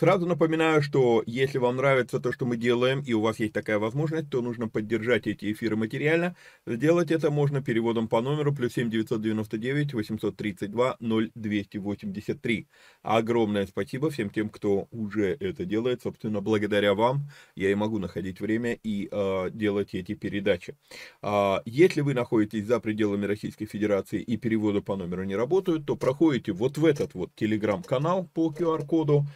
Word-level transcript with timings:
Сразу 0.00 0.24
напоминаю, 0.24 0.80
что 0.80 1.22
если 1.26 1.58
вам 1.58 1.76
нравится 1.76 2.20
то, 2.20 2.32
что 2.32 2.46
мы 2.46 2.56
делаем, 2.56 3.02
и 3.02 3.12
у 3.12 3.20
вас 3.20 3.38
есть 3.38 3.52
такая 3.52 3.78
возможность, 3.78 4.30
то 4.30 4.40
нужно 4.40 4.66
поддержать 4.66 5.26
эти 5.26 5.52
эфиры 5.52 5.76
материально. 5.76 6.34
Сделать 6.66 7.10
это 7.10 7.30
можно 7.30 7.62
переводом 7.62 8.08
по 8.08 8.22
номеру 8.22 8.54
плюс 8.54 8.72
7 8.72 8.88
999 8.88 9.92
832 9.92 10.96
0283. 11.00 12.66
Огромное 13.02 13.66
спасибо 13.66 14.08
всем 14.08 14.30
тем, 14.30 14.48
кто 14.48 14.88
уже 14.90 15.36
это 15.38 15.66
делает. 15.66 16.00
Собственно, 16.00 16.40
благодаря 16.40 16.94
вам 16.94 17.28
я 17.54 17.70
и 17.70 17.74
могу 17.74 17.98
находить 17.98 18.40
время 18.40 18.78
и 18.82 19.06
э, 19.12 19.50
делать 19.52 19.94
эти 19.94 20.14
передачи. 20.14 20.78
А, 21.20 21.60
если 21.66 22.00
вы 22.00 22.14
находитесь 22.14 22.64
за 22.64 22.80
пределами 22.80 23.26
Российской 23.26 23.66
Федерации 23.66 24.22
и 24.22 24.38
переводы 24.38 24.80
по 24.80 24.96
номеру 24.96 25.24
не 25.24 25.36
работают, 25.36 25.84
то 25.84 25.94
проходите 25.94 26.52
вот 26.52 26.78
в 26.78 26.86
этот 26.86 27.12
вот 27.12 27.34
телеграм-канал 27.34 28.30
по 28.32 28.50
QR-коду, 28.50 29.26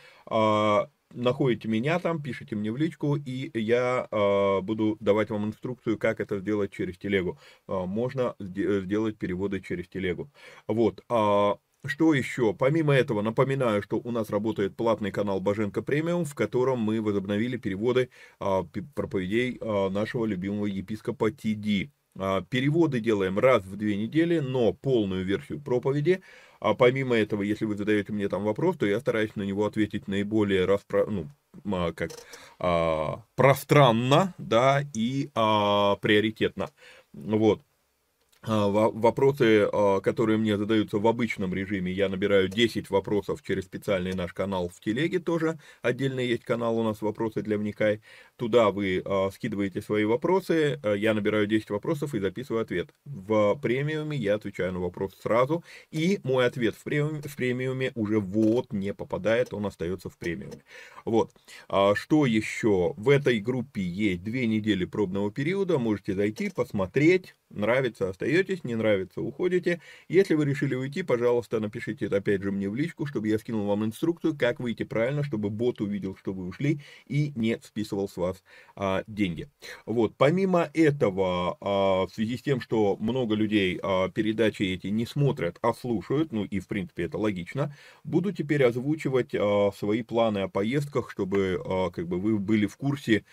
находите 1.15 1.69
меня 1.69 1.99
там, 1.99 2.23
пишите 2.23 2.57
мне 2.57 2.71
в 2.73 2.77
личку, 2.77 3.17
и 3.17 3.51
я 3.59 4.07
э, 4.11 4.61
буду 4.61 4.97
давать 5.01 5.31
вам 5.31 5.47
инструкцию, 5.47 5.99
как 5.99 6.21
это 6.21 6.39
сделать 6.39 6.73
через 6.73 6.99
телегу. 6.99 7.39
Э, 7.69 7.85
можно 7.87 8.35
сделать 8.39 9.19
переводы 9.19 9.61
через 9.61 9.89
телегу. 9.89 10.31
Вот. 10.67 11.03
Э, 11.09 11.55
что 11.87 12.15
еще? 12.15 12.55
Помимо 12.55 12.95
этого, 12.95 13.21
напоминаю, 13.21 13.83
что 13.83 14.01
у 14.03 14.11
нас 14.11 14.31
работает 14.31 14.77
платный 14.77 15.13
канал 15.13 15.41
Боженко 15.41 15.83
Премиум, 15.83 16.25
в 16.25 16.35
котором 16.35 16.79
мы 16.81 17.01
возобновили 17.03 17.57
переводы 17.57 18.11
э, 18.41 18.63
проповедей 18.95 19.59
э, 19.61 19.89
нашего 19.91 20.25
любимого 20.25 20.67
епископа 20.67 21.31
Тиди. 21.31 21.93
Э, 22.17 22.43
переводы 22.49 23.01
делаем 23.01 23.39
раз 23.39 23.65
в 23.65 23.77
две 23.77 23.97
недели, 23.97 24.39
но 24.39 24.73
полную 24.73 25.25
версию 25.25 25.61
проповеди 25.61 26.23
а 26.65 26.73
помимо 26.73 27.15
этого, 27.15 27.43
если 27.43 27.67
вы 27.67 27.77
задаете 27.77 28.11
мне 28.15 28.27
там 28.27 28.43
вопрос, 28.43 28.79
то 28.79 28.87
я 28.87 28.99
стараюсь 28.99 29.37
на 29.37 29.43
него 29.43 29.67
ответить 29.67 30.09
наиболее 30.09 30.65
распро... 30.65 31.05
ну, 31.05 31.29
а, 31.71 31.93
как, 31.93 32.11
а, 32.59 33.23
пространно, 33.37 34.35
да, 34.39 34.83
и 34.95 35.29
а, 35.35 35.97
приоритетно. 35.97 36.71
Вот. 37.13 37.61
А, 38.47 38.69
вопросы, 38.69 39.69
а, 39.73 40.01
которые 40.01 40.37
мне 40.37 40.59
задаются 40.59 40.99
в 40.99 41.07
обычном 41.07 41.55
режиме, 41.55 41.91
я 41.91 42.09
набираю 42.11 42.49
10 42.49 42.91
вопросов 42.91 43.43
через 43.43 43.65
специальный 43.65 44.13
наш 44.13 44.35
канал 44.35 44.69
в 44.69 44.81
телеге 44.81 45.19
тоже. 45.19 45.59
Отдельно 45.81 46.21
есть 46.21 46.45
канал 46.45 46.79
у 46.79 46.83
нас 46.83 47.01
«Вопросы 47.01 47.41
для 47.41 47.57
вникай». 47.57 48.03
Туда 48.37 48.71
вы 48.71 49.03
а, 49.05 49.31
скидываете 49.31 49.81
свои 49.81 50.05
вопросы, 50.05 50.79
я 50.97 51.15
набираю 51.15 51.47
10 51.47 51.71
вопросов 51.71 52.15
и 52.15 52.21
записываю 52.21 52.63
ответ. 52.63 52.91
В 53.05 53.55
премиуме 53.63 54.17
я 54.17 54.35
отвечаю 54.35 54.73
на 54.73 54.81
вопрос 54.81 55.15
сразу, 55.23 55.65
и 55.91 56.21
мой 56.23 56.45
ответ 56.47 56.75
в 56.75 56.83
премиуме, 56.85 57.23
в 57.23 57.37
премиуме 57.37 57.93
уже 57.95 58.21
вот 58.21 58.73
не 58.73 58.93
попадает, 58.93 59.55
он 59.55 59.65
остается 59.67 60.11
в 60.11 60.19
премиуме. 60.19 60.63
Вот. 61.05 61.31
Что 61.95 62.27
еще? 62.27 62.95
В 62.97 63.09
этой 63.09 63.41
группе 63.41 63.83
есть 63.83 64.23
две 64.23 64.47
недели 64.47 64.85
пробного 64.85 65.31
периода, 65.31 65.79
можете 65.79 66.15
зайти, 66.15 66.51
посмотреть, 66.51 67.35
Нравится, 67.55 68.09
остаетесь, 68.09 68.65
не 68.65 68.75
нравится, 68.75 69.21
уходите. 69.21 69.81
Если 70.09 70.35
вы 70.35 70.45
решили 70.45 70.75
уйти, 70.75 71.05
пожалуйста, 71.05 71.61
напишите 71.61 72.07
это 72.07 72.17
опять 72.17 72.43
же 72.43 72.51
мне 72.51 72.69
в 72.69 72.75
личку, 72.75 73.07
чтобы 73.07 73.29
я 73.29 73.39
скинул 73.39 73.67
вам 73.69 73.85
инструкцию, 73.85 74.37
как 74.37 74.59
выйти 74.59 74.83
правильно, 74.83 75.23
чтобы 75.23 75.51
бот 75.51 75.81
увидел, 75.81 76.17
что 76.17 76.33
вы 76.33 76.47
ушли 76.47 76.81
и 77.07 77.33
не 77.37 77.61
списывал 77.63 78.09
с 78.09 78.17
вас 78.17 78.43
а, 78.75 79.05
деньги. 79.07 79.49
Вот, 79.87 80.17
помимо 80.17 80.69
этого, 80.75 81.57
а, 81.61 82.07
в 82.09 82.11
связи 82.13 82.39
с 82.39 82.43
тем, 82.43 82.61
что 82.61 82.97
много 82.99 83.37
людей 83.37 83.79
а, 83.81 84.09
передачи 84.09 84.65
эти 84.65 84.89
не 84.89 85.07
смотрят, 85.07 85.59
а 85.63 85.75
слушают, 85.75 86.33
ну 86.33 86.45
и 86.45 86.59
в 86.59 86.67
принципе 86.67 87.05
это 87.05 87.19
логично, 87.19 87.73
буду 88.03 88.33
теперь 88.33 88.65
озвучивать 88.65 89.33
а, 89.33 89.71
свои 89.77 90.03
планы 90.03 90.39
о 90.41 90.49
поездках, 90.49 91.09
чтобы 91.09 91.63
а, 91.65 91.91
как 91.91 92.09
бы 92.09 92.19
вы 92.19 92.37
были 92.41 92.67
в 92.67 92.77
курсе, 92.77 93.25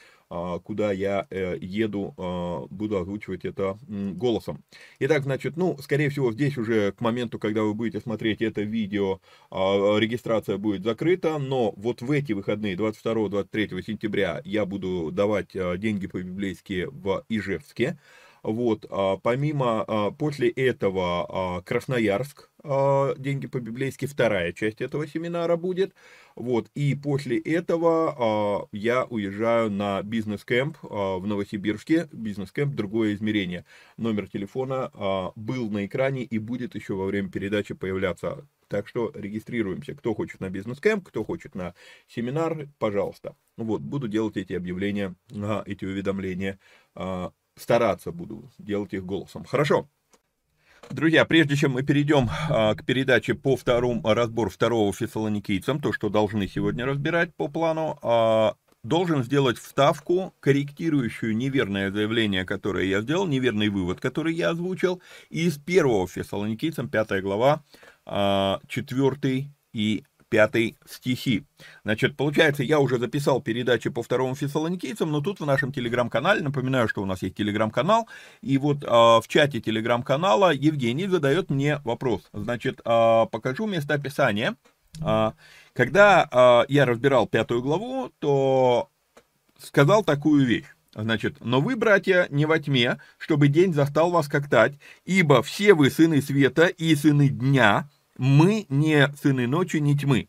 куда 0.64 0.94
я 0.94 1.28
э, 1.30 1.58
еду, 1.60 2.14
а, 2.18 2.66
буду 2.70 2.98
озвучивать 2.98 3.44
это 3.44 3.78
голосом. 3.88 4.64
Итак, 5.00 5.24
значит, 5.24 5.58
ну, 5.58 5.78
скорее 5.82 6.10
всего, 6.10 6.32
здесь 6.32 6.58
уже 6.58 6.94
к 6.94 7.02
моменту, 7.02 7.38
когда 7.38 7.64
вы 7.64 7.74
будете 7.74 8.00
смотреть 8.00 8.42
это 8.42 8.62
видео, 8.62 9.20
а, 9.50 9.98
регистрация 9.98 10.58
будет 10.58 10.84
закрыта, 10.84 11.38
но 11.38 11.74
вот 11.76 12.02
в 12.02 12.10
эти 12.12 12.32
выходные, 12.32 12.78
22-23 12.78 13.82
сентября, 13.82 14.42
я 14.46 14.66
буду 14.66 15.12
давать 15.12 15.50
деньги 15.80 16.08
по-библейски 16.08 16.88
в 16.90 17.26
Ижевске. 17.28 17.98
Вот, 18.44 18.88
помимо, 19.24 20.14
после 20.18 20.50
этого 20.50 21.62
Красноярск, 21.66 22.50
деньги 22.64 23.48
по-библейски, 23.48 24.06
вторая 24.06 24.52
часть 24.52 24.82
этого 24.82 25.08
семинара 25.08 25.58
будет. 25.58 25.94
Вот, 26.36 26.70
и 26.74 26.96
после 26.96 27.38
этого 27.40 28.68
я 28.72 29.04
уезжаю 29.06 29.70
на 29.70 30.02
бизнес-кэмп 30.02 30.78
в 30.82 31.26
Новосибирске, 31.26 32.08
бизнес-кэмп 32.12 32.74
«Другое 32.74 33.14
измерение». 33.14 33.66
Номер 33.98 34.28
телефона 34.28 34.92
был 35.36 35.70
на 35.70 35.86
экране 35.86 36.24
и 36.24 36.40
будет 36.40 36.74
еще 36.76 36.96
во 36.96 37.06
время 37.06 37.30
передачи 37.30 37.74
появляться. 37.74 38.48
Так 38.68 38.88
что 38.88 39.12
регистрируемся. 39.14 39.94
Кто 39.96 40.14
хочет 40.14 40.40
на 40.40 40.50
бизнес-кэмп, 40.50 41.06
кто 41.06 41.26
хочет 41.26 41.56
на 41.56 41.76
семинар, 42.08 42.70
пожалуйста. 42.80 43.36
Вот, 43.58 43.82
буду 43.82 44.08
делать 44.08 44.38
эти 44.38 44.54
объявления, 44.54 45.16
эти 45.66 45.84
уведомления. 45.84 46.58
Стараться 47.62 48.12
буду 48.12 48.50
делать 48.58 48.94
их 48.94 49.06
голосом. 49.06 49.46
Хорошо. 49.46 49.88
Друзья, 50.90 51.26
прежде 51.26 51.56
чем 51.56 51.74
мы 51.74 51.84
перейдем 51.84 52.28
а, 52.50 52.74
к 52.74 52.84
передаче 52.86 53.36
по 53.36 53.56
второму, 53.56 54.02
а, 54.04 54.16
разбор 54.16 54.50
второго 54.50 54.92
фессалоникийцам, 54.92 55.80
то, 55.80 55.94
что 55.94 56.10
должны 56.10 56.48
сегодня 56.48 56.86
разбирать 56.86 57.36
по 57.36 57.48
плану, 57.48 58.00
а, 58.02 58.56
должен 58.84 59.24
сделать 59.24 59.60
вставку, 59.60 60.34
корректирующую 60.40 61.38
неверное 61.38 61.92
заявление, 61.92 62.46
которое 62.46 62.86
я 62.86 63.02
сделал, 63.02 63.28
неверный 63.28 63.70
вывод, 63.70 64.02
который 64.02 64.34
я 64.34 64.50
озвучил, 64.50 65.02
из 65.30 65.60
первого 65.60 66.08
фессалоникийцам, 66.08 66.90
пятая 66.90 67.22
глава, 67.22 67.64
а, 68.08 68.60
четвертый 68.68 69.52
и 69.72 70.04
пятой 70.32 70.78
стихи. 70.90 71.44
Значит, 71.84 72.16
получается, 72.16 72.64
я 72.64 72.80
уже 72.80 72.98
записал 72.98 73.42
передачи 73.42 73.90
по 73.90 74.02
второму 74.02 74.34
фессалоникийцам, 74.34 75.12
но 75.12 75.20
тут 75.20 75.42
в 75.42 75.46
нашем 75.46 75.74
телеграм-канале, 75.74 76.42
напоминаю, 76.42 76.88
что 76.88 77.04
у 77.04 77.06
нас 77.06 77.22
есть 77.22 77.36
телеграм-канал, 77.36 78.08
и 78.42 78.58
вот 78.58 78.78
а, 78.88 79.20
в 79.20 79.28
чате 79.28 79.60
телеграм-канала 79.60 80.54
Евгений 80.54 81.08
задает 81.08 81.50
мне 81.50 81.82
вопрос. 81.84 82.22
Значит, 82.32 82.80
а, 82.86 83.26
покажу 83.26 83.68
местописание. 83.68 84.56
А, 85.02 85.34
когда 85.74 86.28
а, 86.32 86.66
я 86.70 86.86
разбирал 86.86 87.28
пятую 87.28 87.62
главу, 87.62 88.10
то 88.20 88.90
сказал 89.62 90.02
такую 90.04 90.46
вещь. 90.46 90.66
Значит, 90.96 91.38
но 91.42 91.60
вы, 91.60 91.76
братья, 91.76 92.28
не 92.30 92.46
во 92.46 92.58
тьме, 92.60 93.00
чтобы 93.18 93.50
день 93.50 93.74
застал 93.74 94.12
вас 94.12 94.30
как 94.30 94.50
тать, 94.50 94.74
ибо 95.04 95.44
все 95.44 95.74
вы 95.74 95.90
сыны 95.90 96.22
света 96.22 96.68
и 96.68 96.96
сыны 96.96 97.28
дня, 97.28 97.90
мы 98.22 98.68
не 98.70 99.12
сыны 99.20 99.48
ночи, 99.48 99.78
не 99.78 99.98
тьмы. 99.98 100.28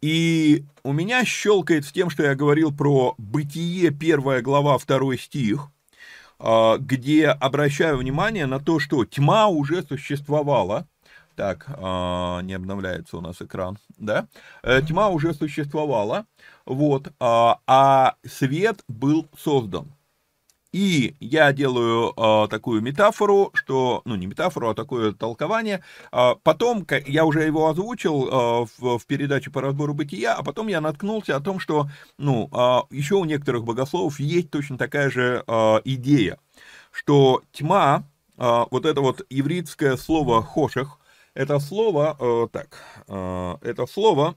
И 0.00 0.64
у 0.82 0.92
меня 0.92 1.24
щелкает 1.24 1.84
с 1.84 1.92
тем, 1.92 2.10
что 2.10 2.24
я 2.24 2.34
говорил 2.34 2.74
про 2.74 3.14
бытие, 3.16 3.92
первая 3.92 4.42
глава, 4.42 4.76
второй 4.76 5.18
стих, 5.18 5.68
а, 6.40 6.78
где 6.78 7.28
обращаю 7.28 7.98
внимание 7.98 8.46
на 8.46 8.58
то, 8.58 8.80
что 8.80 9.04
тьма 9.04 9.46
уже 9.46 9.84
существовала. 9.84 10.88
Так, 11.36 11.66
а, 11.68 12.40
не 12.40 12.54
обновляется 12.54 13.18
у 13.18 13.20
нас 13.20 13.40
экран, 13.40 13.78
да? 13.96 14.26
Э, 14.64 14.82
тьма 14.82 15.10
уже 15.10 15.34
существовала, 15.34 16.26
вот, 16.66 17.12
а, 17.20 17.60
а 17.68 18.16
свет 18.26 18.82
был 18.88 19.28
создан. 19.38 19.92
И 20.72 21.16
я 21.20 21.52
делаю 21.52 22.12
э, 22.14 22.48
такую 22.48 22.82
метафору, 22.82 23.50
что, 23.54 24.02
ну 24.04 24.16
не 24.16 24.26
метафору, 24.26 24.68
а 24.68 24.74
такое 24.74 25.12
толкование. 25.12 25.82
Э, 26.12 26.34
потом, 26.42 26.86
я 27.06 27.24
уже 27.24 27.42
его 27.44 27.68
озвучил 27.68 28.28
э, 28.28 28.66
в, 28.78 28.98
в 28.98 29.06
передаче 29.06 29.50
по 29.50 29.62
разбору 29.62 29.94
бытия, 29.94 30.34
а 30.34 30.42
потом 30.42 30.68
я 30.68 30.82
наткнулся 30.82 31.36
о 31.36 31.40
том, 31.40 31.58
что, 31.58 31.88
ну, 32.18 32.50
э, 32.52 32.94
еще 32.94 33.14
у 33.14 33.24
некоторых 33.24 33.64
богословов 33.64 34.20
есть 34.20 34.50
точно 34.50 34.76
такая 34.76 35.10
же 35.10 35.42
э, 35.46 35.80
идея, 35.84 36.38
что 36.90 37.42
тьма, 37.52 38.04
э, 38.36 38.64
вот 38.70 38.84
это 38.84 39.00
вот 39.00 39.24
еврейское 39.30 39.96
слово 39.96 40.42
хошех, 40.42 40.98
это 41.32 41.60
слово, 41.60 42.14
э, 42.20 42.48
так, 42.52 42.82
э, 43.08 43.56
это 43.62 43.86
слово 43.86 44.34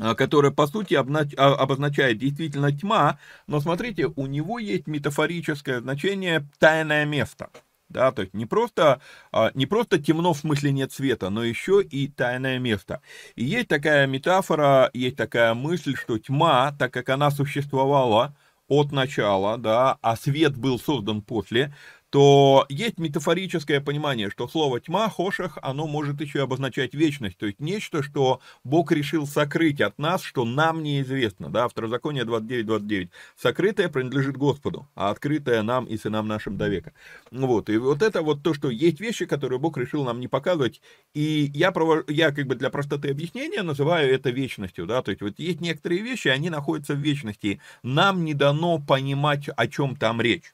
а, 0.00 0.14
которое, 0.14 0.50
по 0.50 0.66
сути, 0.66 0.94
а, 0.94 1.54
обозначает 1.54 2.18
действительно 2.18 2.72
тьма, 2.72 3.18
но 3.46 3.60
смотрите, 3.60 4.06
у 4.06 4.26
него 4.26 4.58
есть 4.58 4.86
метафорическое 4.86 5.80
значение 5.80 6.48
«тайное 6.58 7.04
место». 7.04 7.50
Да, 7.90 8.12
то 8.12 8.22
есть 8.22 8.34
не 8.34 8.46
просто, 8.46 9.00
а, 9.32 9.50
не 9.54 9.66
просто 9.66 9.98
темно 9.98 10.32
в 10.32 10.38
смысле 10.38 10.70
нет 10.70 10.92
света, 10.92 11.28
но 11.28 11.42
еще 11.42 11.82
и 11.82 12.06
тайное 12.06 12.58
место. 12.60 13.02
И 13.34 13.44
есть 13.44 13.66
такая 13.66 14.06
метафора, 14.06 14.90
есть 14.94 15.16
такая 15.16 15.54
мысль, 15.54 15.96
что 15.96 16.16
тьма, 16.16 16.72
так 16.78 16.92
как 16.92 17.08
она 17.08 17.32
существовала 17.32 18.36
от 18.68 18.92
начала, 18.92 19.58
да, 19.58 19.98
а 20.00 20.16
свет 20.16 20.56
был 20.56 20.78
создан 20.78 21.20
после, 21.20 21.74
то 22.10 22.66
есть 22.68 22.98
метафорическое 22.98 23.80
понимание, 23.80 24.30
что 24.30 24.48
слово 24.48 24.80
тьма, 24.80 25.08
хошах, 25.08 25.58
оно 25.62 25.86
может 25.86 26.20
еще 26.20 26.42
обозначать 26.42 26.92
вечность, 26.92 27.38
то 27.38 27.46
есть 27.46 27.60
нечто, 27.60 28.02
что 28.02 28.40
Бог 28.64 28.90
решил 28.90 29.26
сокрыть 29.26 29.80
от 29.80 29.96
нас, 29.98 30.22
что 30.22 30.44
нам 30.44 30.82
неизвестно, 30.82 31.50
да, 31.50 31.68
Второзаконие 31.68 32.24
29-29, 32.24 33.10
сокрытое 33.36 33.88
принадлежит 33.88 34.36
Господу, 34.36 34.88
а 34.96 35.10
открытое 35.10 35.62
нам 35.62 35.84
и 35.84 35.96
сынам 35.96 36.26
нашим 36.26 36.56
до 36.56 36.68
века. 36.68 36.92
Вот, 37.30 37.70
и 37.70 37.76
вот 37.76 38.02
это 38.02 38.22
вот 38.22 38.42
то, 38.42 38.54
что 38.54 38.70
есть 38.70 39.00
вещи, 39.00 39.24
которые 39.24 39.60
Бог 39.60 39.78
решил 39.78 40.04
нам 40.04 40.18
не 40.18 40.26
показывать, 40.26 40.82
и 41.14 41.50
я, 41.54 41.70
провож... 41.70 42.04
я 42.08 42.32
как 42.32 42.46
бы 42.46 42.56
для 42.56 42.70
простоты 42.70 43.10
объяснения 43.10 43.62
называю 43.62 44.12
это 44.12 44.30
вечностью, 44.30 44.86
да, 44.86 45.02
то 45.02 45.12
есть 45.12 45.22
вот 45.22 45.38
есть 45.38 45.60
некоторые 45.60 46.02
вещи, 46.02 46.26
они 46.26 46.50
находятся 46.50 46.94
в 46.94 46.98
вечности, 46.98 47.60
нам 47.84 48.24
не 48.24 48.34
дано 48.34 48.80
понимать, 48.80 49.48
о 49.48 49.68
чем 49.68 49.94
там 49.94 50.20
речь. 50.20 50.52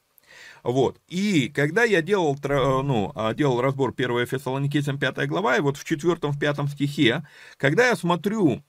Вот. 0.67 1.01
И 1.07 1.49
когда 1.49 1.85
я 1.85 2.03
делал, 2.03 2.37
э, 2.43 2.83
ну, 2.83 3.13
а, 3.15 3.35
делал 3.35 3.61
разбор 3.61 3.93
1 3.93 4.27
Фессалоникийцам 4.27 4.99
5 4.99 5.29
глава, 5.29 5.57
и 5.57 5.61
вот 5.61 5.77
в 5.77 5.85
4 5.85 6.33
в 6.33 6.39
5 6.41 6.69
стихе, 6.69 7.25
когда 7.57 7.87
я 7.87 7.95
смотрю 7.95 8.65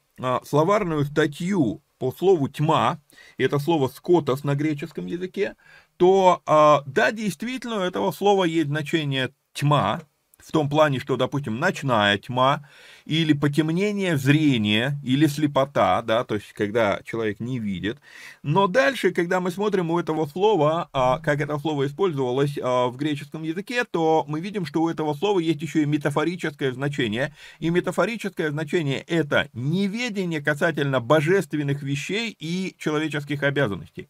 словарную 0.46 1.06
статью 1.06 1.82
по 1.98 2.12
слову 2.12 2.50
тьма, 2.50 3.02
и 3.38 3.44
это 3.44 3.58
слово 3.58 3.88
скотос 3.88 4.44
на 4.44 4.54
греческом 4.54 5.08
языке, 5.08 5.56
то 5.98 6.44
а, 6.46 6.84
да, 6.86 7.12
действительно, 7.12 7.78
у 7.78 7.82
этого 7.82 8.12
слова 8.12 8.44
есть 8.44 8.68
значение 8.68 9.34
тьма, 9.54 10.02
в 10.48 10.52
том 10.54 10.70
плане, 10.70 11.00
что, 11.00 11.18
допустим, 11.18 11.60
ночная 11.60 12.18
тьма, 12.18 12.66
или 13.04 13.34
потемнение 13.34 14.18
зрения, 14.18 14.98
или 15.04 15.28
слепота, 15.28 16.02
да, 16.02 16.24
то 16.24 16.36
есть 16.36 16.54
когда 16.54 17.02
человек 17.06 17.40
не 17.40 17.60
видит. 17.60 18.00
Но 18.44 18.68
дальше, 18.68 19.12
когда 19.12 19.42
мы 19.42 19.52
смотрим 19.52 19.92
у 19.92 20.00
этого 20.00 20.26
слова, 20.26 20.90
а, 20.94 21.20
как 21.20 21.42
это 21.42 21.58
слово 21.60 21.88
использовалось 21.88 22.58
а, 22.62 22.88
в 22.88 22.96
греческом 22.96 23.44
языке, 23.44 23.84
то 23.84 24.24
мы 24.28 24.40
видим, 24.40 24.66
что 24.66 24.82
у 24.84 24.90
этого 24.90 25.14
слова 25.14 25.40
есть 25.40 25.62
еще 25.62 25.84
и 25.84 25.86
метафорическое 25.86 26.72
значение. 26.72 27.34
И 27.60 27.70
метафорическое 27.70 28.52
значение 28.52 29.02
это 29.02 29.50
неведение 29.54 30.42
касательно 30.42 31.02
божественных 31.02 31.82
вещей 31.82 32.36
и 32.40 32.76
человеческих 32.78 33.44
обязанностей. 33.44 34.10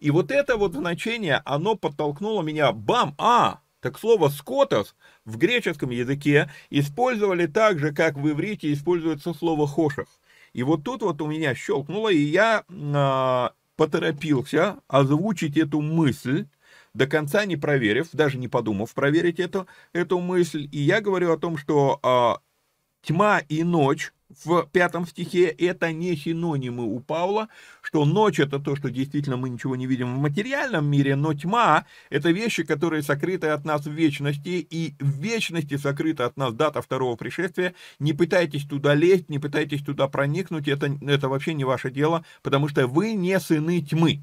И 0.00 0.10
вот 0.10 0.30
это 0.30 0.56
вот 0.56 0.74
значение, 0.74 1.40
оно 1.44 1.76
подтолкнуло 1.76 2.42
меня, 2.42 2.72
бам, 2.72 3.14
а, 3.18 3.60
так 3.80 3.98
слово 3.98 4.28
«скотос» 4.28 4.94
в 5.24 5.36
греческом 5.36 5.90
языке 5.90 6.50
использовали 6.70 7.46
так 7.46 7.78
же, 7.78 7.92
как 7.92 8.16
в 8.16 8.28
иврите 8.28 8.72
используется 8.72 9.32
слово 9.34 9.66
«хошах». 9.66 10.08
И 10.52 10.62
вот 10.62 10.82
тут 10.84 11.02
вот 11.02 11.20
у 11.20 11.26
меня 11.26 11.54
щелкнуло, 11.54 12.08
и 12.08 12.18
я 12.18 12.64
э, 12.68 13.48
поторопился 13.76 14.78
озвучить 14.88 15.56
эту 15.56 15.80
мысль, 15.80 16.46
до 16.94 17.06
конца 17.06 17.44
не 17.44 17.56
проверив, 17.56 18.08
даже 18.12 18.38
не 18.38 18.48
подумав 18.48 18.92
проверить 18.94 19.38
эту, 19.38 19.68
эту 19.92 20.18
мысль. 20.18 20.68
И 20.72 20.78
я 20.78 21.00
говорю 21.00 21.32
о 21.32 21.38
том, 21.38 21.56
что 21.56 22.00
э, 22.02 23.06
тьма 23.06 23.40
и 23.48 23.62
ночь 23.62 24.12
в 24.44 24.66
пятом 24.72 25.06
стихе, 25.06 25.46
это 25.46 25.92
не 25.92 26.14
синонимы 26.16 26.84
у 26.84 27.00
Павла, 27.00 27.48
что 27.80 28.04
ночь 28.04 28.38
это 28.38 28.58
то, 28.58 28.76
что 28.76 28.90
действительно 28.90 29.36
мы 29.36 29.48
ничего 29.48 29.74
не 29.76 29.86
видим 29.86 30.16
в 30.16 30.18
материальном 30.18 30.86
мире, 30.86 31.16
но 31.16 31.32
тьма 31.32 31.86
это 32.10 32.30
вещи, 32.30 32.62
которые 32.62 33.02
сокрыты 33.02 33.48
от 33.48 33.64
нас 33.64 33.86
в 33.86 33.90
вечности, 33.90 34.66
и 34.70 34.94
в 35.00 35.20
вечности 35.20 35.76
сокрыта 35.76 36.26
от 36.26 36.36
нас 36.36 36.52
дата 36.52 36.82
второго 36.82 37.16
пришествия. 37.16 37.74
Не 37.98 38.12
пытайтесь 38.12 38.64
туда 38.64 38.94
лезть, 38.94 39.28
не 39.30 39.38
пытайтесь 39.38 39.82
туда 39.82 40.08
проникнуть, 40.08 40.68
это, 40.68 40.94
это 41.06 41.28
вообще 41.28 41.54
не 41.54 41.64
ваше 41.64 41.90
дело, 41.90 42.24
потому 42.42 42.68
что 42.68 42.86
вы 42.86 43.12
не 43.12 43.38
сыны 43.40 43.80
тьмы. 43.80 44.22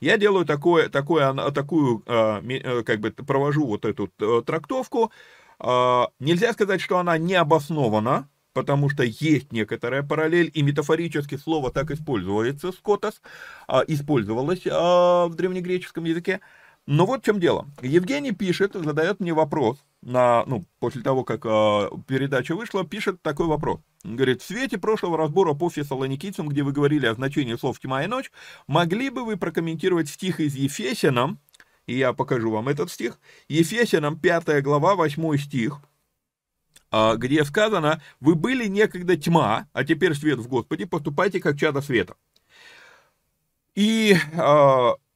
Я 0.00 0.16
делаю 0.16 0.44
такое, 0.46 0.88
такое, 0.88 1.32
такую, 1.50 2.02
а, 2.06 2.40
э, 2.40 2.82
как 2.82 3.00
бы 3.00 3.10
провожу 3.10 3.66
вот 3.66 3.84
эту 3.84 4.10
э, 4.20 4.42
трактовку. 4.46 5.10
А, 5.58 6.08
нельзя 6.20 6.52
сказать, 6.52 6.80
что 6.80 6.98
она 6.98 7.18
не 7.18 7.34
обоснована, 7.34 8.28
потому 8.58 8.90
что 8.90 9.04
есть 9.04 9.52
некоторая 9.52 10.02
параллель, 10.02 10.50
и 10.52 10.62
метафорически 10.62 11.36
слово 11.36 11.70
так 11.70 11.92
используется, 11.92 12.72
скотос, 12.72 13.22
а, 13.68 13.84
использовалось 13.86 14.64
в 14.64 15.30
древнегреческом 15.36 16.04
языке. 16.04 16.40
Но 16.86 17.06
вот 17.06 17.22
в 17.22 17.24
чем 17.24 17.38
дело. 17.38 17.68
Евгений 17.82 18.32
пишет, 18.32 18.72
задает 18.74 19.20
мне 19.20 19.32
вопрос, 19.32 19.78
на, 20.02 20.44
ну, 20.46 20.64
после 20.80 21.02
того, 21.02 21.22
как 21.22 21.44
э, 21.44 21.90
передача 22.08 22.56
вышла, 22.56 22.84
пишет 22.84 23.22
такой 23.22 23.46
вопрос. 23.46 23.78
Говорит, 24.02 24.42
в 24.42 24.46
свете 24.46 24.76
прошлого 24.76 25.16
разбора 25.16 25.54
по 25.54 25.70
фессалоникийцам, 25.70 26.48
где 26.48 26.64
вы 26.64 26.72
говорили 26.72 27.06
о 27.06 27.14
значении 27.14 27.54
слов 27.54 27.78
«тьма» 27.78 28.02
и 28.02 28.06
«ночь», 28.08 28.32
могли 28.66 29.10
бы 29.10 29.24
вы 29.24 29.36
прокомментировать 29.36 30.08
стих 30.08 30.40
из 30.40 30.56
Ефесянам, 30.56 31.38
и 31.86 31.96
я 31.96 32.12
покажу 32.12 32.50
вам 32.50 32.68
этот 32.68 32.90
стих, 32.90 33.20
Ефесянам 33.48 34.18
5 34.18 34.62
глава, 34.64 34.96
8 34.96 35.36
стих, 35.36 35.80
где 36.90 37.44
сказано, 37.44 38.02
вы 38.20 38.34
были 38.34 38.66
некогда 38.66 39.16
тьма, 39.16 39.68
а 39.72 39.84
теперь 39.84 40.14
свет 40.14 40.38
в 40.38 40.48
Господе, 40.48 40.86
поступайте 40.86 41.40
как 41.40 41.58
чада 41.58 41.80
света. 41.80 42.16
И 43.74 44.16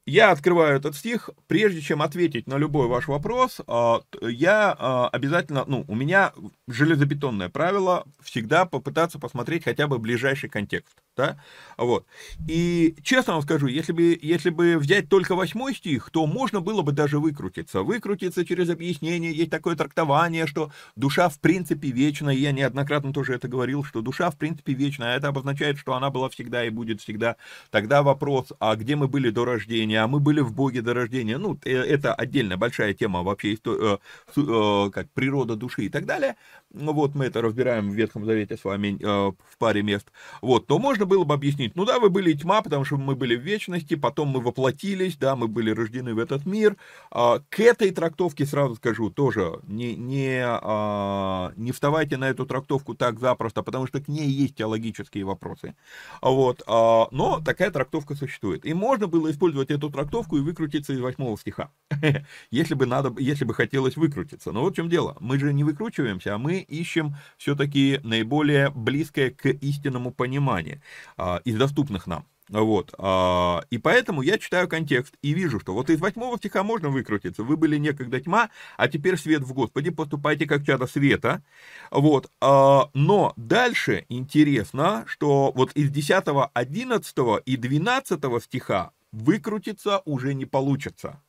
я 0.07 0.33
открываю 0.33 0.77
этот 0.77 0.97
стих, 0.97 1.31
прежде 1.47 1.81
чем 1.81 2.03
ответить 2.03 2.49
на 2.49 2.57
любой 2.57 2.89
ваш 2.89 3.07
вопрос, 3.07 3.61
а, 3.69 4.03
я 4.21 4.75
а, 4.77 5.09
обязательно, 5.09 5.65
ну, 5.67 5.85
у 5.87 5.95
меня 5.95 6.33
железобетонное 6.67 7.49
правило 7.49 8.05
всегда 8.21 8.65
попытаться 8.65 9.19
посмотреть 9.19 9.65
хотя 9.65 9.87
бы 9.87 9.99
ближайший 9.99 10.49
контекст, 10.49 10.97
да, 11.17 11.39
вот. 11.77 12.05
И 12.49 12.97
честно 13.03 13.35
вам 13.35 13.43
скажу, 13.43 13.69
если 13.69 13.93
бы, 13.93 14.19
если 14.21 14.51
бы 14.51 14.77
взять 14.79 15.09
только 15.09 15.37
восьмой 15.37 15.75
стих, 15.75 16.11
то 16.11 16.27
можно 16.27 16.61
было 16.61 16.83
бы 16.83 16.91
даже 16.91 17.21
выкрутиться, 17.21 17.83
выкрутиться 17.83 18.45
через 18.45 18.71
объяснение, 18.71 19.33
есть 19.33 19.51
такое 19.51 19.77
трактование, 19.77 20.47
что 20.47 20.73
душа 20.97 21.29
в 21.29 21.39
принципе 21.39 21.91
вечна, 21.91 22.31
я 22.31 22.51
неоднократно 22.51 23.13
тоже 23.13 23.35
это 23.35 23.47
говорил, 23.47 23.85
что 23.85 24.01
душа 24.01 24.31
в 24.31 24.37
принципе 24.37 24.73
вечна, 24.73 25.13
а 25.13 25.17
это 25.17 25.29
обозначает, 25.29 25.79
что 25.79 25.95
она 25.95 26.11
была 26.11 26.29
всегда 26.29 26.65
и 26.65 26.71
будет 26.71 27.01
всегда. 27.01 27.37
Тогда 27.71 28.03
вопрос, 28.03 28.53
а 28.59 28.75
где 28.75 28.97
мы 28.97 29.07
были 29.07 29.31
до 29.31 29.45
рождения, 29.45 29.92
рождения, 29.93 30.03
а 30.03 30.07
мы 30.07 30.21
были 30.21 30.41
в 30.41 30.53
Боге 30.53 30.83
до 30.83 30.95
рождения. 30.95 31.39
Ну, 31.39 31.59
э, 31.65 31.71
это 31.71 32.15
отдельная 32.15 32.57
большая 32.57 32.95
тема 32.95 33.23
вообще, 33.23 33.55
э, 33.55 33.99
э, 34.37 34.91
как 34.91 35.11
природа 35.15 35.57
души 35.57 35.83
и 35.83 35.89
так 35.89 36.05
далее. 36.07 36.35
Ну, 36.75 36.93
вот 36.93 37.15
мы 37.15 37.27
это 37.27 37.43
разбираем 37.43 37.91
в 37.91 37.95
Ветхом 37.95 38.25
Завете 38.25 38.57
с 38.57 38.65
вами 38.65 38.99
в 39.03 39.59
паре 39.59 39.83
мест. 39.83 40.11
Вот, 40.41 40.67
то 40.67 40.79
можно 40.79 41.07
было 41.07 41.25
бы 41.25 41.35
объяснить, 41.35 41.77
ну 41.77 41.85
да, 41.85 41.99
вы 41.99 42.11
были 42.11 42.33
тьма, 42.33 42.63
потому 42.63 42.85
что 42.85 42.97
мы 42.97 43.15
были 43.15 43.37
в 43.37 43.41
вечности, 43.41 43.95
потом 43.95 44.29
мы 44.29 44.41
воплотились, 44.41 45.17
да, 45.17 45.37
мы 45.37 45.49
были 45.49 45.71
рождены 45.71 46.15
в 46.15 46.19
этот 46.19 46.47
мир. 46.47 46.77
А, 47.11 47.41
к 47.49 47.61
этой 47.61 47.91
трактовке 47.91 48.47
сразу 48.47 48.77
скажу 48.77 49.11
тоже, 49.11 49.61
не, 49.67 49.95
не, 49.95 50.43
а, 50.45 51.53
не 51.57 51.73
вставайте 51.73 52.17
на 52.17 52.29
эту 52.29 52.47
трактовку 52.47 52.95
так 52.95 53.21
запросто, 53.21 53.63
потому 53.63 53.87
что 53.87 54.01
к 54.01 54.09
ней 54.09 54.29
есть 54.29 54.57
теологические 54.57 55.25
вопросы. 55.25 55.75
Вот, 56.21 56.63
а, 56.67 57.09
но 57.11 57.41
такая 57.41 57.71
трактовка 57.71 58.15
существует. 58.15 58.65
И 58.65 58.75
можно 58.75 59.07
было 59.07 59.31
использовать 59.31 59.71
эту 59.71 59.91
трактовку 59.91 60.37
и 60.37 60.41
выкрутиться 60.41 60.93
из 60.93 61.01
восьмого 61.01 61.37
стиха. 61.39 61.71
если 62.51 62.75
бы 62.75 62.87
надо, 62.87 63.13
если 63.19 63.45
бы 63.45 63.55
хотелось 63.55 63.97
выкрутиться. 63.97 64.53
Но 64.53 64.63
вот 64.63 64.73
в 64.73 64.77
чем 64.77 64.89
дело. 64.89 65.17
Мы 65.21 65.39
же 65.39 65.53
не 65.53 65.65
выкручиваемся, 65.65 66.35
а 66.35 66.39
мы 66.39 66.62
ищем 66.63 67.17
все-таки 67.37 68.01
наиболее 68.03 68.71
близкое 68.71 69.31
к 69.31 69.47
истинному 69.47 70.13
пониманию 70.13 70.81
а, 71.17 71.41
из 71.45 71.57
доступных 71.57 72.07
нам. 72.07 72.27
Вот. 72.49 72.95
А, 72.99 73.65
и 73.71 73.79
поэтому 73.79 74.23
я 74.23 74.39
читаю 74.39 74.69
контекст 74.69 75.15
и 75.23 75.33
вижу, 75.33 75.59
что 75.59 75.73
вот 75.73 75.89
из 75.91 76.01
восьмого 76.01 76.37
стиха 76.37 76.63
можно 76.63 76.91
выкрутиться. 76.91 77.43
Вы 77.43 77.57
были 77.57 77.79
некогда 77.79 78.21
тьма, 78.21 78.51
а 78.77 78.89
теперь 78.89 79.17
свет 79.17 79.43
в 79.43 79.53
Господе, 79.55 79.91
поступайте 79.91 80.47
как 80.47 80.65
чада 80.65 80.87
света. 80.87 81.43
Вот. 81.91 82.31
А, 82.41 82.91
но 82.95 83.33
дальше 83.37 84.05
интересно, 84.09 85.05
что 85.07 85.53
вот 85.55 85.73
из 85.73 85.91
10, 85.91 86.25
11 86.53 87.17
и 87.47 87.57
12 87.57 88.43
стиха 88.43 88.91
выкрутиться 89.13 90.03
уже 90.05 90.35
не 90.35 90.45
получится. 90.45 91.21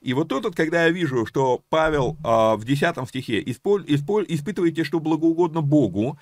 И 0.00 0.14
вот 0.14 0.28
тут, 0.28 0.54
когда 0.54 0.84
я 0.84 0.90
вижу, 0.90 1.26
что 1.26 1.62
Павел 1.68 2.16
а, 2.24 2.56
в 2.56 2.64
10 2.64 3.08
стихе 3.08 3.42
исполь, 3.46 3.84
исполь, 3.86 4.24
испытываете, 4.28 4.84
что 4.84 5.00
благоугодно 5.00 5.60
Богу, 5.60 6.18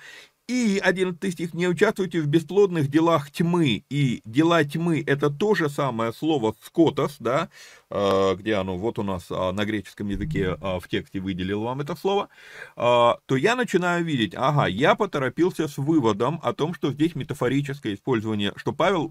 и 0.49 0.79
11 0.83 1.31
стих, 1.31 1.53
не 1.53 1.67
участвуйте 1.67 2.21
в 2.21 2.27
бесплодных 2.27 2.89
делах 2.89 3.29
тьмы, 3.29 3.83
и 3.87 4.21
дела 4.25 4.63
тьмы, 4.63 5.03
это 5.05 5.29
то 5.29 5.53
же 5.53 5.69
самое 5.69 6.11
слово 6.11 6.55
скотос, 6.63 7.17
да, 7.19 7.49
а, 7.91 8.33
где 8.33 8.55
оно, 8.55 8.75
вот 8.75 8.97
у 8.97 9.03
нас 9.03 9.27
а, 9.29 9.51
на 9.51 9.63
греческом 9.63 10.07
языке 10.07 10.57
а, 10.59 10.79
в 10.79 10.87
тексте 10.87 11.19
выделил 11.19 11.61
вам 11.61 11.81
это 11.81 11.95
слово, 11.95 12.29
то 12.75 13.19
я 13.29 13.55
начинаю 13.55 14.03
видеть, 14.03 14.33
ага, 14.35 14.65
я 14.65 14.95
поторопился 14.95 15.67
с 15.67 15.77
выводом 15.77 16.39
о 16.41 16.53
том, 16.53 16.73
что 16.73 16.91
здесь 16.91 17.13
метафорическое 17.13 17.93
использование, 17.93 18.53
что 18.55 18.73
Павел, 18.73 19.09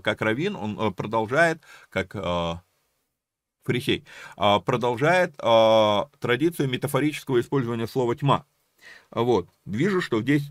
как 0.00 0.22
равин, 0.22 0.54
он 0.54 0.94
продолжает, 0.94 1.62
как 1.90 2.14
фарисей, 3.64 4.04
продолжает 4.36 5.36
традицию 5.36 6.68
метафорического 6.68 7.40
использования 7.40 7.86
слова 7.86 8.14
«тьма». 8.14 8.44
Вот, 9.10 9.48
вижу, 9.64 10.00
что 10.00 10.20
здесь 10.22 10.42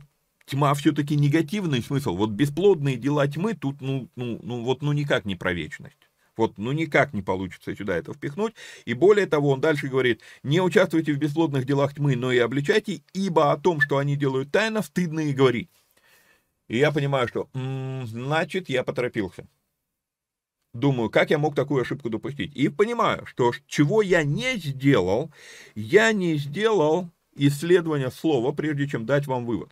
тьма 0.45 0.73
все-таки 0.73 1.15
негативный 1.15 1.81
смысл. 1.81 2.15
Вот 2.15 2.31
бесплодные 2.31 2.97
дела 2.97 3.27
тьмы 3.27 3.53
тут, 3.53 3.81
ну, 3.81 4.09
ну, 4.15 4.39
ну, 4.41 4.63
вот, 4.63 4.81
ну, 4.81 4.91
никак 4.91 5.25
не 5.25 5.35
про 5.35 5.53
вечность. 5.53 5.97
Вот, 6.35 6.57
ну 6.57 6.71
никак 6.71 7.13
не 7.13 7.21
получится 7.21 7.75
сюда 7.75 7.95
это 7.95 8.11
впихнуть. 8.11 8.55
И 8.85 8.95
более 8.95 9.27
того, 9.27 9.51
он 9.51 9.61
дальше 9.61 9.87
говорит, 9.87 10.21
не 10.41 10.61
участвуйте 10.61 11.13
в 11.13 11.17
бесплодных 11.17 11.65
делах 11.65 11.93
тьмы, 11.93 12.15
но 12.15 12.31
и 12.31 12.39
обличайте, 12.39 13.03
ибо 13.13 13.51
о 13.51 13.57
том, 13.57 13.79
что 13.79 13.99
они 13.99 14.15
делают 14.15 14.51
тайно, 14.51 14.81
стыдно 14.81 15.19
и 15.19 15.31
говорить. 15.31 15.69
И 16.69 16.77
я 16.77 16.91
понимаю, 16.91 17.27
что, 17.27 17.49
м-м, 17.53 18.07
значит, 18.07 18.67
я 18.67 18.83
поторопился. 18.83 19.45
Думаю, 20.73 21.11
как 21.11 21.29
я 21.29 21.37
мог 21.37 21.55
такую 21.55 21.81
ошибку 21.81 22.09
допустить? 22.09 22.55
И 22.55 22.67
понимаю, 22.67 23.25
что 23.27 23.51
чего 23.67 24.01
я 24.01 24.23
не 24.23 24.57
сделал, 24.57 25.31
я 25.75 26.11
не 26.13 26.35
сделал 26.37 27.11
исследования 27.35 28.11
слова, 28.11 28.51
прежде 28.51 28.87
чем 28.87 29.05
дать 29.05 29.27
вам 29.27 29.45
вывод. 29.45 29.71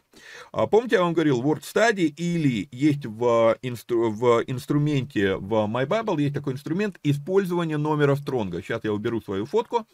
А 0.51 0.67
помните, 0.67 0.95
я 0.95 1.03
вам 1.03 1.13
говорил, 1.13 1.41
word 1.41 1.61
study 1.61 2.05
или 2.05 2.67
есть 2.71 3.05
в, 3.05 3.57
инстру, 3.61 4.11
в 4.11 4.43
инструменте 4.47 5.35
в 5.35 5.53
My 5.53 5.85
Bible 5.85 6.21
есть 6.21 6.33
такой 6.33 6.53
инструмент 6.53 6.99
использования 7.03 7.77
номера 7.77 8.15
Стронга. 8.15 8.61
Сейчас 8.61 8.83
я 8.83 8.93
уберу 8.93 9.21
свою 9.21 9.45
фотку, 9.45 9.87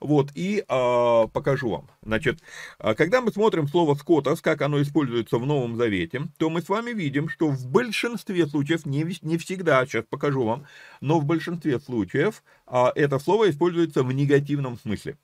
вот, 0.00 0.30
и 0.34 0.64
а, 0.68 1.26
покажу 1.28 1.70
вам. 1.70 1.90
Значит, 2.02 2.40
а, 2.78 2.94
когда 2.94 3.20
мы 3.20 3.32
смотрим 3.32 3.68
слово 3.68 3.94
скотас, 3.94 4.40
как 4.40 4.62
оно 4.62 4.80
используется 4.82 5.38
в 5.38 5.46
Новом 5.46 5.76
Завете, 5.76 6.22
то 6.38 6.50
мы 6.50 6.62
с 6.62 6.68
вами 6.68 6.90
видим, 6.90 7.28
что 7.28 7.48
в 7.48 7.66
большинстве 7.68 8.46
случаев, 8.46 8.86
не, 8.86 9.06
не 9.22 9.38
всегда, 9.38 9.84
сейчас 9.86 10.04
покажу 10.08 10.44
вам, 10.44 10.66
но 11.00 11.20
в 11.20 11.24
большинстве 11.24 11.78
случаев 11.80 12.42
а, 12.66 12.92
это 12.94 13.18
слово 13.18 13.50
используется 13.50 14.02
в 14.02 14.12
негативном 14.12 14.78
смысле. 14.78 15.16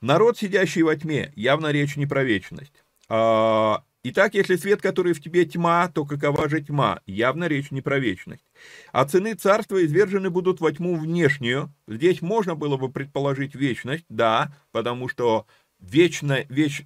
Народ, 0.00 0.38
сидящий 0.38 0.82
во 0.82 0.96
тьме, 0.96 1.32
явно 1.36 1.70
речь 1.72 1.96
не 1.96 2.06
про 2.06 2.24
вечность. 2.24 2.72
А, 3.08 3.84
итак, 4.02 4.34
если 4.34 4.56
свет, 4.56 4.82
который 4.82 5.12
в 5.12 5.22
тебе 5.22 5.44
тьма, 5.44 5.88
то 5.88 6.04
какова 6.04 6.48
же 6.48 6.60
тьма? 6.60 7.00
Явно 7.06 7.46
речь 7.48 7.70
не 7.70 7.80
про 7.80 7.98
вечность. 7.98 8.44
А 8.92 9.04
цены 9.04 9.34
царства 9.34 9.84
извержены 9.84 10.30
будут 10.30 10.60
во 10.60 10.72
тьму 10.72 10.96
внешнюю. 10.96 11.72
Здесь 11.86 12.22
можно 12.22 12.54
было 12.54 12.76
бы 12.76 12.90
предположить 12.90 13.54
вечность, 13.54 14.06
да, 14.08 14.54
потому 14.72 15.08
что 15.08 15.46
вечно, 15.78 16.44
веч, 16.48 16.82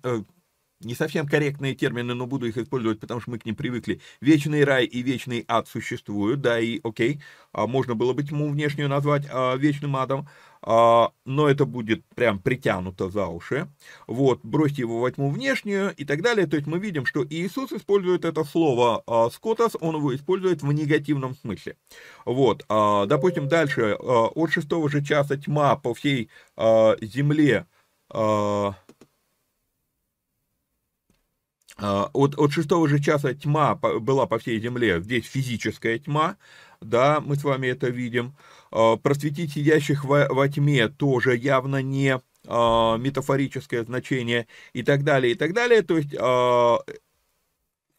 не 0.80 0.94
совсем 0.94 1.26
корректные 1.26 1.74
термины, 1.74 2.14
но 2.14 2.26
буду 2.26 2.46
их 2.46 2.56
использовать, 2.56 3.00
потому 3.00 3.20
что 3.20 3.30
мы 3.30 3.38
к 3.38 3.44
ним 3.44 3.54
привыкли. 3.56 4.00
Вечный 4.20 4.64
рай 4.64 4.86
и 4.86 5.02
вечный 5.02 5.44
ад 5.48 5.68
существуют, 5.68 6.40
да, 6.40 6.58
и 6.58 6.80
окей, 6.82 7.20
а 7.52 7.66
можно 7.66 7.94
было 7.94 8.12
бы 8.12 8.22
тьму 8.22 8.50
внешнюю 8.50 8.88
назвать 8.88 9.26
а, 9.30 9.56
вечным 9.56 9.96
адом, 9.96 10.28
а, 10.62 11.12
но 11.24 11.48
это 11.48 11.64
будет 11.64 12.04
прям 12.14 12.38
притянуто 12.38 13.08
за 13.10 13.26
уши. 13.26 13.68
Вот, 14.06 14.40
бросьте 14.42 14.82
его 14.82 15.00
во 15.00 15.10
тьму 15.10 15.30
внешнюю 15.30 15.94
и 15.94 16.04
так 16.04 16.22
далее. 16.22 16.46
То 16.46 16.56
есть 16.56 16.66
мы 16.66 16.78
видим, 16.78 17.06
что 17.06 17.24
Иисус 17.28 17.72
использует 17.72 18.24
это 18.24 18.44
слово 18.44 19.02
а, 19.06 19.30
скотас, 19.30 19.76
он 19.80 19.96
его 19.96 20.14
использует 20.14 20.62
в 20.62 20.72
негативном 20.72 21.34
смысле. 21.36 21.76
Вот, 22.24 22.64
а, 22.68 23.06
допустим, 23.06 23.48
дальше, 23.48 23.96
а, 23.98 24.28
от 24.28 24.50
шестого 24.52 24.88
же 24.88 25.04
часа 25.04 25.36
тьма 25.36 25.76
по 25.76 25.94
всей 25.94 26.30
а, 26.56 26.96
земле, 27.00 27.66
А, 28.12 28.74
от, 31.80 32.38
от 32.38 32.52
шестого 32.52 32.88
же 32.88 33.00
часа 33.00 33.34
тьма 33.34 33.74
была 33.74 34.26
по 34.26 34.38
всей 34.38 34.60
земле, 34.60 35.00
здесь 35.00 35.26
физическая 35.26 35.98
тьма, 35.98 36.36
да, 36.80 37.20
мы 37.20 37.36
с 37.36 37.44
вами 37.44 37.68
это 37.68 37.88
видим. 37.88 38.34
А, 38.70 38.96
просветить 38.96 39.52
сидящих 39.52 40.04
во, 40.04 40.26
во 40.28 40.48
тьме 40.48 40.88
тоже 40.88 41.36
явно 41.36 41.82
не 41.82 42.20
а, 42.46 42.96
метафорическое 42.96 43.84
значение 43.84 44.46
и 44.72 44.82
так 44.82 45.04
далее, 45.04 45.32
и 45.32 45.36
так 45.36 45.52
далее. 45.52 45.82
То 45.82 45.98
есть 45.98 46.14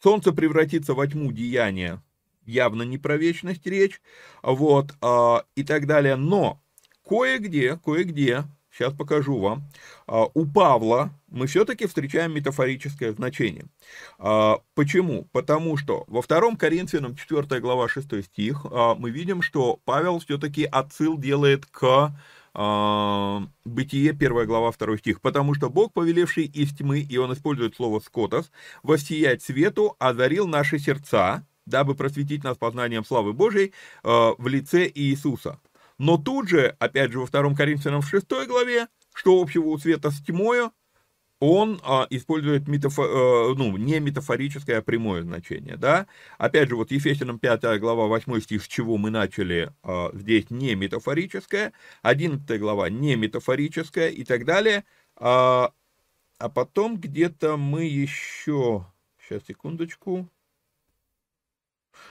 солнце 0.01 0.31
превратится 0.31 0.93
во 0.93 1.05
тьму 1.07 1.31
деяния, 1.31 2.01
явно 2.45 2.83
не 2.83 2.97
про 2.97 3.17
вечность 3.17 3.65
речь, 3.67 4.01
вот, 4.41 4.91
и 5.55 5.63
так 5.63 5.85
далее. 5.85 6.15
Но 6.15 6.59
кое-где, 7.07 7.77
кое-где 7.77 8.45
сейчас 8.71 8.93
покажу 8.93 9.37
вам, 9.37 9.63
а, 10.07 10.25
у 10.33 10.45
Павла 10.45 11.11
мы 11.31 11.47
все-таки 11.47 11.87
встречаем 11.87 12.33
метафорическое 12.33 13.13
значение. 13.13 13.65
А, 14.19 14.59
почему? 14.75 15.27
Потому 15.31 15.77
что 15.77 16.03
во 16.07 16.21
2 16.21 16.55
Коринфянам 16.57 17.15
4 17.15 17.59
глава 17.59 17.87
6 17.87 18.23
стих 18.25 18.65
а, 18.69 18.95
мы 18.95 19.09
видим, 19.09 19.41
что 19.41 19.79
Павел 19.85 20.19
все-таки 20.19 20.65
отсыл 20.65 21.17
делает 21.17 21.65
к 21.65 22.13
Бытие, 22.53 24.11
1 24.11 24.45
глава, 24.45 24.73
2 24.77 24.97
стих. 24.97 25.21
«Потому 25.21 25.53
что 25.53 25.69
Бог, 25.69 25.93
повелевший 25.93 26.43
из 26.43 26.75
тьмы, 26.75 26.99
и 26.99 27.15
он 27.15 27.31
использует 27.31 27.77
слово 27.77 28.01
«скотос», 28.01 28.51
«воссиять 28.83 29.41
свету, 29.41 29.95
озарил 29.99 30.49
наши 30.49 30.77
сердца, 30.77 31.47
дабы 31.65 31.95
просветить 31.95 32.43
нас 32.43 32.57
познанием 32.57 33.05
славы 33.05 33.31
Божией 33.31 33.71
в 34.03 34.47
лице 34.47 34.91
Иисуса». 34.93 35.61
Но 35.97 36.17
тут 36.17 36.49
же, 36.49 36.75
опять 36.77 37.13
же, 37.13 37.19
во 37.21 37.27
2 37.27 37.55
Коринфянам 37.55 38.01
в 38.01 38.09
6 38.09 38.27
главе, 38.47 38.89
что 39.13 39.41
общего 39.41 39.67
у 39.67 39.77
света 39.77 40.11
с 40.11 40.21
тьмою, 40.21 40.73
он 41.41 41.81
а, 41.83 42.05
использует 42.11 42.67
метафо, 42.67 43.03
а, 43.03 43.55
ну, 43.55 43.75
не 43.75 43.99
метафорическое, 43.99 44.77
а 44.77 44.81
прямое 44.83 45.23
значение, 45.23 45.75
да. 45.75 46.05
Опять 46.37 46.69
же, 46.69 46.75
вот 46.75 46.91
Ефесянам 46.91 47.39
5 47.39 47.79
глава 47.79 48.05
8 48.05 48.39
стих, 48.41 48.63
с 48.63 48.67
чего 48.67 48.97
мы 48.97 49.09
начали, 49.09 49.73
а, 49.81 50.11
здесь 50.13 50.51
не 50.51 50.75
метафорическое, 50.75 51.73
11 52.03 52.59
глава 52.59 52.91
не 52.91 53.15
метафорическое 53.15 54.09
и 54.09 54.23
так 54.23 54.45
далее. 54.45 54.85
А, 55.15 55.71
а 56.37 56.49
потом 56.49 56.97
где-то 56.97 57.57
мы 57.57 57.85
еще, 57.85 58.85
сейчас, 59.19 59.41
секундочку. 59.47 60.29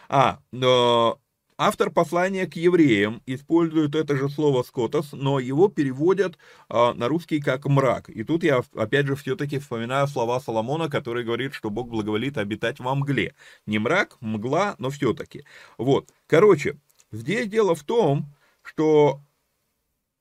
А, 0.09 0.41
но 0.51 1.21
Автор 1.63 1.91
послания 1.91 2.47
к 2.47 2.57
евреям 2.57 3.23
использует 3.27 3.95
это 3.95 4.17
же 4.17 4.31
слово 4.31 4.63
«скотос», 4.63 5.13
но 5.13 5.39
его 5.39 5.69
переводят 5.69 6.39
а, 6.71 6.95
на 6.95 7.07
русский 7.07 7.39
как 7.39 7.67
«мрак». 7.67 8.09
И 8.09 8.25
тут 8.25 8.45
я, 8.45 8.63
опять 8.75 9.07
же, 9.07 9.15
все-таки 9.15 9.59
вспоминаю 9.59 10.09
слова 10.09 10.41
Соломона, 10.41 10.89
который 10.89 11.23
говорит, 11.23 11.53
что 11.53 11.69
Бог 11.69 11.91
благоволит 11.91 12.39
обитать 12.39 12.81
во 12.81 12.95
мгле. 12.95 13.35
Не 13.67 13.79
мрак, 13.79 14.17
мгла, 14.21 14.75
но 14.79 14.89
все-таки. 14.89 15.45
Вот, 15.77 16.09
короче, 16.27 16.79
здесь 17.13 17.47
дело 17.47 17.75
в 17.75 17.85
том, 17.85 18.35
что 18.63 19.21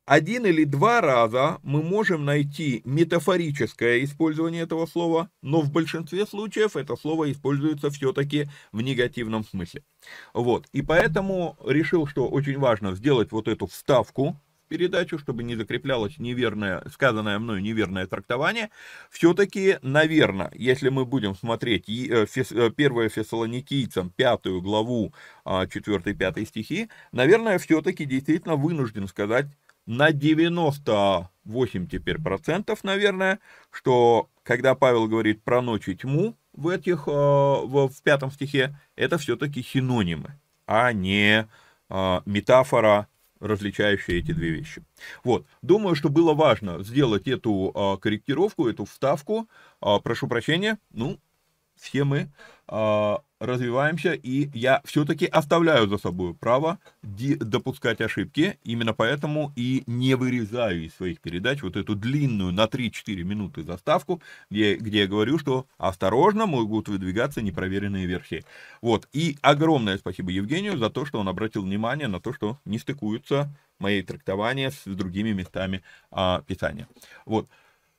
один 0.10 0.48
или 0.48 0.63
два 0.63 1.01
раза 1.01 1.60
мы 1.62 1.84
можем 1.84 2.25
найти 2.25 2.82
метафорическое 2.84 4.04
использование 4.04 4.63
этого 4.63 4.88
слова, 4.88 5.30
но 5.44 5.62
в 5.62 5.72
большинстве 5.72 6.25
случаев 6.25 6.75
это 6.75 6.96
слово 6.96 7.32
используется 7.32 7.92
все-таки 7.92 8.48
в 8.72 8.82
негативном 8.82 9.46
смысле. 9.46 9.84
Вот, 10.34 10.66
и 10.74 10.82
поэтому 10.82 11.58
решил, 11.63 12.08
что 12.08 12.28
очень 12.28 12.58
важно 12.58 12.96
сделать 12.96 13.32
вот 13.32 13.48
эту 13.48 13.68
вставку 13.68 14.36
в 14.66 14.68
передачу, 14.68 15.20
чтобы 15.20 15.44
не 15.44 15.56
закреплялось 15.56 16.18
неверное, 16.18 16.82
сказанное 16.92 17.38
мною 17.38 17.62
неверное 17.62 18.08
трактование. 18.08 18.72
Все-таки, 19.12 19.78
наверное, 19.84 20.51
если 20.56 20.89
мы 20.89 21.06
будем 21.06 21.36
смотреть 21.36 21.88
1 21.88 22.12
э, 22.12 22.25
э, 22.25 23.10
Фессалоникийцам, 23.10 24.10
пятую 24.10 24.63
главу, 24.63 25.13
4-5 25.46 26.34
а, 26.42 26.46
стихи, 26.48 26.89
наверное, 27.12 27.60
все-таки 27.60 28.06
действительно 28.06 28.56
вынужден 28.56 29.08
сказать, 29.08 29.46
на 29.89 30.12
98 30.12 31.88
теперь 31.88 32.22
процентов, 32.22 32.84
наверное, 32.84 33.39
что 33.72 34.29
когда 34.43 34.75
Павел 34.75 35.08
говорит 35.08 35.41
про 35.41 35.63
ночь 35.63 35.88
и 35.88 35.96
тьму 35.96 36.38
в 36.53 36.67
этих, 36.67 37.08
э, 37.08 37.12
в, 37.12 37.89
в 37.89 38.03
пятом 38.03 38.29
стихе, 38.29 38.77
это 38.96 39.17
все-таки 39.17 39.63
синонимы, 39.63 40.39
а 40.67 40.93
не 40.93 41.48
э, 41.90 42.22
метафора, 42.27 43.07
различающая 43.40 44.20
эти 44.20 44.31
две 44.31 44.50
вещи. 44.51 44.83
Вот, 45.24 45.48
думаю, 45.64 45.96
что 45.96 46.09
было 46.09 46.35
важно 46.35 46.83
сделать 46.83 47.27
эту 47.27 47.72
э, 47.74 47.98
корректировку, 48.00 48.68
эту 48.68 48.85
вставку. 48.85 49.50
Прошу 49.79 50.27
прощения, 50.27 50.77
ну, 50.92 51.20
все 51.75 52.03
мы 52.03 52.29
развиваемся, 53.40 54.14
и 54.14 54.50
я 54.54 54.82
все-таки 54.86 55.25
оставляю 55.25 55.88
за 55.88 55.98
собой 55.98 56.34
право 56.34 56.80
допускать 57.02 58.02
ошибки, 58.02 58.60
именно 58.64 58.94
поэтому 58.94 59.54
и 59.56 59.84
не 59.88 60.16
вырезаю 60.16 60.86
из 60.86 60.94
своих 60.96 61.22
передач 61.22 61.62
вот 61.62 61.75
эту 61.78 61.96
длинную 61.96 62.52
на 62.52 62.66
3-4 62.66 63.24
минуты 63.24 63.64
заставку, 63.64 64.22
где, 64.50 64.75
где 64.75 65.02
я 65.02 65.08
говорю, 65.08 65.40
что 65.40 65.66
осторожно 65.78 66.46
могут 66.46 66.90
выдвигаться 66.90 67.42
непроверенные 67.42 68.06
версии. 68.06 68.44
Вот, 68.82 69.08
и 69.14 69.38
огромное 69.42 69.98
спасибо 69.98 70.32
Евгению 70.32 70.78
за 70.78 70.90
то, 70.90 71.06
что 71.06 71.20
он 71.20 71.28
обратил 71.28 71.64
внимание 71.64 72.08
на 72.08 72.20
то, 72.20 72.34
что 72.34 72.60
не 72.66 72.78
стыкуются 72.78 73.50
мои 73.80 74.02
трактования 74.02 74.72
с 74.72 74.84
другими 74.86 75.32
местами 75.32 75.82
а, 76.12 76.42
Писания. 76.42 76.88
Вот. 77.25 77.48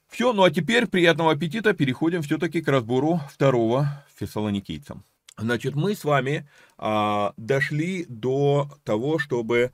Все, 0.09 0.33
ну 0.33 0.43
а 0.43 0.51
теперь 0.51 0.87
приятного 0.87 1.33
аппетита, 1.33 1.73
переходим 1.73 2.23
все-таки 2.23 2.61
к 2.61 2.69
разбору 2.69 3.21
второго 3.33 4.05
фессалоникийцам. 4.17 5.05
Значит, 5.41 5.75
мы 5.75 5.95
с 5.95 6.05
вами 6.05 6.47
а, 6.77 7.33
дошли 7.39 8.05
до 8.09 8.69
того, 8.85 9.19
чтобы 9.19 9.73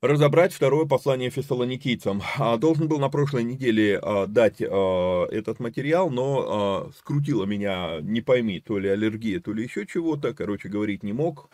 разобрать 0.00 0.52
второе 0.52 0.86
послание 0.86 1.30
фессалоникийцам. 1.30 2.22
А, 2.38 2.56
должен 2.56 2.86
был 2.86 2.98
на 3.00 3.08
прошлой 3.08 3.42
неделе 3.42 3.98
а, 3.98 4.26
дать 4.26 4.60
а, 4.60 5.26
этот 5.26 5.58
материал, 5.58 6.10
но 6.10 6.86
а, 6.86 6.90
скрутила 6.96 7.44
меня, 7.44 7.98
не 8.02 8.20
пойми, 8.20 8.60
то 8.60 8.78
ли 8.78 8.88
аллергия, 8.88 9.40
то 9.40 9.52
ли 9.52 9.64
еще 9.64 9.84
чего-то, 9.84 10.32
короче, 10.32 10.68
говорить 10.68 11.02
не 11.02 11.12
мог, 11.12 11.50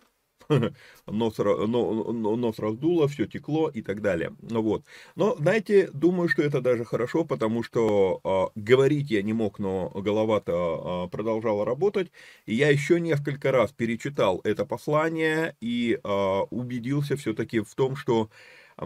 нос, 1.06 1.38
нос 1.38 2.58
раздуло, 2.58 3.08
все 3.08 3.26
текло 3.26 3.68
и 3.68 3.82
так 3.82 4.00
далее. 4.00 4.34
Ну 4.40 4.62
вот. 4.62 4.84
Но, 5.14 5.34
знаете, 5.37 5.90
думаю, 5.92 6.28
что 6.28 6.42
это 6.42 6.61
даже 6.61 6.84
хорошо, 6.84 7.24
потому 7.24 7.62
что 7.62 8.20
э, 8.54 8.61
говорить 8.61 9.11
я 9.11 9.22
не 9.22 9.32
мог, 9.32 9.58
но 9.58 9.90
голова-то 9.90 11.06
э, 11.06 11.11
продолжала 11.11 11.64
работать. 11.64 12.11
И 12.46 12.54
я 12.54 12.70
еще 12.70 12.98
несколько 13.00 13.52
раз 13.52 13.72
перечитал 13.72 14.40
это 14.44 14.64
послание 14.64 15.54
и 15.61 15.98
э, 16.02 16.08
убедился 16.50 17.16
все-таки 17.16 17.61
в 17.61 17.74
том, 17.74 17.94
что 17.96 18.30
э, 18.78 18.84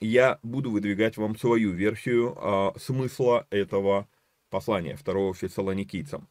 я 0.00 0.38
буду 0.42 0.70
выдвигать 0.70 1.16
вам 1.16 1.36
свою 1.36 1.72
версию 1.72 2.36
э, 2.40 2.78
смысла 2.78 3.46
этого 3.50 4.06
послания, 4.48 4.96
второго 4.96 5.34
фессалоникийцам. 5.34 6.28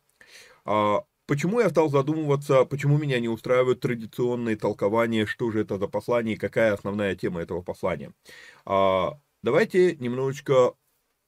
Почему 1.30 1.60
я 1.60 1.70
стал 1.70 1.92
задумываться, 1.92 2.66
почему 2.66 2.98
меня 2.98 3.20
не 3.20 3.30
устраивают 3.30 3.82
традиционные 3.82 4.56
толкования, 4.56 5.28
что 5.28 5.52
же 5.52 5.62
это 5.62 5.78
за 5.78 5.88
послание 5.88 6.34
и 6.34 6.40
какая 6.40 6.74
основная 6.74 7.16
тема 7.16 7.40
этого 7.40 7.62
послания? 7.62 8.12
А, 8.66 9.20
давайте 9.44 9.96
немножечко 9.98 10.74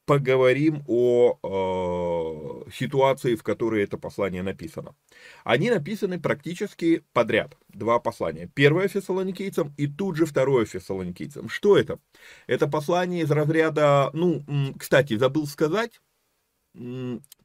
поговорим 0.04 0.82
о 0.88 1.38
э, 1.44 2.70
ситуации, 2.72 3.36
в 3.36 3.44
которой 3.44 3.84
это 3.84 3.96
послание 3.96 4.42
написано. 4.42 4.96
Они 5.44 5.70
написаны 5.70 6.20
практически 6.20 7.04
подряд. 7.12 7.56
Два 7.68 8.00
послания. 8.00 8.50
Первое 8.52 8.88
фессалоникийцам 8.88 9.72
и 9.76 9.86
тут 9.86 10.16
же 10.16 10.26
второе 10.26 10.64
фессалоникийцам. 10.64 11.48
Что 11.48 11.78
это? 11.78 12.00
Это 12.48 12.66
послание 12.66 13.22
из 13.22 13.30
разряда, 13.30 14.10
ну, 14.14 14.42
кстати, 14.76 15.16
забыл 15.16 15.46
сказать, 15.46 16.00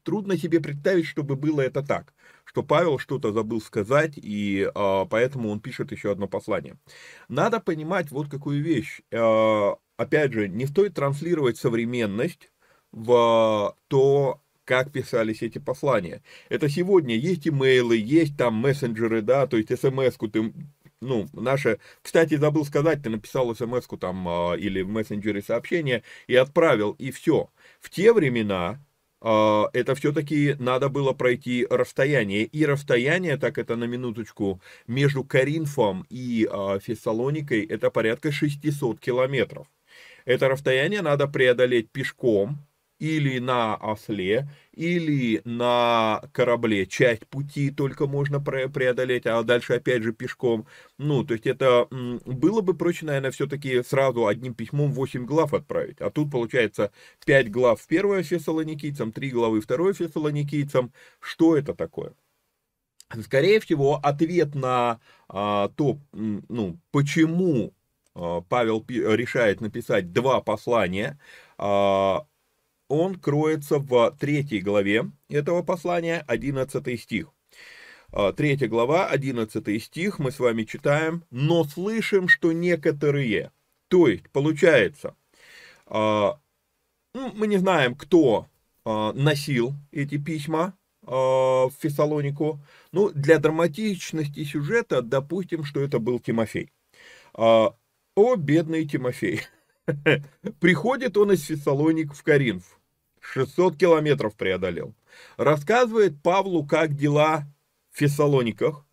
трудно 0.07 0.37
себе 0.37 0.61
представить, 0.61 1.05
чтобы 1.05 1.35
было 1.35 1.59
это 1.59 1.83
так 1.83 2.13
что 2.47 2.63
Павел 2.63 2.97
что-то 2.97 3.33
забыл 3.33 3.61
сказать, 3.61 4.13
и 4.15 4.71
э, 4.73 5.05
поэтому 5.09 5.49
он 5.49 5.59
пишет 5.59 5.91
еще 5.91 6.11
одно 6.11 6.27
послание. 6.27 6.77
Надо 7.27 7.59
понимать 7.59 8.09
вот 8.09 8.29
какую 8.29 8.63
вещь. 8.63 9.01
Э, 9.11 9.75
опять 9.97 10.31
же, 10.31 10.47
не 10.47 10.65
стоит 10.65 10.93
транслировать 10.93 11.57
современность 11.57 12.49
в 12.93 13.75
то, 13.89 14.41
как 14.63 14.93
писались 14.93 15.41
эти 15.41 15.59
послания. 15.59 16.23
Это 16.47 16.69
сегодня 16.69 17.15
есть 17.15 17.47
имейлы, 17.47 17.97
есть 17.97 18.37
там 18.37 18.55
мессенджеры, 18.55 19.21
да, 19.21 19.45
то 19.45 19.57
есть 19.57 19.77
смс-ку 19.77 20.29
ты 20.29 20.53
ну, 20.99 21.27
наше, 21.33 21.79
кстати, 22.01 22.35
забыл 22.37 22.65
сказать, 22.65 23.03
ты 23.03 23.09
написал 23.09 23.53
смс-ку 23.53 23.97
там 23.97 24.55
или 24.55 24.81
в 24.81 24.89
мессенджере 24.89 25.43
сообщение 25.43 26.01
и 26.27 26.35
отправил, 26.35 26.93
и 26.93 27.11
все. 27.11 27.51
В 27.79 27.89
те 27.91 28.13
времена 28.13 28.79
а, 28.79 28.86
это 29.21 29.95
все-таки 29.95 30.55
надо 30.59 30.89
было 30.89 31.13
пройти 31.13 31.65
расстояние. 31.69 32.43
И 32.43 32.65
расстояние, 32.65 33.37
так 33.37 33.57
это 33.57 33.75
на 33.75 33.85
минуточку, 33.85 34.61
между 34.85 35.23
Каринфом 35.23 36.05
и 36.09 36.47
а, 36.49 36.79
Фессалоникой, 36.79 37.65
это 37.65 37.89
порядка 37.89 38.31
600 38.31 38.99
километров. 38.99 39.67
Это 40.25 40.49
расстояние 40.49 41.01
надо 41.01 41.27
преодолеть 41.27 41.89
пешком, 41.89 42.66
или 42.99 43.39
на 43.39 43.75
осле, 43.75 44.49
или 44.71 45.41
на 45.45 46.21
корабле 46.31 46.85
часть 46.85 47.27
пути 47.27 47.69
только 47.69 48.07
можно 48.07 48.39
преодолеть, 48.39 49.25
а 49.25 49.43
дальше 49.43 49.73
опять 49.73 50.03
же 50.03 50.13
пешком. 50.13 50.65
Ну, 50.97 51.23
то 51.23 51.33
есть 51.33 51.45
это 51.45 51.87
было 51.91 52.61
бы 52.61 52.75
проще, 52.75 53.05
наверное, 53.05 53.31
все-таки 53.31 53.83
сразу 53.83 54.27
одним 54.27 54.53
письмом 54.53 54.91
8 54.91 55.25
глав 55.25 55.53
отправить. 55.53 56.01
А 56.01 56.09
тут 56.09 56.31
получается 56.31 56.91
5 57.25 57.51
глав 57.51 57.85
первое 57.87 58.23
фессалоникийцам, 58.23 59.11
3 59.11 59.29
главы 59.29 59.61
второе 59.61 59.93
фессалоникийцам. 59.93 60.91
Что 61.19 61.55
это 61.55 61.73
такое? 61.73 62.13
Скорее 63.23 63.59
всего, 63.61 63.99
ответ 64.03 64.53
на 64.53 64.99
а, 65.29 65.69
то, 65.69 65.97
ну, 66.11 66.77
почему 66.91 67.73
а, 68.15 68.41
Павел 68.41 68.83
решает 68.87 69.61
написать 69.61 70.11
два 70.11 70.41
послания, 70.41 71.19
а, 71.57 72.25
он 72.87 73.15
кроется 73.15 73.79
в 73.79 74.15
третьей 74.19 74.61
главе 74.61 75.11
этого 75.29 75.61
послания, 75.63 76.23
11 76.27 76.99
стих. 76.99 77.27
А, 78.11 78.31
третья 78.31 78.67
глава, 78.67 79.07
11 79.07 79.83
стих, 79.83 80.19
мы 80.19 80.31
с 80.31 80.39
вами 80.39 80.63
читаем, 80.63 81.23
«Но 81.29 81.63
слышим, 81.65 82.27
что 82.27 82.51
некоторые». 82.51 83.51
То 83.89 84.07
есть, 84.07 84.29
получается, 84.29 85.15
а, 85.85 86.39
ну, 87.13 87.31
мы 87.33 87.47
не 87.47 87.57
знаем, 87.57 87.95
кто 87.95 88.47
а, 88.85 89.13
носил 89.13 89.73
эти 89.91 90.17
письма 90.17 90.73
в 91.01 91.71
Фессалонику. 91.79 92.59
Ну, 92.91 93.09
для 93.11 93.39
драматичности 93.39 94.43
сюжета 94.43 95.01
допустим, 95.01 95.63
что 95.63 95.79
это 95.79 95.99
был 95.99 96.19
Тимофей. 96.19 96.73
О, 97.33 98.35
бедный 98.35 98.85
Тимофей. 98.85 99.43
Приходит 100.59 101.15
он 101.15 101.31
из 101.31 101.45
Фессалоник 101.45 102.13
в 102.13 102.23
Каринф. 102.23 102.76
600 103.33 103.77
километров 103.77 104.35
преодолел. 104.35 104.95
Рассказывает 105.37 106.21
Павлу, 106.21 106.65
как 106.65 106.95
дела 106.95 107.45
в 107.91 107.99
Фессалониках. 107.99 108.85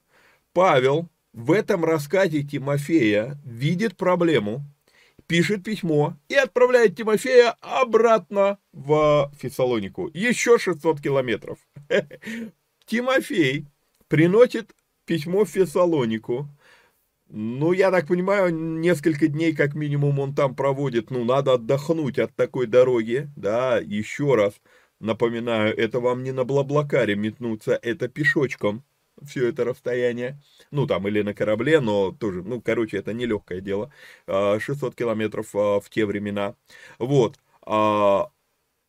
Павел 0.53 1.09
в 1.33 1.53
этом 1.53 1.85
рассказе 1.85 2.43
Тимофея 2.43 3.39
видит 3.45 3.97
проблему, 3.97 4.65
пишет 5.27 5.65
письмо 5.65 6.17
и 6.29 6.35
отправляет 6.35 6.97
Тимофея 6.97 7.57
обратно 7.61 8.59
в 8.73 9.33
Фессалонику. 9.39 10.11
Еще 10.15 10.59
600 10.59 11.01
километров. 11.01 11.59
Тимофей 12.87 13.67
приносит 14.09 14.75
письмо 15.07 15.45
в 15.45 15.51
Фессалонику, 15.51 16.49
ну, 17.37 17.73
я 17.73 17.91
так 17.91 18.07
понимаю, 18.07 18.55
несколько 18.55 19.27
дней 19.27 19.55
как 19.55 19.75
минимум 19.75 20.21
он 20.21 20.35
там 20.35 20.55
проводит. 20.55 21.11
Ну, 21.11 21.25
надо 21.25 21.55
отдохнуть 21.55 22.19
от 22.19 22.35
такой 22.37 22.67
дороги. 22.67 23.29
Да, 23.37 23.79
еще 23.79 24.37
раз 24.37 24.55
напоминаю, 25.01 25.77
это 25.77 25.99
вам 25.99 26.23
не 26.23 26.31
на 26.31 26.45
Блаблакаре 26.45 27.17
метнуться, 27.17 27.79
это 27.83 28.09
пешочком 28.09 28.85
все 29.23 29.49
это 29.49 29.65
расстояние. 29.65 30.41
Ну, 30.71 30.87
там, 30.87 31.09
или 31.09 31.23
на 31.23 31.35
корабле, 31.35 31.81
но 31.81 32.13
тоже, 32.13 32.43
ну, 32.43 32.61
короче, 32.61 32.99
это 32.99 33.13
нелегкое 33.13 33.61
дело. 33.61 33.93
600 34.27 34.93
а, 34.93 34.97
километров 34.97 35.55
а, 35.55 35.81
в 35.81 35.91
те 35.91 36.07
времена. 36.07 36.55
Вот. 36.99 37.39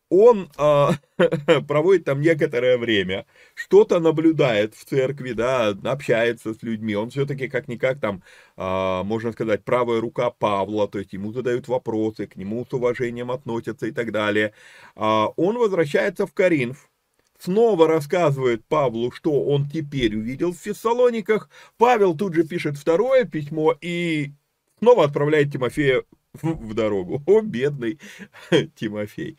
Он 0.08 0.48
э, 0.56 0.88
проводит 1.66 2.04
там 2.04 2.20
некоторое 2.20 2.78
время, 2.78 3.26
что-то 3.54 3.98
наблюдает 3.98 4.74
в 4.74 4.84
церкви, 4.84 5.32
да, 5.32 5.68
общается 5.84 6.54
с 6.54 6.62
людьми, 6.62 6.94
он 6.94 7.10
все-таки 7.10 7.48
как-никак 7.48 7.98
там, 7.98 8.22
э, 8.56 9.02
можно 9.04 9.32
сказать, 9.32 9.64
правая 9.64 10.00
рука 10.00 10.30
Павла, 10.30 10.86
то 10.86 10.98
есть 10.98 11.12
ему 11.12 11.32
задают 11.32 11.66
вопросы, 11.66 12.26
к 12.26 12.36
нему 12.36 12.64
с 12.64 12.72
уважением 12.72 13.32
относятся 13.32 13.86
и 13.86 13.90
так 13.90 14.12
далее. 14.12 14.52
Э, 14.94 15.26
он 15.36 15.58
возвращается 15.58 16.26
в 16.26 16.32
Каринф, 16.32 16.88
снова 17.38 17.88
рассказывает 17.88 18.64
Павлу, 18.66 19.10
что 19.10 19.44
он 19.44 19.68
теперь 19.68 20.16
увидел 20.16 20.52
в 20.52 20.58
Фессалониках, 20.58 21.50
Павел 21.78 22.16
тут 22.16 22.34
же 22.34 22.44
пишет 22.44 22.76
второе 22.76 23.24
письмо 23.24 23.74
и 23.80 24.32
снова 24.78 25.04
отправляет 25.04 25.52
Тимофея 25.52 26.04
в 26.42 26.74
дорогу. 26.74 27.22
О, 27.26 27.40
бедный 27.40 27.98
Тимофей. 28.74 29.38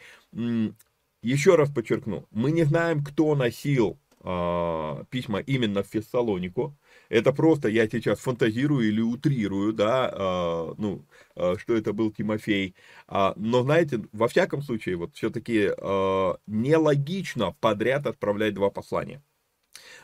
Еще 1.23 1.55
раз 1.55 1.69
подчеркну, 1.69 2.27
мы 2.31 2.51
не 2.51 2.63
знаем, 2.63 3.03
кто 3.03 3.35
носил 3.35 3.99
э, 4.23 5.03
письма 5.09 5.39
именно 5.39 5.83
в 5.83 5.87
Фессалонику. 5.87 6.77
Это 7.09 7.33
просто 7.33 7.69
я 7.69 7.87
сейчас 7.89 8.19
фантазирую 8.19 8.87
или 8.87 9.01
утрирую, 9.01 9.73
да, 9.73 10.11
э, 10.13 10.73
ну, 10.77 11.05
э, 11.35 11.55
что 11.57 11.75
это 11.75 11.93
был 11.93 12.11
Тимофей. 12.11 12.75
А, 13.07 13.33
но, 13.35 13.63
знаете, 13.63 14.01
во 14.11 14.27
всяком 14.27 14.61
случае, 14.61 14.97
вот 14.97 15.15
все-таки 15.15 15.71
э, 15.75 16.33
нелогично 16.45 17.55
подряд 17.59 18.05
отправлять 18.05 18.53
два 18.53 18.69
послания. 18.69 19.23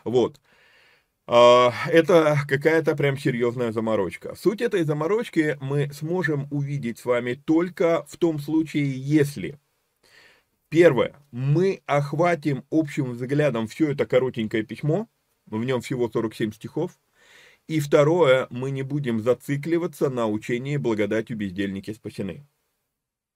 Вот. 0.03 0.39
Это 1.25 2.37
какая-то 2.47 2.95
прям 2.95 3.17
серьезная 3.17 3.71
заморочка. 3.71 4.35
Суть 4.35 4.61
этой 4.61 4.83
заморочки 4.83 5.57
мы 5.61 5.91
сможем 5.93 6.47
увидеть 6.51 6.99
с 6.99 7.05
вами 7.05 7.33
только 7.33 8.05
в 8.09 8.17
том 8.17 8.39
случае, 8.39 8.91
если 8.97 9.59
Первое. 10.73 11.15
Мы 11.29 11.83
охватим 11.85 12.65
общим 12.71 13.11
взглядом 13.11 13.67
все 13.67 13.91
это 13.91 14.07
коротенькое 14.07 14.63
письмо, 14.63 15.07
в 15.45 15.63
нем 15.63 15.81
всего 15.81 16.09
47 16.09 16.51
стихов. 16.51 16.97
И 17.67 17.79
второе, 17.79 18.47
мы 18.49 18.71
не 18.71 18.81
будем 18.81 19.21
зацикливаться 19.21 20.09
на 20.09 20.25
учении 20.25 20.77
благодатью 20.77 21.37
бездельники 21.37 21.93
спасены. 21.93 22.47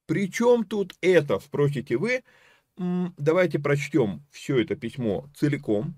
Причем 0.08 0.64
тут 0.64 0.96
это, 1.00 1.38
спросите 1.40 1.98
вы, 1.98 2.24
давайте 2.76 3.60
прочтем 3.60 4.26
все 4.32 4.58
это 4.60 4.76
письмо 4.76 5.30
целиком, 5.36 5.94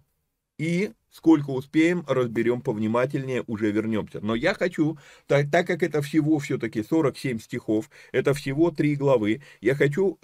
и 0.59 0.91
сколько 1.09 1.49
успеем, 1.49 2.03
разберем 2.07 2.61
повнимательнее, 2.61 3.43
уже 3.47 3.71
вернемся. 3.71 4.19
Но 4.21 4.35
я 4.35 4.53
хочу, 4.53 4.99
так, 5.25 5.49
так 5.49 5.65
как 5.65 5.81
это 5.81 6.03
всего 6.03 6.37
все-таки 6.37 6.83
47 6.83 7.39
стихов, 7.39 7.89
это 8.11 8.35
всего 8.35 8.69
3 8.69 8.95
главы, 8.95 9.41
я 9.61 9.73
хочу 9.73 10.19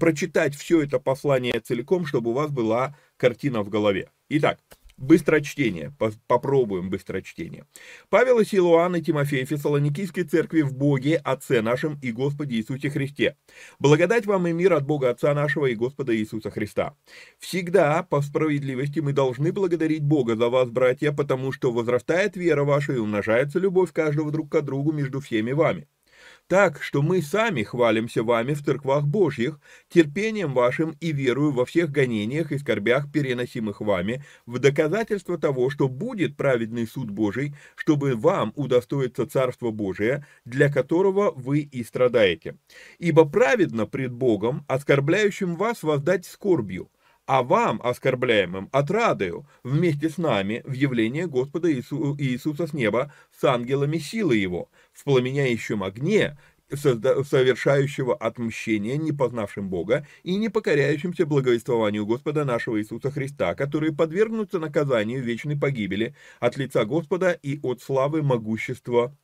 прочитать 0.00 0.56
все 0.56 0.82
это 0.82 0.98
послание 0.98 1.60
целиком, 1.60 2.06
чтобы 2.06 2.30
у 2.30 2.34
вас 2.34 2.50
была 2.50 2.96
картина 3.16 3.62
в 3.62 3.68
голове. 3.68 4.10
Итак, 4.28 4.58
Быстрочтение. 4.96 5.92
Попробуем 6.28 6.88
быстрочтение. 6.88 7.66
Павел 8.10 8.38
и 8.38 8.44
Силуан 8.44 8.94
и 8.94 9.02
Тимофей 9.02 9.44
Фессалоникийской 9.44 10.22
церкви 10.22 10.62
в 10.62 10.72
Боге, 10.72 11.16
Отце 11.16 11.62
нашем 11.62 11.98
и 12.00 12.12
Господе 12.12 12.56
Иисусе 12.56 12.90
Христе. 12.90 13.36
Благодать 13.80 14.26
вам 14.26 14.46
и 14.46 14.52
мир 14.52 14.72
от 14.72 14.86
Бога 14.86 15.10
Отца 15.10 15.34
нашего 15.34 15.66
и 15.66 15.74
Господа 15.74 16.16
Иисуса 16.16 16.50
Христа. 16.50 16.94
Всегда, 17.40 18.04
по 18.04 18.22
справедливости, 18.22 19.00
мы 19.00 19.12
должны 19.12 19.52
благодарить 19.52 20.04
Бога 20.04 20.36
за 20.36 20.48
вас, 20.48 20.70
братья, 20.70 21.10
потому 21.10 21.50
что 21.50 21.72
возрастает 21.72 22.36
вера 22.36 22.62
ваша 22.62 22.92
и 22.92 22.98
умножается 22.98 23.58
любовь 23.58 23.92
каждого 23.92 24.30
друг 24.30 24.50
к 24.50 24.60
другу 24.60 24.92
между 24.92 25.20
всеми 25.20 25.52
вами 25.52 25.88
так, 26.46 26.82
что 26.82 27.02
мы 27.02 27.22
сами 27.22 27.62
хвалимся 27.62 28.22
вами 28.22 28.54
в 28.54 28.62
церквах 28.62 29.06
Божьих, 29.06 29.58
терпением 29.88 30.52
вашим 30.52 30.96
и 31.00 31.12
верую 31.12 31.52
во 31.52 31.64
всех 31.64 31.90
гонениях 31.90 32.52
и 32.52 32.58
скорбях, 32.58 33.10
переносимых 33.10 33.80
вами, 33.80 34.24
в 34.46 34.58
доказательство 34.58 35.38
того, 35.38 35.70
что 35.70 35.88
будет 35.88 36.36
праведный 36.36 36.86
суд 36.86 37.10
Божий, 37.10 37.54
чтобы 37.76 38.14
вам 38.14 38.52
удостоиться 38.56 39.26
Царство 39.26 39.70
Божие, 39.70 40.26
для 40.44 40.70
которого 40.70 41.30
вы 41.30 41.60
и 41.60 41.82
страдаете. 41.82 42.56
Ибо 42.98 43.24
праведно 43.24 43.86
пред 43.86 44.12
Богом, 44.12 44.64
оскорбляющим 44.68 45.56
вас 45.56 45.82
воздать 45.82 46.26
скорбью, 46.26 46.90
а 47.26 47.42
вам, 47.42 47.80
оскорбляемым, 47.82 48.68
отрадою 48.70 49.46
вместе 49.62 50.10
с 50.10 50.18
нами 50.18 50.62
в 50.66 50.72
явление 50.72 51.26
Господа 51.26 51.72
Иису, 51.72 52.16
Иисуса 52.18 52.66
с 52.66 52.72
неба 52.72 53.12
с 53.38 53.44
ангелами 53.44 53.98
силы 53.98 54.36
Его, 54.36 54.68
в 54.94 55.04
пламеняющем 55.04 55.82
огне, 55.82 56.38
совершающего 56.70 58.14
отмщение 58.14 58.96
не 58.96 59.12
познавшим 59.12 59.68
Бога 59.68 60.06
и 60.22 60.36
не 60.36 60.48
покоряющимся 60.48 61.26
благовествованию 61.26 62.06
Господа 62.06 62.44
нашего 62.44 62.80
Иисуса 62.80 63.10
Христа, 63.10 63.54
которые 63.54 63.94
подвергнутся 63.94 64.58
наказанию 64.58 65.22
вечной 65.22 65.58
погибели 65.58 66.14
от 66.40 66.56
лица 66.56 66.84
Господа 66.84 67.32
и 67.32 67.60
от 67.62 67.82
славы 67.82 68.22
могущества 68.22 69.14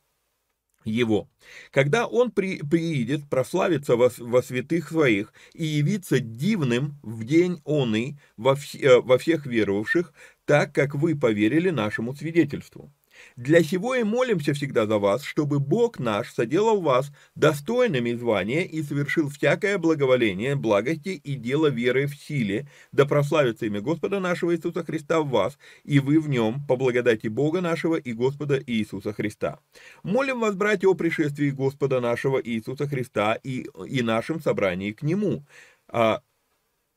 его. 0.85 1.29
Когда 1.71 2.07
он 2.07 2.31
при, 2.31 2.61
приидет 2.61 3.29
прославиться 3.29 3.95
во, 3.95 4.11
во 4.17 4.41
святых 4.41 4.89
своих 4.89 5.33
и 5.53 5.65
явиться 5.65 6.19
дивным 6.19 6.99
в 7.03 7.23
день 7.23 7.61
он 7.65 7.95
во, 8.37 8.55
вс, 8.55 8.75
э, 8.75 8.99
во 9.01 9.17
всех 9.17 9.45
веровавших, 9.45 10.13
так 10.45 10.73
как 10.73 10.95
вы 10.95 11.15
поверили 11.15 11.69
нашему 11.69 12.15
свидетельству. 12.15 12.91
Для 13.35 13.63
сего 13.63 13.95
и 13.95 14.03
молимся 14.03 14.53
всегда 14.53 14.85
за 14.85 14.97
вас, 14.97 15.23
чтобы 15.23 15.59
Бог 15.59 15.99
наш 15.99 16.33
соделал 16.33 16.81
вас 16.81 17.11
достойными 17.35 18.13
звания 18.13 18.63
и 18.63 18.83
совершил 18.83 19.29
всякое 19.29 19.77
благоволение, 19.77 20.55
благости 20.55 21.09
и 21.09 21.35
дело 21.35 21.67
веры 21.67 22.07
в 22.07 22.15
силе, 22.15 22.67
да 22.91 23.05
прославится 23.05 23.65
имя 23.65 23.81
Господа 23.81 24.19
нашего 24.19 24.55
Иисуса 24.55 24.83
Христа 24.83 25.21
в 25.21 25.29
вас, 25.29 25.57
и 25.83 25.99
вы 25.99 26.19
в 26.19 26.29
нем, 26.29 26.65
по 26.67 26.75
благодати 26.75 27.27
Бога 27.27 27.61
нашего 27.61 27.95
и 27.95 28.13
Господа 28.13 28.61
Иисуса 28.65 29.13
Христа. 29.13 29.59
Молим 30.03 30.39
вас, 30.39 30.55
братья, 30.55 30.87
о 30.87 30.93
пришествии 30.93 31.49
Господа 31.49 31.99
нашего 31.99 32.41
Иисуса 32.43 32.87
Христа 32.87 33.35
и, 33.35 33.67
и 33.87 34.01
нашем 34.01 34.41
собрании 34.41 34.91
к 34.91 35.01
Нему, 35.01 35.43
а, 35.87 36.21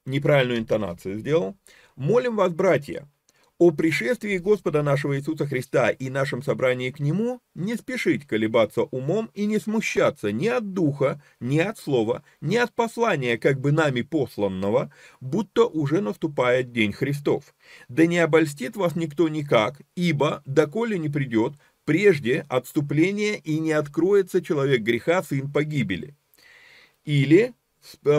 неправильную 0.07 0.59
интонацию 0.59 1.19
сделал. 1.19 1.57
Молим 1.97 2.37
вас, 2.37 2.53
братья, 2.53 3.09
о 3.59 3.71
пришествии 3.71 4.39
Господа 4.39 4.83
нашего 4.83 5.17
Иисуса 5.17 5.47
Христа 5.47 5.91
и 5.91 6.11
нашем 6.11 6.43
собрании 6.43 6.91
к 6.91 6.99
Нему 6.99 7.41
не 7.55 7.77
спешить 7.77 8.27
колебаться 8.27 8.83
умом 8.83 9.31
и 9.35 9.47
не 9.47 9.59
смущаться 9.59 10.33
ни 10.33 10.49
от 10.49 10.73
духа, 10.73 11.23
ни 11.41 11.59
от 11.59 11.79
слова, 11.79 12.25
ни 12.41 12.57
от 12.57 12.73
послания, 12.75 13.39
как 13.39 13.61
бы 13.61 13.71
нами 13.71 14.03
посланного, 14.03 14.93
будто 15.21 15.67
уже 15.67 16.01
наступает 16.01 16.73
день 16.73 16.93
Христов. 16.93 17.55
Да 17.89 18.07
не 18.07 18.19
обольстит 18.19 18.77
вас 18.77 18.97
никто 18.97 19.29
никак, 19.29 19.81
ибо, 19.95 20.43
доколе 20.47 20.99
не 20.99 21.09
придет, 21.09 21.55
прежде 21.85 22.45
отступление 22.49 23.39
и 23.39 23.61
не 23.61 23.73
откроется 23.73 24.43
человек 24.43 24.83
греха, 24.83 25.23
сын 25.23 25.53
погибели. 25.53 26.17
Или 27.05 27.55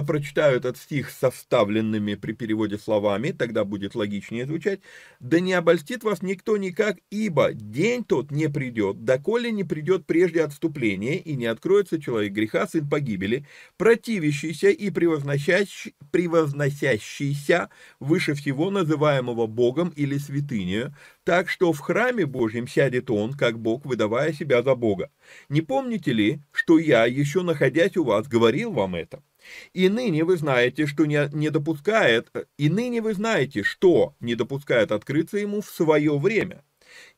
прочитаю 0.05 0.57
этот 0.57 0.77
стих 0.77 1.09
с 1.09 1.17
составленными 1.17 2.15
при 2.15 2.33
переводе 2.33 2.77
словами, 2.77 3.31
тогда 3.31 3.63
будет 3.63 3.95
логичнее 3.95 4.45
звучать. 4.45 4.81
«Да 5.19 5.39
не 5.39 5.53
обольстит 5.53 6.03
вас 6.03 6.21
никто 6.21 6.57
никак, 6.57 6.97
ибо 7.09 7.53
день 7.53 8.03
тот 8.03 8.31
не 8.31 8.49
придет, 8.49 9.03
доколе 9.05 9.51
не 9.51 9.63
придет 9.63 10.05
прежде 10.05 10.43
отступления, 10.43 11.17
и 11.17 11.35
не 11.35 11.45
откроется 11.45 12.01
человек 12.01 12.33
греха, 12.33 12.67
сын 12.67 12.87
погибели, 12.87 13.47
противящийся 13.77 14.69
и 14.69 14.89
превозносящий, 14.89 15.95
превозносящийся 16.11 17.69
выше 17.99 18.33
всего 18.33 18.69
называемого 18.71 19.47
Богом 19.47 19.89
или 19.95 20.17
святынею, 20.17 20.95
так 21.23 21.49
что 21.49 21.73
в 21.73 21.79
храме 21.79 22.25
Божьем 22.25 22.67
сядет 22.67 23.09
он, 23.09 23.33
как 23.33 23.59
Бог, 23.59 23.85
выдавая 23.85 24.31
себя 24.33 24.61
за 24.61 24.75
Бога. 24.75 25.09
Не 25.49 25.61
помните 25.61 26.13
ли, 26.13 26.41
что 26.51 26.77
я, 26.77 27.05
еще 27.05 27.41
находясь 27.41 27.97
у 27.97 28.03
вас, 28.03 28.27
говорил 28.27 28.71
вам 28.71 28.95
это?» 28.95 29.23
И 29.73 29.89
ныне 29.89 30.23
вы 30.23 30.37
знаете, 30.37 30.85
что 30.85 31.05
не, 31.05 31.29
не 31.33 31.49
допускает, 31.49 32.31
и 32.57 32.69
ныне 32.69 33.01
вы 33.01 33.13
знаете, 33.13 33.63
что 33.63 34.15
не 34.19 34.35
допускает 34.35 34.91
открыться 34.91 35.37
ему 35.37 35.61
в 35.61 35.69
свое 35.69 36.17
время. 36.17 36.63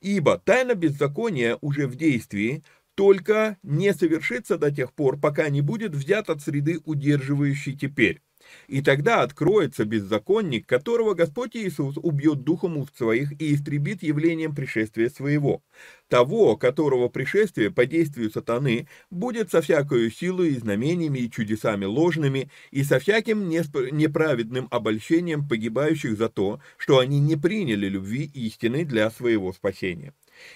Ибо 0.02 0.38
тайна 0.38 0.76
беззакония 0.76 1.58
уже 1.62 1.88
в 1.88 1.96
действии, 1.96 2.64
только 2.96 3.58
не 3.64 3.94
совершится 3.94 4.58
до 4.58 4.72
тех 4.72 4.94
пор, 4.94 5.20
пока 5.20 5.50
не 5.50 5.62
будет 5.62 5.94
взят 5.94 6.30
от 6.30 6.42
среды 6.42 6.80
удерживающей 6.84 7.78
теперь. 7.78 8.22
И 8.68 8.82
тогда 8.82 9.22
откроется 9.22 9.86
беззаконник, 9.86 10.66
которого 10.66 11.14
Господь 11.14 11.56
Иисус 11.56 11.96
убьет 11.98 12.44
духом 12.44 12.78
уст 12.78 12.98
своих 12.98 13.32
и 13.42 13.54
истребит 13.56 14.04
явлением 14.04 14.54
пришествия 14.54 15.10
своего. 15.10 15.62
Того, 16.10 16.58
которого 16.58 17.08
пришествие 17.10 17.72
по 17.72 17.86
действию 17.86 18.30
сатаны 18.30 18.88
будет 19.10 19.52
со 19.52 19.62
всякою 19.62 20.12
силой 20.12 20.50
и 20.50 20.58
знамениями 20.58 21.20
и 21.20 21.32
чудесами 21.32 21.86
ложными 21.86 22.50
и 22.72 22.84
со 22.84 23.00
всяким 23.00 23.50
неправедным 23.50 24.68
обольщением 24.72 25.48
погибающих 25.48 26.18
за 26.18 26.30
то, 26.30 26.60
что 26.78 27.00
они 27.00 27.20
не 27.20 27.36
приняли 27.36 27.88
любви 27.88 28.30
истины 28.34 28.86
для 28.86 29.10
своего 29.10 29.54
спасения. 29.54 30.14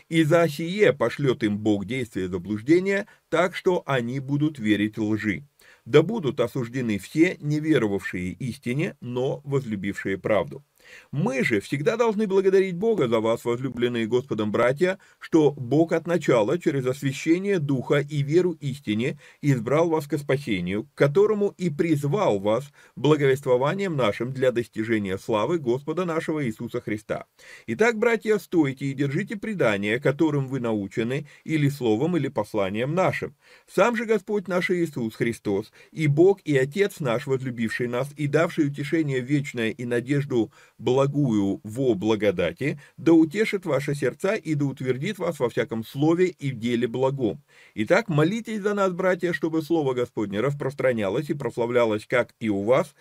И 0.10 0.24
за 0.24 0.48
сие 0.48 0.94
пошлет 0.94 1.44
им 1.44 1.58
Бог 1.58 1.86
действие 1.86 2.28
заблуждения, 2.28 3.08
так 3.30 3.56
что 3.56 3.84
они 3.86 4.20
будут 4.20 4.60
верить 4.60 4.98
лжи 4.98 5.44
да 5.86 6.02
будут 6.04 6.40
осуждены 6.40 6.98
все, 7.00 7.38
не 7.40 7.60
веровавшие 7.60 8.32
истине, 8.34 8.98
но 9.02 9.42
возлюбившие 9.44 10.18
правду. 10.18 10.64
Мы 11.12 11.44
же 11.44 11.60
всегда 11.60 11.98
должны 11.98 12.28
благодарить 12.28 12.76
Бога 12.76 13.08
за 13.08 13.20
вас, 13.20 13.46
возлюбленные 13.46 14.08
Господом 14.08 14.52
братья, 14.52 15.00
что 15.20 15.52
Бог 15.52 15.92
от 15.92 16.08
начала 16.08 16.58
через 16.58 16.86
освящение 16.86 17.60
Духа 17.60 18.00
и 18.00 18.24
веру 18.24 18.52
истине 18.54 19.20
избрал 19.42 19.90
вас 19.90 20.08
к 20.08 20.18
спасению, 20.18 20.84
к 20.84 20.94
которому 20.96 21.54
и 21.58 21.70
призвал 21.70 22.40
вас 22.40 22.72
благовествованием 22.96 23.96
нашим 23.96 24.32
для 24.32 24.52
достижения 24.52 25.18
славы 25.18 25.60
Господа 25.60 26.06
нашего 26.06 26.46
Иисуса 26.46 26.82
Христа. 26.82 27.26
Итак, 27.68 27.98
братья, 27.98 28.38
стойте 28.38 28.86
и 28.86 28.94
держите 28.94 29.36
предание, 29.36 30.00
которым 30.00 30.48
вы 30.48 30.60
научены, 30.60 31.28
или 31.44 31.70
словом, 31.70 32.18
или 32.18 32.28
посланием 32.28 32.94
нашим. 32.94 33.36
Сам 33.68 33.96
же 33.96 34.06
Господь 34.06 34.48
наш 34.48 34.70
Иисус 34.70 35.16
Христос, 35.16 35.72
и 35.92 36.08
Бог, 36.08 36.42
и 36.44 36.58
Отец 36.58 37.00
наш, 37.00 37.28
возлюбивший 37.28 37.88
нас, 37.88 38.10
и 38.16 38.28
давший 38.28 38.68
утешение 38.68 39.20
вечное 39.20 39.70
и 39.70 39.86
надежду 39.86 40.52
благую 40.82 41.62
во 41.64 41.94
благодати, 41.94 42.80
да 42.98 43.14
утешит 43.14 43.66
ваши 43.66 43.94
сердца 43.96 44.34
и 44.34 44.56
да 44.56 44.66
утвердит 44.66 45.20
вас 45.20 45.40
во 45.40 45.50
всяком 45.50 45.86
слове 45.86 46.28
и 46.28 46.52
в 46.52 46.60
деле 46.60 46.88
благом. 46.88 47.42
Итак, 47.76 48.10
молитесь 48.10 48.62
за 48.62 48.74
нас, 48.74 48.92
братья, 48.92 49.32
чтобы 49.32 49.62
Слово 49.62 49.94
Господне 49.94 50.42
распространялось 50.42 51.30
и 51.30 51.36
прославлялось 51.36 52.06
как 52.08 52.34
и 52.40 52.50
у 52.50 52.64
вас, 52.64 52.96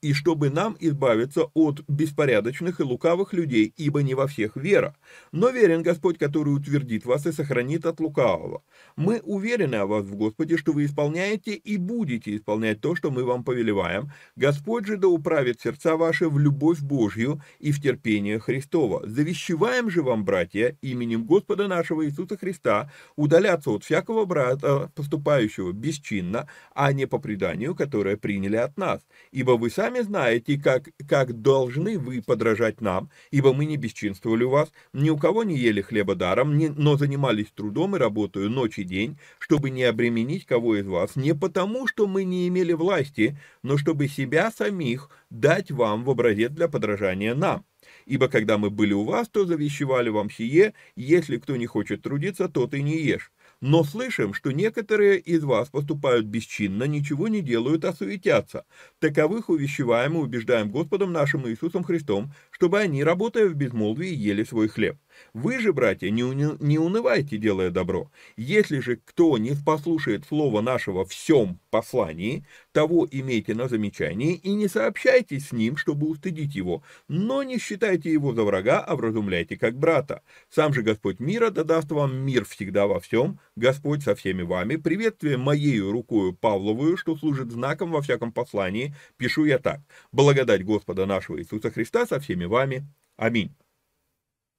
и 0.00 0.12
чтобы 0.12 0.50
нам 0.50 0.76
избавиться 0.78 1.46
от 1.54 1.82
беспорядочных 1.88 2.80
и 2.80 2.84
лукавых 2.84 3.32
людей, 3.32 3.72
ибо 3.76 4.02
не 4.02 4.14
во 4.14 4.26
всех 4.26 4.56
вера. 4.56 4.96
Но 5.32 5.50
верен 5.50 5.82
Господь, 5.82 6.18
который 6.18 6.54
утвердит 6.54 7.04
вас 7.04 7.26
и 7.26 7.32
сохранит 7.32 7.86
от 7.86 8.00
лукавого. 8.00 8.62
Мы 8.96 9.20
уверены 9.24 9.76
о 9.76 9.86
вас 9.86 10.04
в 10.04 10.14
Господе, 10.14 10.56
что 10.56 10.72
вы 10.72 10.84
исполняете 10.84 11.54
и 11.54 11.76
будете 11.76 12.36
исполнять 12.36 12.80
то, 12.80 12.94
что 12.94 13.10
мы 13.10 13.24
вам 13.24 13.44
повелеваем. 13.44 14.12
Господь 14.36 14.86
же 14.86 14.96
да 14.96 15.08
управит 15.08 15.60
сердца 15.60 15.96
ваши 15.96 16.28
в 16.28 16.38
любовь 16.38 16.80
Божью 16.80 17.42
и 17.58 17.72
в 17.72 17.80
терпение 17.80 18.38
Христова. 18.38 19.02
Завещеваем 19.06 19.90
же 19.90 20.02
вам, 20.02 20.24
братья, 20.24 20.76
именем 20.80 21.24
Господа 21.24 21.66
нашего 21.66 22.06
Иисуса 22.06 22.36
Христа, 22.36 22.90
удаляться 23.16 23.70
от 23.70 23.84
всякого 23.84 24.24
брата, 24.24 24.90
поступающего 24.94 25.72
бесчинно, 25.72 26.46
а 26.74 26.92
не 26.92 27.06
по 27.06 27.18
преданию, 27.18 27.74
которое 27.74 28.16
приняли 28.16 28.56
от 28.56 28.76
нас. 28.76 29.00
Ибо 29.40 29.52
вы 29.52 29.70
сами 29.70 30.00
знаете, 30.00 30.60
как, 30.60 30.90
как 31.08 31.40
должны 31.40 31.98
вы 31.98 32.20
подражать 32.20 32.82
нам, 32.82 33.08
ибо 33.30 33.54
мы 33.54 33.64
не 33.64 33.78
бесчинствовали 33.78 34.44
у 34.44 34.50
вас, 34.50 34.70
ни 34.92 35.08
у 35.08 35.16
кого 35.16 35.44
не 35.44 35.56
ели 35.56 35.80
хлеба 35.80 36.14
даром, 36.14 36.58
не, 36.58 36.68
но 36.68 36.98
занимались 36.98 37.50
трудом 37.50 37.96
и 37.96 37.98
работаю 37.98 38.50
ночь 38.50 38.78
и 38.78 38.84
день, 38.84 39.16
чтобы 39.38 39.70
не 39.70 39.84
обременить 39.84 40.44
кого 40.44 40.76
из 40.76 40.86
вас, 40.86 41.16
не 41.16 41.34
потому, 41.34 41.86
что 41.86 42.06
мы 42.06 42.24
не 42.24 42.48
имели 42.48 42.74
власти, 42.74 43.38
но 43.62 43.78
чтобы 43.78 44.08
себя 44.08 44.50
самих 44.50 45.08
дать 45.30 45.70
вам 45.70 46.04
в 46.04 46.10
образец 46.10 46.52
для 46.52 46.68
подражания 46.68 47.34
нам. 47.34 47.64
Ибо 48.04 48.28
когда 48.28 48.58
мы 48.58 48.68
были 48.68 48.92
у 48.92 49.04
вас, 49.04 49.30
то 49.30 49.46
завещевали 49.46 50.10
вам 50.10 50.28
сие, 50.30 50.74
если 50.96 51.38
кто 51.38 51.56
не 51.56 51.64
хочет 51.64 52.02
трудиться, 52.02 52.50
тот 52.50 52.74
и 52.74 52.82
не 52.82 53.00
ешь. 53.00 53.32
Но 53.62 53.84
слышим, 53.84 54.32
что 54.32 54.52
некоторые 54.52 55.18
из 55.18 55.44
вас 55.44 55.68
поступают 55.68 56.24
бесчинно, 56.26 56.84
ничего 56.84 57.28
не 57.28 57.42
делают, 57.42 57.84
а 57.84 57.92
суетятся. 57.92 58.64
Таковых 59.00 59.50
увещеваем 59.50 60.14
и 60.14 60.18
убеждаем 60.20 60.70
Господом 60.70 61.12
нашим 61.12 61.46
Иисусом 61.46 61.84
Христом, 61.84 62.32
чтобы 62.60 62.78
они, 62.78 63.02
работая 63.02 63.46
в 63.48 63.54
безмолвии, 63.54 64.12
ели 64.12 64.44
свой 64.44 64.68
хлеб. 64.68 64.98
Вы 65.32 65.60
же, 65.60 65.72
братья, 65.72 66.10
не, 66.10 66.22
уни, 66.22 66.56
не 66.60 66.78
унывайте, 66.78 67.38
делая 67.38 67.70
добро. 67.70 68.10
Если 68.36 68.80
же 68.80 68.96
кто 68.96 69.38
не 69.38 69.52
послушает 69.54 70.24
слова 70.26 70.60
нашего 70.60 71.04
всем 71.04 71.58
послании, 71.70 72.44
того 72.72 73.06
имейте 73.10 73.54
на 73.54 73.68
замечании 73.68 74.34
и 74.34 74.52
не 74.52 74.68
сообщайте 74.68 75.40
с 75.40 75.52
ним, 75.52 75.76
чтобы 75.76 76.08
устыдить 76.08 76.54
его, 76.54 76.82
но 77.08 77.42
не 77.42 77.58
считайте 77.58 78.12
его 78.12 78.34
за 78.34 78.44
врага, 78.44 78.80
а 78.80 78.96
вразумляйте 78.96 79.56
как 79.56 79.78
брата. 79.78 80.22
Сам 80.50 80.74
же 80.74 80.82
Господь 80.82 81.20
мира 81.20 81.50
да 81.50 81.64
даст 81.64 81.90
вам 81.90 82.14
мир 82.16 82.44
всегда 82.44 82.86
во 82.86 83.00
всем, 83.00 83.38
Господь 83.56 84.02
со 84.02 84.14
всеми 84.14 84.42
вами. 84.42 84.76
Приветствие 84.76 85.36
моею 85.36 85.92
рукою 85.92 86.34
Павловую, 86.34 86.96
что 86.96 87.16
служит 87.16 87.52
знаком 87.52 87.90
во 87.90 88.02
всяком 88.02 88.32
послании, 88.32 88.94
пишу 89.16 89.44
я 89.44 89.58
так. 89.58 89.80
Благодать 90.12 90.64
Господа 90.64 91.06
нашего 91.06 91.40
Иисуса 91.40 91.70
Христа 91.70 92.06
со 92.06 92.20
всеми 92.20 92.44
вами. 92.50 92.86
Аминь. 93.16 93.54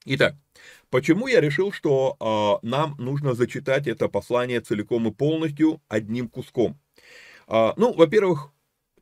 Итак, 0.05 0.35
почему 0.89 1.27
я 1.27 1.41
решил, 1.41 1.71
что 1.71 2.17
э, 2.63 2.67
нам 2.67 2.95
нужно 2.97 3.35
зачитать 3.35 3.87
это 3.87 4.07
послание 4.07 4.59
целиком 4.61 5.07
и 5.07 5.11
полностью 5.11 5.79
одним 5.87 6.27
куском? 6.27 6.79
Э, 7.47 7.73
ну, 7.77 7.93
во-первых, 7.93 8.51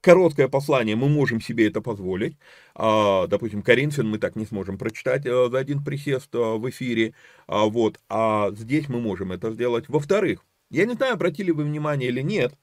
короткое 0.01 0.49
послание, 0.49 0.95
мы 0.97 1.07
можем 1.07 1.39
себе 1.39 1.67
это 1.67 1.81
позволить. 1.81 2.37
Э, 2.75 3.27
допустим, 3.29 3.61
Коринфян 3.61 4.09
мы 4.09 4.17
так 4.17 4.35
не 4.35 4.45
сможем 4.45 4.77
прочитать 4.77 5.25
э, 5.25 5.49
за 5.49 5.57
один 5.57 5.83
присест 5.83 6.35
э, 6.35 6.37
в 6.37 6.69
эфире. 6.69 7.13
Э, 7.47 7.69
вот, 7.69 7.99
а 8.09 8.51
здесь 8.51 8.89
мы 8.89 8.99
можем 8.99 9.31
это 9.31 9.51
сделать. 9.51 9.87
Во-вторых, 9.87 10.43
я 10.69 10.85
не 10.85 10.93
знаю, 10.93 11.13
обратили 11.13 11.51
вы 11.51 11.63
внимание 11.63 12.09
или 12.09 12.21
нет, 12.21 12.53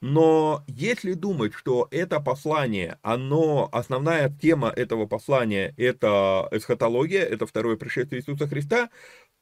но 0.00 0.64
если 0.66 1.12
думать, 1.12 1.54
что 1.54 1.88
это 1.90 2.20
послание, 2.20 2.98
оно, 3.02 3.68
основная 3.72 4.30
тема 4.30 4.68
этого 4.68 5.06
послания, 5.06 5.74
это 5.76 6.48
эсхатология, 6.50 7.22
это 7.22 7.46
второе 7.46 7.76
пришествие 7.76 8.20
Иисуса 8.20 8.46
Христа, 8.48 8.90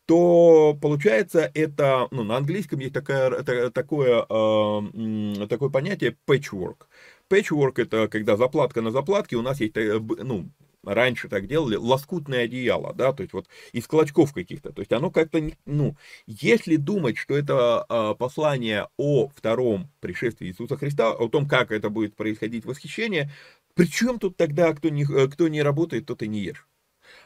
то 0.06 0.76
получается 0.80 1.50
это, 1.54 2.08
ну, 2.10 2.24
на 2.24 2.38
английском 2.38 2.80
есть 2.80 2.94
такое, 2.94 3.42
такое, 3.70 4.24
э, 4.28 5.46
такое 5.48 5.68
понятие 5.68 6.16
patchwork. 6.26 6.86
Patchwork 7.30 7.74
это 7.76 8.08
когда 8.08 8.36
заплатка 8.36 8.80
на 8.80 8.90
заплатке, 8.90 9.36
у 9.36 9.42
нас 9.42 9.60
есть, 9.60 9.76
э, 9.76 10.00
ну, 10.00 10.48
раньше 10.94 11.28
так 11.28 11.46
делали, 11.46 11.76
лоскутное 11.76 12.44
одеяло, 12.44 12.94
да, 12.94 13.12
то 13.12 13.22
есть 13.22 13.32
вот 13.32 13.46
из 13.72 13.86
клочков 13.86 14.32
каких-то, 14.32 14.72
то 14.72 14.80
есть 14.80 14.92
оно 14.92 15.10
как-то, 15.10 15.40
ну, 15.66 15.96
если 16.26 16.76
думать, 16.76 17.18
что 17.18 17.36
это 17.36 17.84
э, 17.88 18.14
послание 18.18 18.88
о 18.96 19.28
втором 19.28 19.90
пришествии 20.00 20.48
Иисуса 20.48 20.76
Христа, 20.76 21.12
о 21.12 21.28
том, 21.28 21.46
как 21.46 21.72
это 21.72 21.90
будет 21.90 22.16
происходить 22.16 22.64
восхищение, 22.64 23.30
Причем 23.74 24.18
тут 24.18 24.36
тогда, 24.36 24.74
кто 24.74 24.88
не, 24.88 25.04
кто 25.04 25.48
не 25.48 25.62
работает, 25.62 26.06
тот 26.06 26.22
и 26.22 26.28
не 26.28 26.40
ешь. 26.40 26.66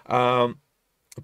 А, 0.04 0.50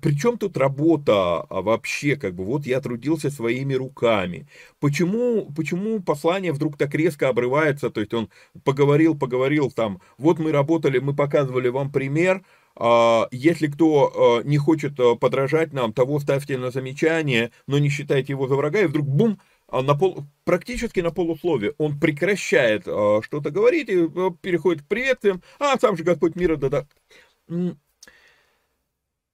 причем 0.01 0.37
тут 0.37 0.57
работа 0.57 1.41
а 1.41 1.63
вообще, 1.63 2.17
как 2.17 2.35
бы, 2.35 2.45
вот 2.45 2.67
я 2.67 2.81
трудился 2.81 3.31
своими 3.31 3.75
руками. 3.75 4.47
Почему, 4.81 5.51
почему 5.57 6.01
послание 6.01 6.53
вдруг 6.53 6.77
так 6.77 6.95
резко 6.95 7.29
обрывается, 7.29 7.91
то 7.91 8.01
есть 8.01 8.13
он 8.13 8.29
поговорил, 8.65 9.19
поговорил 9.19 9.71
там, 9.71 10.01
вот 10.19 10.39
мы 10.39 10.53
работали, 10.53 10.99
мы 10.99 11.15
показывали 11.15 11.69
вам 11.69 11.91
пример, 11.91 12.43
а, 12.77 13.29
если 13.31 13.67
кто 13.69 14.41
а, 14.41 14.43
не 14.45 14.59
хочет 14.59 14.97
подражать 15.21 15.73
нам, 15.73 15.93
того 15.95 16.21
ставьте 16.21 16.59
на 16.59 16.71
замечание, 16.71 17.51
но 17.67 17.79
не 17.79 17.89
считайте 17.89 18.35
его 18.35 18.47
за 18.47 18.57
врага, 18.57 18.81
и 18.81 18.87
вдруг 18.87 19.07
бум, 19.09 19.41
на 19.73 19.95
пол, 19.95 20.25
практически 20.45 21.01
на 21.01 21.11
полусловие. 21.11 21.75
Он 21.79 21.99
прекращает 21.99 22.83
что-то 22.83 23.51
говорить 23.51 23.89
и 23.91 24.09
переходит 24.41 24.83
к 24.83 24.87
приветствиям, 24.87 25.43
а 25.59 25.79
сам 25.79 25.97
же 25.97 26.05
Господь 26.05 26.37
мира 26.37 26.57
да 26.57 26.87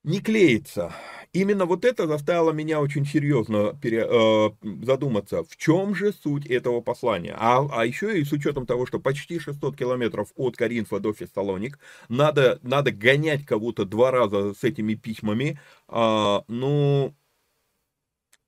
не 0.04 0.20
клеится. 0.20 0.92
Именно 1.32 1.64
вот 1.64 1.84
это 1.84 2.06
заставило 2.06 2.52
меня 2.52 2.80
очень 2.80 3.06
серьезно 3.06 3.76
пере, 3.80 4.06
э, 4.08 4.50
задуматься, 4.84 5.42
в 5.42 5.56
чем 5.56 5.94
же 5.94 6.12
суть 6.12 6.46
этого 6.46 6.80
послания. 6.82 7.34
А, 7.36 7.66
а 7.72 7.84
еще 7.84 8.20
и 8.20 8.24
с 8.24 8.30
учетом 8.30 8.66
того, 8.66 8.86
что 8.86 9.00
почти 9.00 9.40
600 9.40 9.76
километров 9.76 10.30
от 10.36 10.56
Каринфа 10.56 11.00
до 11.00 11.12
Фессалоник, 11.12 11.78
надо, 12.08 12.60
надо 12.62 12.92
гонять 12.92 13.44
кого-то 13.44 13.84
два 13.84 14.10
раза 14.10 14.54
с 14.54 14.62
этими 14.62 14.94
письмами, 14.94 15.58
э, 15.88 16.40
ну, 16.46 17.14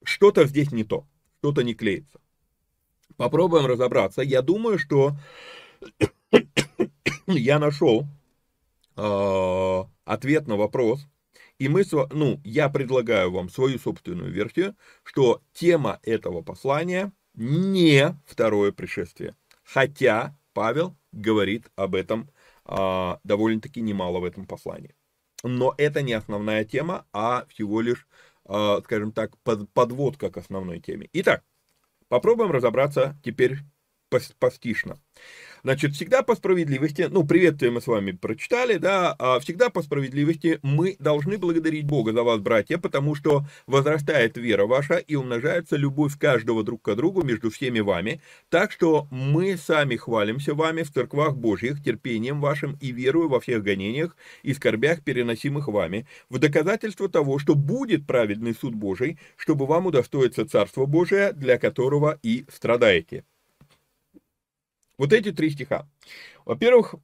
что-то 0.04 0.44
здесь 0.46 0.70
не 0.70 0.84
то, 0.84 1.06
что-то 1.38 1.64
не 1.64 1.74
клеится. 1.74 2.20
Попробуем 3.16 3.64
разобраться. 3.64 4.20
Я 4.20 4.42
думаю, 4.42 4.78
что 4.78 5.16
я 7.26 7.58
нашел 7.58 8.04
э, 8.96 9.84
ответ 10.04 10.46
на 10.46 10.56
вопрос, 10.56 11.06
и 11.58 11.68
мы, 11.68 11.84
ну, 12.10 12.40
я 12.44 12.68
предлагаю 12.68 13.30
вам 13.30 13.48
свою 13.48 13.78
собственную 13.78 14.32
версию, 14.32 14.76
что 15.02 15.42
тема 15.52 16.00
этого 16.02 16.42
послания 16.42 17.12
не 17.34 18.18
второе 18.26 18.72
пришествие. 18.72 19.34
Хотя 19.64 20.36
Павел 20.52 20.96
говорит 21.12 21.70
об 21.76 21.94
этом 21.94 22.30
а, 22.64 23.20
довольно-таки 23.24 23.80
немало 23.80 24.20
в 24.20 24.24
этом 24.24 24.46
послании. 24.46 24.94
Но 25.42 25.74
это 25.78 26.02
не 26.02 26.12
основная 26.12 26.64
тема, 26.64 27.06
а 27.12 27.46
всего 27.48 27.80
лишь, 27.80 28.06
а, 28.44 28.80
скажем 28.82 29.12
так, 29.12 29.36
под, 29.38 29.70
подводка 29.72 30.30
к 30.30 30.36
основной 30.36 30.80
теме. 30.80 31.08
Итак, 31.12 31.44
попробуем 32.08 32.50
разобраться 32.50 33.18
теперь 33.24 33.58
постишно. 34.38 34.98
Значит, 35.66 35.94
всегда 35.94 36.22
по 36.22 36.36
справедливости, 36.36 37.08
ну, 37.10 37.26
приветствие 37.26 37.72
мы 37.72 37.80
с 37.80 37.88
вами 37.88 38.12
прочитали, 38.12 38.76
да, 38.76 39.16
а 39.18 39.40
всегда 39.40 39.68
по 39.68 39.82
справедливости 39.82 40.60
мы 40.62 40.94
должны 41.00 41.38
благодарить 41.38 41.86
Бога 41.86 42.12
за 42.12 42.22
вас, 42.22 42.38
братья, 42.38 42.78
потому 42.78 43.16
что 43.16 43.44
возрастает 43.66 44.36
вера 44.36 44.66
ваша 44.66 44.98
и 44.98 45.16
умножается 45.16 45.74
любовь 45.74 46.16
каждого 46.20 46.62
друг 46.62 46.82
к 46.82 46.94
другу 46.94 47.24
между 47.24 47.50
всеми 47.50 47.80
вами, 47.80 48.20
так 48.48 48.70
что 48.70 49.08
мы 49.10 49.56
сами 49.56 49.96
хвалимся 49.96 50.54
вами 50.54 50.84
в 50.84 50.92
церквах 50.92 51.36
Божьих 51.36 51.82
терпением 51.82 52.40
вашим 52.40 52.78
и 52.80 52.92
верую 52.92 53.28
во 53.28 53.40
всех 53.40 53.64
гонениях 53.64 54.16
и 54.44 54.54
скорбях, 54.54 55.02
переносимых 55.02 55.66
вами, 55.66 56.06
в 56.30 56.38
доказательство 56.38 57.08
того, 57.08 57.40
что 57.40 57.56
будет 57.56 58.06
праведный 58.06 58.54
суд 58.54 58.76
Божий, 58.76 59.18
чтобы 59.34 59.66
вам 59.66 59.86
удостоиться 59.86 60.48
Царство 60.48 60.86
Божие, 60.86 61.32
для 61.32 61.58
которого 61.58 62.20
и 62.22 62.44
страдаете. 62.54 63.24
Вот 64.98 65.12
эти 65.12 65.32
три 65.32 65.50
стиха. 65.50 65.88
Во-первых, 66.44 66.94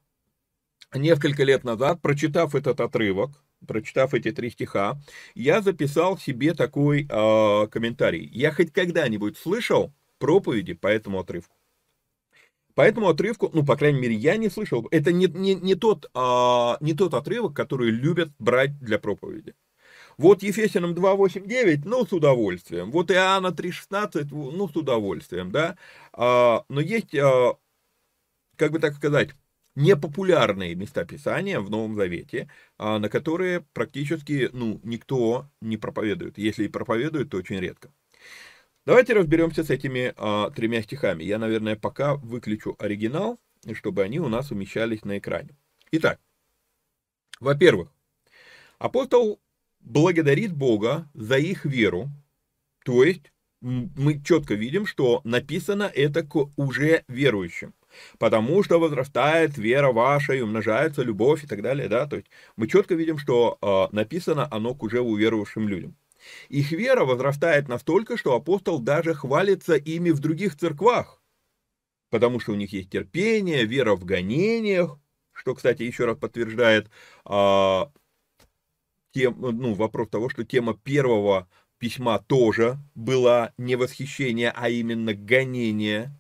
несколько 0.95 1.45
лет 1.45 1.65
назад, 1.65 2.01
прочитав 2.01 2.55
этот 2.55 2.81
отрывок, 2.81 3.31
прочитав 3.67 4.15
эти 4.15 4.33
три 4.33 4.51
стиха, 4.51 5.01
я 5.35 5.61
записал 5.61 6.19
себе 6.19 6.55
такой 6.55 7.07
э, 7.09 7.67
комментарий. 7.69 8.29
Я 8.33 8.53
хоть 8.53 8.73
когда-нибудь 8.73 9.37
слышал 9.37 9.93
проповеди 10.19 10.75
по 10.75 10.87
этому 10.87 11.21
отрывку? 11.21 11.57
По 12.75 12.83
этому 12.83 13.09
отрывку, 13.09 13.51
ну, 13.53 13.65
по 13.65 13.77
крайней 13.77 14.01
мере, 14.01 14.15
я 14.15 14.37
не 14.37 14.49
слышал. 14.49 14.89
Это 14.91 15.13
не, 15.13 15.27
не, 15.27 15.55
не, 15.55 15.75
тот, 15.75 16.11
а, 16.15 16.79
не 16.81 16.95
тот 16.95 17.13
отрывок, 17.13 17.55
который 17.55 17.91
любят 17.91 18.31
брать 18.39 18.79
для 18.79 18.99
проповеди. 18.99 19.55
Вот 20.17 20.43
Ефесянам 20.43 20.95
2.8.9, 20.95 21.83
ну, 21.85 22.07
с 22.07 22.13
удовольствием. 22.13 22.91
Вот 22.91 23.11
Иоанна 23.11 23.49
3.16, 23.49 24.29
ну, 24.31 24.69
с 24.69 24.77
удовольствием, 24.77 25.51
да. 25.51 25.77
А, 26.13 26.65
но 26.69 26.81
есть 26.81 27.15
а, 27.15 27.57
как 28.62 28.70
бы 28.70 28.79
так 28.79 28.94
сказать, 28.94 29.31
непопулярные 29.75 30.77
места 30.77 31.05
Писания 31.05 31.59
в 31.59 31.68
Новом 31.68 31.96
Завете, 31.96 32.48
а, 32.79 33.01
на 33.01 33.09
которые 33.09 33.62
практически 33.72 34.48
ну, 34.53 34.81
никто 34.85 35.51
не 35.61 35.77
проповедует. 35.77 36.38
Если 36.38 36.66
и 36.66 36.68
проповедует, 36.68 37.31
то 37.31 37.38
очень 37.38 37.59
редко. 37.59 37.92
Давайте 38.87 39.14
разберемся 39.14 39.64
с 39.64 39.70
этими 39.70 40.14
а, 40.16 40.51
тремя 40.51 40.81
стихами. 40.81 41.25
Я, 41.25 41.40
наверное, 41.40 41.75
пока 41.75 42.14
выключу 42.14 42.77
оригинал, 42.79 43.40
чтобы 43.72 44.05
они 44.05 44.20
у 44.20 44.29
нас 44.29 44.53
умещались 44.53 45.05
на 45.05 45.18
экране. 45.18 45.57
Итак, 45.90 46.20
во-первых, 47.40 47.92
апостол 48.79 49.40
благодарит 49.81 50.53
Бога 50.53 51.11
за 51.14 51.37
их 51.38 51.64
веру, 51.64 52.11
то 52.85 53.03
есть 53.03 53.33
мы 53.61 54.22
четко 54.22 54.55
видим, 54.55 54.87
что 54.87 55.20
написано 55.25 55.90
это 55.92 56.22
к 56.22 56.37
уже 56.57 57.03
верующим 57.09 57.75
потому 58.19 58.63
что 58.63 58.79
возрастает 58.79 59.57
вера 59.59 59.93
ваша 59.93 60.35
и 60.35 60.41
умножается 60.41 61.03
любовь 61.03 61.45
и 61.45 61.47
так 61.47 61.63
далее, 61.63 61.89
да, 61.89 62.07
то 62.07 62.17
есть 62.17 62.29
мы 62.57 62.69
четко 62.69 62.95
видим, 62.95 63.19
что 63.19 63.59
э, 63.61 63.95
написано 63.95 64.49
оно 64.51 64.75
к 64.75 64.83
уже 64.83 65.01
уверовавшим 65.01 65.69
людям. 65.69 65.97
Их 66.49 66.71
вера 66.73 67.05
возрастает 67.05 67.69
настолько, 67.69 68.17
что 68.17 68.35
апостол 68.35 68.79
даже 68.79 69.15
хвалится 69.15 69.75
ими 69.75 70.11
в 70.11 70.21
других 70.21 70.57
церквах, 70.57 71.21
потому 72.11 72.41
что 72.41 72.53
у 72.53 72.57
них 72.57 72.73
есть 72.73 72.91
терпение, 72.91 73.65
вера 73.65 73.95
в 73.97 74.05
гонениях, 74.05 74.99
что, 75.33 75.55
кстати, 75.55 75.83
еще 75.83 76.05
раз 76.05 76.19
подтверждает 76.19 76.91
э, 77.25 77.81
тем, 79.13 79.37
ну, 79.41 79.75
вопрос 79.75 80.09
того, 80.09 80.29
что 80.29 80.45
тема 80.45 80.75
первого 80.75 81.49
письма 81.79 82.19
тоже 82.21 82.79
была 82.95 83.53
не 83.59 83.77
восхищение, 83.77 84.53
а 84.55 84.69
именно 84.69 85.15
гонение 85.15 86.13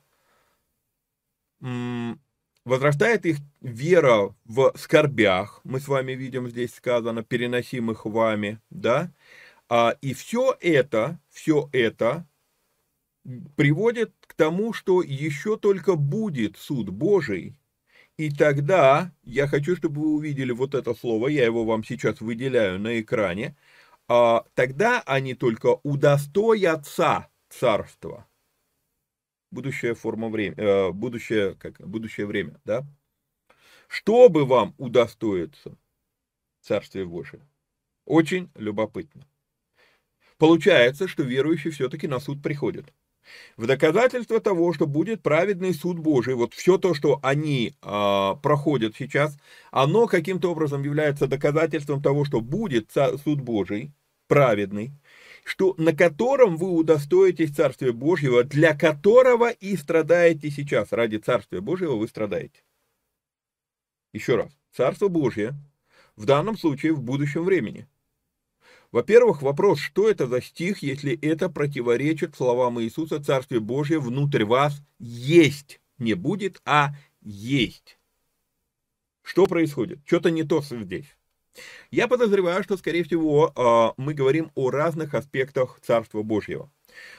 возрастает 2.64 3.26
их 3.26 3.38
вера 3.60 4.34
в 4.44 4.72
скорбях, 4.76 5.60
мы 5.64 5.80
с 5.80 5.88
вами 5.88 6.12
видим 6.12 6.48
здесь 6.48 6.74
сказано, 6.74 7.22
переносимых 7.22 8.04
вами, 8.04 8.60
да, 8.70 9.12
а, 9.68 9.96
и 10.00 10.14
все 10.14 10.56
это, 10.60 11.20
все 11.30 11.68
это 11.72 12.26
приводит 13.56 14.12
к 14.20 14.34
тому, 14.34 14.72
что 14.72 15.02
еще 15.02 15.56
только 15.56 15.94
будет 15.96 16.56
суд 16.56 16.90
Божий, 16.90 17.56
и 18.16 18.30
тогда, 18.30 19.12
я 19.22 19.46
хочу, 19.48 19.76
чтобы 19.76 20.02
вы 20.02 20.14
увидели 20.14 20.52
вот 20.52 20.74
это 20.74 20.94
слово, 20.94 21.28
я 21.28 21.44
его 21.44 21.64
вам 21.64 21.84
сейчас 21.84 22.20
выделяю 22.20 22.78
на 22.78 23.00
экране, 23.00 23.56
а, 24.08 24.44
тогда 24.54 25.02
они 25.06 25.34
только 25.34 25.78
удостоятся 25.82 27.28
царства 27.48 28.26
будущая 29.52 29.94
форма 29.94 30.28
времени, 30.28 30.60
э, 30.60 30.90
будущее, 30.90 31.54
как, 31.54 31.80
будущее 31.86 32.26
время, 32.26 32.60
да? 32.64 32.84
Чтобы 33.86 34.46
вам 34.46 34.74
удостоиться 34.78 35.76
Царствия 36.62 37.04
Божия? 37.04 37.46
Очень 38.06 38.50
любопытно. 38.56 39.26
Получается, 40.38 41.06
что 41.06 41.22
верующий 41.22 41.70
все-таки 41.70 42.08
на 42.08 42.18
суд 42.18 42.42
приходит. 42.42 42.92
В 43.56 43.66
доказательство 43.66 44.40
того, 44.40 44.72
что 44.72 44.86
будет 44.86 45.22
праведный 45.22 45.72
суд 45.72 45.98
Божий, 45.98 46.34
вот 46.34 46.54
все 46.54 46.78
то, 46.78 46.94
что 46.94 47.20
они 47.22 47.74
а, 47.82 48.34
проходят 48.36 48.96
сейчас, 48.96 49.36
оно 49.70 50.08
каким-то 50.08 50.50
образом 50.50 50.82
является 50.82 51.28
доказательством 51.28 52.02
того, 52.02 52.24
что 52.24 52.40
будет 52.40 52.90
суд 53.22 53.40
Божий, 53.40 53.92
праведный, 54.26 54.92
что, 55.44 55.74
на 55.76 55.94
котором 55.94 56.56
вы 56.56 56.70
удостоитесь 56.70 57.54
Царствия 57.54 57.92
Божьего, 57.92 58.44
для 58.44 58.76
которого 58.76 59.50
и 59.50 59.76
страдаете 59.76 60.50
сейчас. 60.50 60.92
Ради 60.92 61.16
Царствия 61.16 61.60
Божьего 61.60 61.96
вы 61.96 62.08
страдаете. 62.08 62.62
Еще 64.12 64.36
раз. 64.36 64.52
Царство 64.72 65.08
Божье 65.08 65.54
в 66.16 66.24
данном 66.24 66.56
случае 66.56 66.92
в 66.92 67.02
будущем 67.02 67.44
времени. 67.44 67.88
Во-первых, 68.90 69.40
вопрос, 69.40 69.80
что 69.80 70.08
это 70.08 70.26
за 70.26 70.42
стих, 70.42 70.82
если 70.82 71.18
это 71.18 71.48
противоречит 71.48 72.36
словам 72.36 72.80
Иисуса, 72.80 73.22
Царствие 73.22 73.60
Божье 73.60 73.98
внутрь 73.98 74.44
вас 74.44 74.82
есть. 74.98 75.80
Не 75.98 76.14
будет, 76.14 76.60
а 76.64 76.94
есть. 77.22 77.98
Что 79.22 79.46
происходит? 79.46 80.00
Что-то 80.04 80.30
не 80.30 80.42
то 80.42 80.60
здесь. 80.60 81.16
Я 81.90 82.08
подозреваю, 82.08 82.62
что, 82.62 82.76
скорее 82.76 83.04
всего, 83.04 83.52
а, 83.54 83.94
мы 83.96 84.14
говорим 84.14 84.50
о 84.54 84.70
разных 84.70 85.14
аспектах 85.14 85.78
Царства 85.82 86.22
Божьего. 86.22 86.70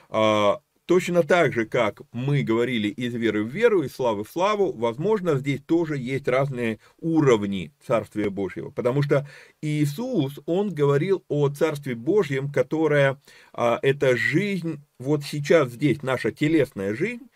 А, 0.09 0.61
то 0.86 0.95
точно 0.95 1.23
так 1.23 1.53
же, 1.53 1.65
как 1.65 2.01
мы 2.11 2.43
говорили 2.43 2.89
из 2.89 3.13
веры 3.13 3.43
в 3.43 3.47
веру, 3.47 3.84
из 3.84 3.93
славы 3.93 4.23
в 4.23 4.29
славу, 4.29 4.73
возможно, 4.73 5.38
здесь 5.38 5.61
тоже 5.61 5.97
есть 5.97 6.27
разные 6.27 6.79
уровни 6.99 7.71
Царствия 7.86 8.29
Божьего. 8.29 8.69
Потому 8.69 9.01
что 9.01 9.27
Иисус, 9.61 10.39
Он 10.45 10.73
говорил 10.73 11.23
о 11.29 11.49
Царстве 11.49 11.95
Божьем, 11.95 12.51
которое, 12.51 13.19
а, 13.53 13.79
это 13.81 14.17
жизнь, 14.17 14.84
вот 14.99 15.23
сейчас 15.23 15.71
здесь, 15.71 16.03
наша 16.03 16.31
телесная 16.31 16.93
жизнь, 16.93 17.29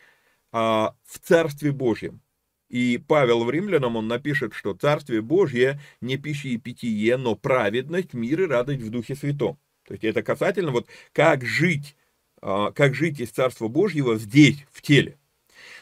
а, 0.51 0.95
в 1.05 1.19
Царстве 1.19 1.71
Божьем. 1.71 2.21
И 2.69 2.97
Павел 2.97 3.43
в 3.43 3.49
Римлянам, 3.49 3.95
он 3.95 4.07
напишет, 4.07 4.53
что 4.53 4.73
Царствие 4.73 5.21
Божье 5.21 5.79
не 6.01 6.17
пища 6.17 6.49
и 6.49 6.57
питье, 6.57 7.17
но 7.17 7.35
праведность, 7.35 8.13
мир 8.13 8.41
и 8.41 8.45
радость 8.45 8.81
в 8.81 8.89
Духе 8.89 9.15
Святом. 9.15 9.57
То 9.85 9.93
есть 9.93 10.03
это 10.03 10.21
касательно 10.21 10.71
вот 10.71 10.87
как 11.13 11.45
жить, 11.45 11.95
а, 12.41 12.71
как 12.71 12.93
жить 12.93 13.21
из 13.21 13.29
Царства 13.29 13.69
Божьего 13.69 14.17
здесь, 14.17 14.65
в 14.71 14.81
теле. 14.81 15.17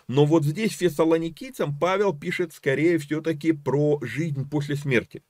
Но 0.08 0.26
вот 0.26 0.44
здесь 0.44 0.78
фессалоникийцам 0.78 1.78
Павел 1.78 2.18
пишет 2.18 2.54
скорее 2.54 3.00
все-таки 3.00 3.52
про 3.52 4.00
жизнь 4.04 4.48
после 4.48 4.76
смерти. 4.76 5.24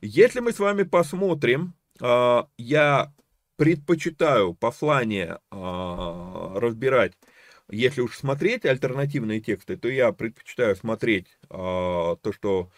Если 0.00 0.40
мы 0.40 0.52
с 0.52 0.58
вами 0.58 0.82
посмотрим, 0.82 1.74
а, 2.00 2.48
я 2.58 3.12
предпочитаю 3.56 4.54
послание 4.54 5.38
а, 5.50 6.58
разбирать 6.58 7.12
если 7.70 8.00
уж 8.00 8.16
смотреть 8.16 8.64
альтернативные 8.64 9.40
тексты, 9.40 9.76
то 9.76 9.88
я 9.88 10.12
предпочитаю 10.12 10.76
смотреть 10.76 11.26
а, 11.50 12.16
то, 12.16 12.32
что 12.32 12.70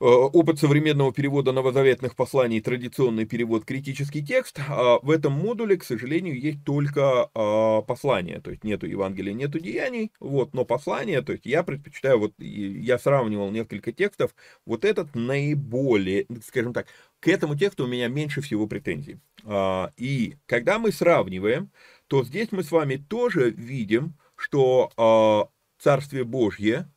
а, 0.00 0.04
опыт 0.04 0.58
современного 0.58 1.12
перевода 1.12 1.52
новозаветных 1.52 2.16
посланий, 2.16 2.60
традиционный 2.60 3.24
перевод, 3.24 3.64
критический 3.64 4.24
текст. 4.24 4.58
А 4.68 4.98
в 5.00 5.10
этом 5.10 5.32
модуле, 5.32 5.76
к 5.76 5.84
сожалению, 5.84 6.40
есть 6.40 6.64
только 6.64 7.30
а, 7.34 7.82
послание, 7.82 8.40
то 8.40 8.50
есть 8.50 8.64
нету 8.64 8.86
Евангелия, 8.86 9.32
нету 9.32 9.60
деяний, 9.60 10.10
вот, 10.18 10.54
но 10.54 10.64
послание, 10.64 11.22
то 11.22 11.32
есть 11.32 11.46
я 11.46 11.62
предпочитаю, 11.62 12.18
вот 12.18 12.34
я 12.38 12.98
сравнивал 12.98 13.50
несколько 13.52 13.92
текстов, 13.92 14.34
вот 14.66 14.84
этот 14.84 15.14
наиболее, 15.14 16.26
скажем 16.44 16.72
так, 16.72 16.88
к 17.20 17.28
этому 17.28 17.56
тексту 17.56 17.84
у 17.84 17.88
меня 17.88 18.08
меньше 18.08 18.40
всего 18.40 18.66
претензий. 18.66 19.20
А, 19.44 19.92
и 19.96 20.34
когда 20.46 20.80
мы 20.80 20.90
сравниваем, 20.90 21.70
то 22.12 22.24
здесь 22.24 22.52
мы 22.52 22.62
с 22.62 22.70
вами 22.70 22.96
тоже 22.96 23.48
видим, 23.48 24.18
что 24.36 24.92
э, 24.98 25.82
Царствие 25.82 26.24
Божье, 26.24 26.92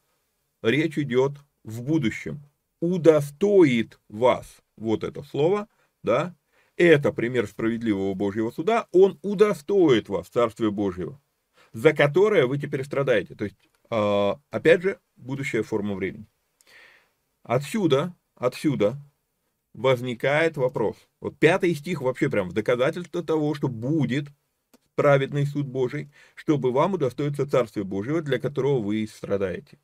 речь 0.62 0.98
идет 0.98 1.38
в 1.64 1.84
будущем, 1.84 2.44
удостоит 2.82 3.98
вас, 4.10 4.58
вот 4.76 5.06
это 5.06 5.24
слово, 5.24 5.70
да, 6.04 6.36
это 6.76 7.14
пример 7.14 7.48
справедливого 7.48 8.14
Божьего 8.14 8.52
суда, 8.52 8.90
он 8.92 9.18
удостоит 9.22 10.10
вас 10.10 10.28
Царствия 10.28 10.70
Божьего, 10.70 11.22
за 11.72 11.94
которое 11.94 12.46
вы 12.46 12.58
теперь 12.58 12.84
страдаете. 12.84 13.36
То 13.36 13.46
есть, 13.46 13.70
э, 13.90 14.34
опять 14.50 14.82
же, 14.82 15.00
будущая 15.16 15.64
форма 15.64 15.96
времени. 15.96 16.28
Отсюда, 17.42 18.14
отсюда 18.36 18.98
возникает 19.74 20.58
вопрос. 20.58 20.98
Вот 21.22 21.40
пятый 21.40 21.74
стих 21.74 22.02
вообще 22.02 22.30
прям 22.30 22.50
в 22.50 22.54
доказательство 22.54 23.24
того, 23.24 23.54
что 23.54 23.70
будет 23.70 24.28
праведный 24.96 25.46
суд 25.46 25.68
Божий, 25.68 26.10
чтобы 26.36 26.72
вам 26.72 26.94
удостоиться 26.94 27.48
Царствия 27.50 27.84
Божьего, 27.84 28.22
для 28.22 28.40
которого 28.40 28.80
вы 28.80 29.08
страдаете. 29.08 29.80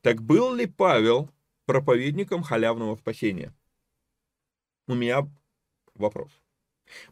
Так 0.00 0.22
был 0.22 0.54
ли 0.54 0.66
Павел 0.66 1.30
проповедником 1.66 2.42
халявного 2.42 2.96
спасения? 2.96 3.54
У 4.86 4.94
меня 4.94 5.28
вопрос. 5.94 6.30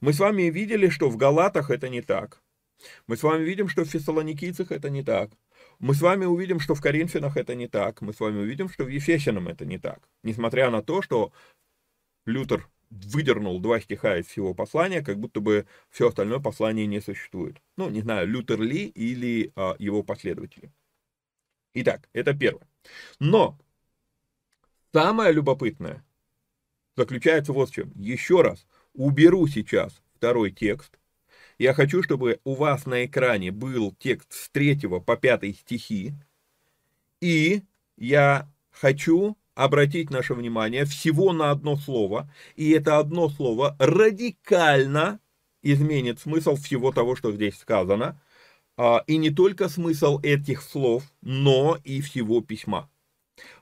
Мы 0.01 0.13
с 0.13 0.19
вами 0.19 0.43
видели, 0.51 0.89
что 0.89 1.09
в 1.09 1.17
Галатах 1.17 1.71
это 1.71 1.89
не 1.89 2.03
так. 2.03 2.43
Мы 3.07 3.17
с 3.17 3.23
вами 3.23 3.45
видим, 3.45 3.69
что 3.69 3.85
в 3.85 3.89
Фессалоникийцах 3.89 4.73
это 4.73 4.91
не 4.91 5.03
так. 5.03 5.31
Мы 5.79 5.95
с 5.95 6.01
вами 6.01 6.25
увидим, 6.25 6.61
что 6.61 6.75
в 6.75 6.81
Коринфянах 6.81 7.37
это 7.37 7.55
не 7.55 7.69
так. 7.69 8.01
Мы 8.03 8.13
с 8.13 8.21
вами 8.21 8.41
увидим, 8.41 8.69
что 8.69 8.85
в 8.85 8.89
Ефесянам 8.89 9.49
это 9.49 9.65
не 9.65 9.79
так. 9.79 10.09
Несмотря 10.23 10.71
на 10.71 10.83
то, 10.83 11.03
что 11.03 11.33
Лютер 12.27 12.69
выдернул 12.93 13.59
два 13.61 13.81
стиха 13.81 14.19
из 14.19 14.27
всего 14.27 14.55
послания, 14.55 15.03
как 15.03 15.19
будто 15.19 15.41
бы 15.41 15.67
все 15.91 16.09
остальное 16.09 16.41
послание 16.41 16.87
не 16.87 17.01
существует. 17.01 17.61
Ну, 17.77 17.89
не 17.89 18.03
знаю, 18.03 18.29
Лютер 18.29 18.61
Ли 18.61 18.87
или 18.87 19.53
а, 19.57 19.75
его 19.79 20.03
последователи. 20.03 20.71
Итак, 21.75 22.09
это 22.13 22.35
первое. 22.35 22.67
Но 23.19 23.59
самое 24.93 25.33
любопытное 25.33 26.05
заключается 26.97 27.53
вот 27.53 27.71
в 27.71 27.75
чем. 27.75 27.93
Еще 27.95 28.43
раз, 28.43 28.67
уберу 28.93 29.47
сейчас 29.47 30.03
второй 30.15 30.51
текст. 30.51 30.99
Я 31.59 31.75
хочу, 31.75 32.03
чтобы 32.03 32.41
у 32.45 32.55
вас 32.55 32.87
на 32.87 33.07
экране 33.07 33.53
был 33.53 33.95
текст 33.99 34.33
с 34.33 34.51
3 34.51 34.81
по 35.05 35.17
5 35.17 35.57
стихи. 35.57 36.13
И 37.21 37.63
я 37.97 38.51
хочу 38.71 39.37
обратить 39.55 40.11
наше 40.11 40.35
внимание 40.35 40.85
всего 40.85 41.33
на 41.33 41.51
одно 41.51 41.77
слово, 41.77 42.31
и 42.57 42.71
это 42.71 42.99
одно 42.99 43.29
слово 43.29 43.77
радикально 43.79 45.21
изменит 45.63 46.21
смысл 46.21 46.57
всего 46.57 46.93
того, 46.93 47.17
что 47.17 47.33
здесь 47.33 47.59
сказано, 47.59 48.21
а, 48.77 49.05
и 49.07 49.17
не 49.17 49.31
только 49.31 49.69
смысл 49.69 50.19
этих 50.23 50.63
слов, 50.63 51.05
но 51.21 51.79
и 51.85 52.01
всего 52.01 52.41
письма. 52.41 52.91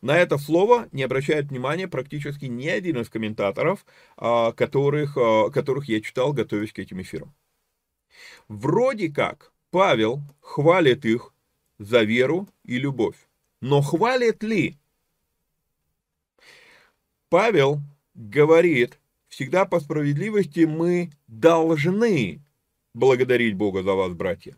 На 0.02 0.18
это 0.18 0.38
слово 0.38 0.88
не 0.92 1.02
обращает 1.02 1.46
внимания 1.46 1.88
практически 1.88 2.46
ни 2.46 2.66
один 2.66 3.00
из 3.00 3.08
комментаторов, 3.08 3.84
а, 4.16 4.52
которых, 4.52 5.16
а, 5.16 5.50
которых 5.50 5.88
я 5.88 6.00
читал, 6.00 6.32
готовясь 6.32 6.72
к 6.72 6.78
этим 6.78 7.00
эфирам. 7.02 7.34
Вроде 8.48 9.10
как 9.10 9.52
Павел 9.70 10.22
хвалит 10.40 11.04
их 11.04 11.32
за 11.78 12.02
веру 12.02 12.48
и 12.64 12.78
любовь. 12.78 13.16
Но 13.60 13.82
хвалит 13.82 14.42
ли? 14.42 14.79
Павел 17.30 17.80
говорит, 18.14 18.98
всегда 19.28 19.64
по 19.64 19.78
справедливости 19.78 20.64
мы 20.66 21.12
должны 21.28 22.42
благодарить 22.92 23.54
Бога 23.54 23.84
за 23.84 23.94
вас, 23.94 24.12
братья. 24.12 24.56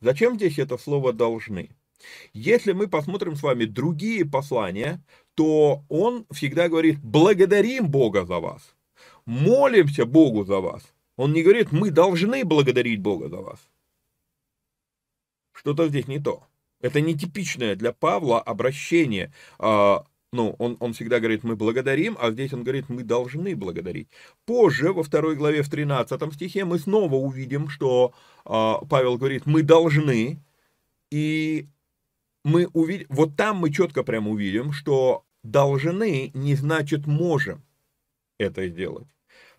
Зачем 0.00 0.36
здесь 0.36 0.58
это 0.58 0.78
слово 0.78 1.12
«должны»? 1.12 1.70
Если 2.32 2.72
мы 2.72 2.88
посмотрим 2.88 3.36
с 3.36 3.42
вами 3.42 3.64
другие 3.64 4.24
послания, 4.24 5.04
то 5.34 5.84
он 5.88 6.26
всегда 6.32 6.68
говорит 6.68 6.98
«благодарим 7.00 7.88
Бога 7.88 8.24
за 8.24 8.40
вас», 8.40 8.74
«молимся 9.26 10.06
Богу 10.06 10.44
за 10.44 10.58
вас». 10.60 10.82
Он 11.16 11.32
не 11.32 11.42
говорит 11.42 11.70
«мы 11.70 11.90
должны 11.90 12.44
благодарить 12.44 13.00
Бога 13.00 13.28
за 13.28 13.36
вас». 13.36 13.60
Что-то 15.52 15.88
здесь 15.88 16.08
не 16.08 16.18
то. 16.18 16.44
Это 16.80 17.00
нетипичное 17.00 17.76
для 17.76 17.92
Павла 17.92 18.40
обращение 18.40 19.32
а, 19.58 20.04
ну, 20.32 20.56
он, 20.58 20.78
он 20.80 20.94
всегда 20.94 21.18
говорит, 21.18 21.44
мы 21.44 21.56
благодарим, 21.56 22.16
а 22.18 22.30
здесь 22.30 22.54
он 22.54 22.62
говорит, 22.62 22.88
мы 22.88 23.02
должны 23.02 23.54
благодарить. 23.54 24.08
Позже, 24.46 24.92
во 24.92 25.02
второй 25.02 25.36
главе, 25.36 25.62
в 25.62 25.68
13 25.68 26.32
стихе, 26.32 26.64
мы 26.64 26.78
снова 26.78 27.14
увидим, 27.16 27.68
что 27.68 28.14
э, 28.46 28.74
Павел 28.88 29.18
говорит, 29.18 29.44
мы 29.44 29.62
должны, 29.62 30.42
и 31.10 31.68
мы 32.44 32.66
увидим, 32.72 33.06
вот 33.10 33.36
там 33.36 33.58
мы 33.58 33.70
четко 33.70 34.02
прямо 34.02 34.30
увидим, 34.30 34.72
что 34.72 35.24
должны 35.42 36.30
не 36.32 36.54
значит 36.54 37.06
можем 37.06 37.62
это 38.38 38.66
сделать. 38.68 39.08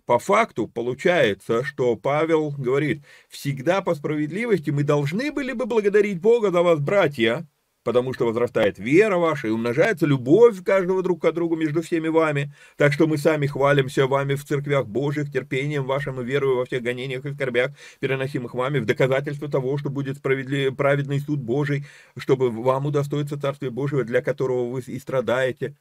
По 0.06 0.18
факту 0.18 0.68
получается, 0.68 1.64
что 1.64 1.96
Павел 1.96 2.50
говорит, 2.50 3.04
всегда 3.30 3.82
по 3.82 3.94
справедливости 3.94 4.72
мы 4.72 4.84
должны 4.84 5.32
были 5.32 5.54
бы 5.54 5.66
благодарить 5.66 6.20
Бога 6.20 6.52
за 6.52 6.64
вас, 6.64 6.80
братья, 6.80 7.48
потому 7.84 8.14
что 8.14 8.26
возрастает 8.26 8.80
вера 8.80 9.18
ваша 9.18 9.48
и 9.48 9.52
умножается 9.52 10.06
любовь 10.06 10.64
каждого 10.64 11.04
друг 11.04 11.22
к 11.22 11.32
другу 11.32 11.56
между 11.56 11.82
всеми 11.82 12.08
вами. 12.08 12.54
Так 12.78 12.94
что 12.94 13.08
мы 13.08 13.18
сами 13.18 13.48
хвалимся 13.48 14.08
вами 14.08 14.36
в 14.36 14.46
церквях 14.46 14.88
Божьих, 14.88 15.32
терпением 15.32 15.86
вашим 15.86 16.22
и 16.22 16.24
верою 16.24 16.58
во 16.58 16.66
всех 16.66 16.82
гонениях 16.82 17.26
и 17.26 17.34
скорбях, 17.34 17.72
переносимых 18.00 18.54
вами, 18.54 18.80
в 18.80 18.86
доказательство 18.86 19.50
того, 19.50 19.78
что 19.78 19.90
будет 19.90 20.18
справедлив... 20.18 20.76
праведный 20.76 21.20
суд 21.20 21.40
Божий, 21.40 21.86
чтобы 22.18 22.50
вам 22.50 22.86
удостоиться 22.86 23.40
Царствия 23.40 23.70
Божьего, 23.70 24.04
для 24.04 24.22
которого 24.22 24.70
вы 24.70 24.82
и 24.86 25.00
страдаете. 25.00 25.76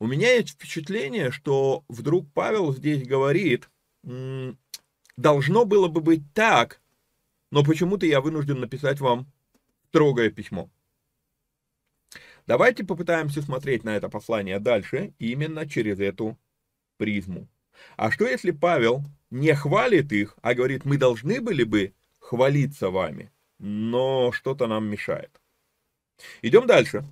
У 0.00 0.06
меня 0.06 0.34
есть 0.34 0.50
впечатление, 0.50 1.30
что 1.30 1.84
вдруг 1.88 2.26
Павел 2.34 2.72
здесь 2.74 3.06
говорит, 3.06 3.70
должно 5.16 5.64
было 5.64 5.88
бы 5.88 6.00
быть 6.00 6.22
так, 6.34 6.80
но 7.50 7.62
почему-то 7.62 8.04
я 8.04 8.20
вынужден 8.20 8.58
написать 8.60 9.00
вам 9.00 9.30
строгое 9.88 10.30
письмо. 10.30 10.68
Давайте 12.46 12.84
попытаемся 12.84 13.40
смотреть 13.42 13.84
на 13.84 13.96
это 13.96 14.08
послание 14.08 14.58
дальше 14.58 15.14
именно 15.18 15.68
через 15.68 15.98
эту 15.98 16.38
призму. 16.98 17.48
А 17.96 18.10
что 18.10 18.26
если 18.26 18.50
Павел 18.50 19.02
не 19.30 19.54
хвалит 19.54 20.12
их, 20.12 20.36
а 20.42 20.54
говорит, 20.54 20.84
мы 20.84 20.98
должны 20.98 21.40
были 21.40 21.64
бы 21.64 21.94
хвалиться 22.18 22.90
вами, 22.90 23.32
но 23.58 24.30
что-то 24.32 24.66
нам 24.66 24.86
мешает. 24.88 25.40
Идем 26.42 26.66
дальше. 26.66 27.04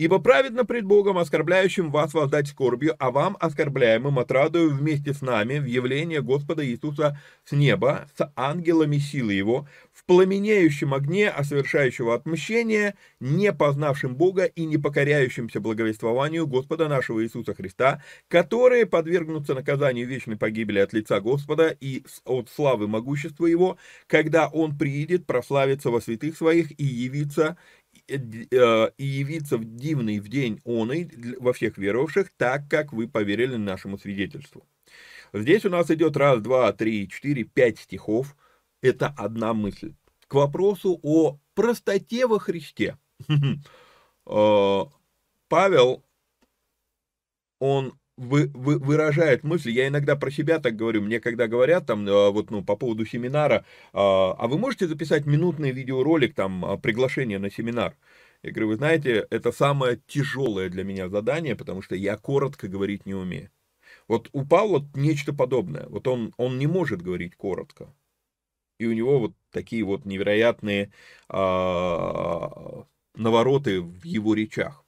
Ибо 0.00 0.18
праведно 0.18 0.64
пред 0.64 0.86
Богом, 0.86 1.18
оскорбляющим 1.18 1.90
вас 1.90 2.14
воздать 2.14 2.48
скорбью, 2.48 2.94
а 2.98 3.10
вам, 3.10 3.36
оскорбляемым, 3.38 4.18
отрадую 4.18 4.74
вместе 4.74 5.12
с 5.12 5.20
нами 5.20 5.58
в 5.58 5.66
явление 5.66 6.22
Господа 6.22 6.66
Иисуса 6.66 7.20
с 7.44 7.52
неба, 7.52 8.08
с 8.16 8.32
ангелами 8.34 8.96
силы 8.96 9.34
Его, 9.34 9.68
в 9.92 10.06
пламенеющем 10.06 10.94
огне, 10.94 11.28
осовершающего 11.28 12.14
отмщение, 12.14 12.94
не 13.20 13.52
познавшим 13.52 14.16
Бога 14.16 14.44
и 14.44 14.64
не 14.64 14.78
покоряющимся 14.78 15.60
благовествованию 15.60 16.46
Господа 16.46 16.88
нашего 16.88 17.22
Иисуса 17.22 17.52
Христа, 17.52 18.02
которые 18.28 18.86
подвергнутся 18.86 19.52
наказанию 19.52 20.08
вечной 20.08 20.38
погибели 20.38 20.78
от 20.78 20.94
лица 20.94 21.20
Господа 21.20 21.76
и 21.78 22.04
от 22.24 22.48
славы 22.48 22.88
могущества 22.88 23.44
Его, 23.44 23.76
когда 24.06 24.48
Он 24.48 24.78
приидет 24.78 25.26
прославиться 25.26 25.90
во 25.90 26.00
святых 26.00 26.38
Своих 26.38 26.70
и 26.80 26.84
явиться 26.84 27.58
Э, 27.58 27.79
и 28.16 29.04
явиться 29.04 29.56
в 29.56 29.64
дивный 29.64 30.20
в 30.20 30.28
день 30.28 30.60
он 30.64 30.92
и 30.92 31.08
во 31.38 31.52
всех 31.52 31.78
веровавших, 31.78 32.30
так 32.36 32.68
как 32.68 32.92
вы 32.92 33.08
поверили 33.08 33.56
нашему 33.56 33.98
свидетельству. 33.98 34.66
Здесь 35.32 35.64
у 35.64 35.70
нас 35.70 35.90
идет 35.90 36.16
раз, 36.16 36.40
два, 36.40 36.72
три, 36.72 37.08
четыре, 37.08 37.44
пять 37.44 37.78
стихов. 37.78 38.36
Это 38.82 39.14
одна 39.16 39.54
мысль. 39.54 39.94
К 40.26 40.34
вопросу 40.34 40.98
о 41.02 41.38
простоте 41.54 42.26
во 42.26 42.38
Христе. 42.38 42.96
Э, 44.26 44.84
Павел, 45.48 46.04
он 47.58 47.98
вы, 48.20 48.50
вы, 48.54 48.78
выражает 48.78 49.44
мысль, 49.44 49.70
я 49.70 49.88
иногда 49.88 50.14
про 50.14 50.30
себя 50.30 50.58
так 50.58 50.76
говорю, 50.76 51.00
мне 51.00 51.20
когда 51.20 51.46
говорят 51.46 51.86
там, 51.86 52.06
э, 52.06 52.30
вот, 52.30 52.50
ну, 52.50 52.62
по 52.62 52.76
поводу 52.76 53.06
семинара, 53.06 53.64
а, 53.92 54.34
а 54.38 54.46
вы 54.46 54.58
можете 54.58 54.86
записать 54.86 55.24
минутный 55.24 55.70
видеоролик, 55.70 56.34
там, 56.34 56.64
а, 56.64 56.76
приглашение 56.76 57.38
на 57.38 57.50
семинар? 57.50 57.96
Я 58.42 58.50
говорю, 58.50 58.68
вы 58.68 58.76
знаете, 58.76 59.26
это 59.30 59.52
самое 59.52 60.00
тяжелое 60.06 60.68
для 60.68 60.84
меня 60.84 61.08
задание, 61.08 61.56
потому 61.56 61.80
что 61.80 61.94
я 61.94 62.16
коротко 62.18 62.68
говорить 62.68 63.06
не 63.06 63.14
умею. 63.14 63.50
Вот 64.06 64.28
у 64.32 64.44
Павла 64.44 64.86
нечто 64.94 65.32
подобное, 65.32 65.86
вот 65.88 66.06
он, 66.06 66.34
он 66.36 66.58
не 66.58 66.66
может 66.66 67.00
говорить 67.00 67.36
коротко. 67.36 67.94
И 68.78 68.86
у 68.86 68.92
него 68.92 69.18
вот 69.18 69.32
такие 69.50 69.82
вот 69.84 70.04
невероятные 70.04 70.92
а, 71.28 72.84
навороты 73.14 73.80
в 73.80 74.04
его 74.04 74.34
речах. 74.34 74.79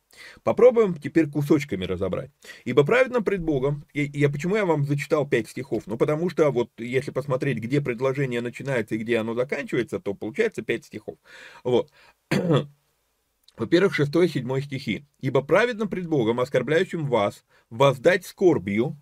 Попробуем 0.43 0.95
теперь 0.95 1.29
кусочками 1.29 1.85
разобрать. 1.85 2.31
Ибо 2.65 2.85
праведно 2.85 3.23
пред 3.23 3.43
Богом, 3.43 3.85
и 3.93 4.11
я 4.19 4.29
почему 4.29 4.57
я 4.57 4.67
вам 4.67 4.85
зачитал 4.85 5.27
пять 5.27 5.49
стихов? 5.49 5.85
Ну, 5.87 5.97
потому 5.97 6.31
что 6.31 6.51
вот 6.51 6.71
если 6.79 7.11
посмотреть, 7.11 7.59
где 7.59 7.81
предложение 7.81 8.41
начинается 8.41 8.95
и 8.95 8.99
где 8.99 9.19
оно 9.19 9.35
заканчивается, 9.35 10.01
то 10.01 10.15
получается 10.15 10.63
пять 10.63 10.85
стихов. 10.85 11.19
Вот. 11.65 11.91
Во-первых, 13.57 13.95
6 13.95 14.15
и 14.17 14.29
7 14.29 14.61
стихи. 14.61 15.07
«Ибо 15.21 15.43
праведно 15.43 15.87
пред 15.87 16.07
Богом, 16.07 16.41
оскорбляющим 16.41 17.07
вас, 17.07 17.45
воздать 17.71 18.25
скорбью, 18.25 18.97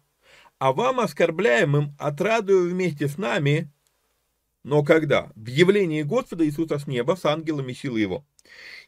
а 0.58 0.72
вам, 0.72 1.00
оскорбляемым, 1.00 1.94
отрадую 1.98 2.70
вместе 2.70 3.08
с 3.08 3.16
нами, 3.16 3.70
но 4.62 4.82
когда? 4.82 5.32
В 5.36 5.46
явлении 5.46 6.02
Господа 6.02 6.44
Иисуса 6.44 6.78
с 6.78 6.86
неба 6.86 7.16
с 7.16 7.24
ангелами 7.24 7.72
силы 7.72 8.00
Его. 8.00 8.26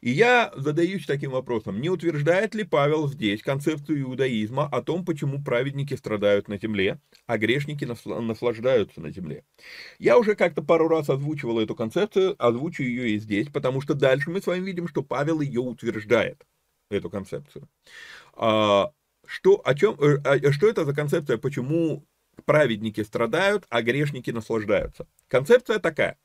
И 0.01 0.09
я 0.09 0.51
задаюсь 0.55 1.05
таким 1.05 1.31
вопросом, 1.31 1.79
не 1.79 1.89
утверждает 1.89 2.55
ли 2.55 2.63
Павел 2.63 3.07
здесь 3.07 3.41
концепцию 3.41 4.01
иудаизма 4.01 4.67
о 4.67 4.81
том, 4.81 5.05
почему 5.05 5.41
праведники 5.43 5.93
страдают 5.93 6.47
на 6.47 6.57
земле, 6.57 6.99
а 7.25 7.37
грешники 7.37 7.85
наслаждаются 7.85 9.01
на 9.01 9.11
земле? 9.11 9.45
Я 9.99 10.17
уже 10.17 10.35
как-то 10.35 10.61
пару 10.61 10.87
раз 10.87 11.09
озвучивал 11.09 11.59
эту 11.59 11.75
концепцию, 11.75 12.35
озвучу 12.37 12.83
ее 12.83 13.11
и 13.11 13.19
здесь, 13.19 13.47
потому 13.47 13.81
что 13.81 13.93
дальше 13.93 14.29
мы 14.29 14.41
с 14.41 14.47
вами 14.47 14.65
видим, 14.65 14.87
что 14.87 15.03
Павел 15.03 15.41
ее 15.41 15.61
утверждает, 15.61 16.45
эту 16.89 17.09
концепцию. 17.09 17.67
А, 18.33 18.91
что, 19.25 19.61
о 19.63 19.75
чем, 19.75 19.95
э, 19.99 20.17
а, 20.23 20.51
что 20.51 20.67
это 20.67 20.85
за 20.85 20.93
концепция, 20.93 21.37
почему 21.37 22.05
праведники 22.45 23.01
страдают, 23.03 23.65
а 23.69 23.81
грешники 23.81 24.31
наслаждаются? 24.31 25.07
Концепция 25.27 25.79
такая, 25.79 26.17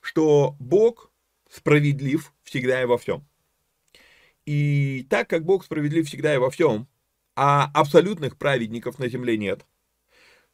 что 0.00 0.54
Бог 0.58 1.10
справедлив 1.50 2.32
всегда 2.42 2.82
и 2.82 2.86
во 2.86 2.98
всем. 2.98 3.26
И 4.46 5.06
так 5.10 5.28
как 5.28 5.44
Бог 5.44 5.64
справедлив 5.64 6.06
всегда 6.06 6.34
и 6.34 6.38
во 6.38 6.50
всем, 6.50 6.88
а 7.34 7.70
абсолютных 7.74 8.38
праведников 8.38 8.98
на 8.98 9.08
земле 9.08 9.36
нет, 9.36 9.66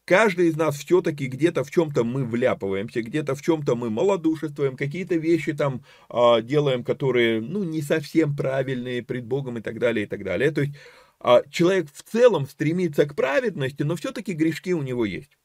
каждый 0.05 0.49
из 0.49 0.57
нас 0.57 0.77
все-таки 0.77 1.27
где-то 1.27 1.63
в 1.65 1.71
чем-то 1.71 2.05
мы 2.05 2.25
вляпываемся, 2.25 3.03
где-то 3.03 3.35
в 3.35 3.43
чем-то 3.43 3.77
мы 3.77 3.91
малодушествуем, 3.91 4.77
какие-то 4.77 5.17
вещи 5.17 5.53
там 5.53 5.85
э, 6.09 6.43
делаем, 6.43 6.85
которые, 6.85 7.41
ну, 7.41 7.65
не 7.65 7.83
совсем 7.83 8.35
правильные 8.37 9.03
пред 9.03 9.27
Богом 9.27 9.59
и 9.59 9.61
так 9.61 9.79
далее, 9.79 10.07
и 10.07 10.09
так 10.09 10.25
далее. 10.25 10.51
То 10.51 10.63
есть 10.63 10.75
э, 11.21 11.43
человек 11.51 11.89
в 11.93 12.03
целом 12.03 12.47
стремится 12.47 13.07
к 13.07 13.15
праведности, 13.15 13.83
но 13.83 13.97
все-таки 13.97 14.33
грешки 14.33 14.73
у 14.75 14.83
него 14.83 15.05
есть. 15.05 15.39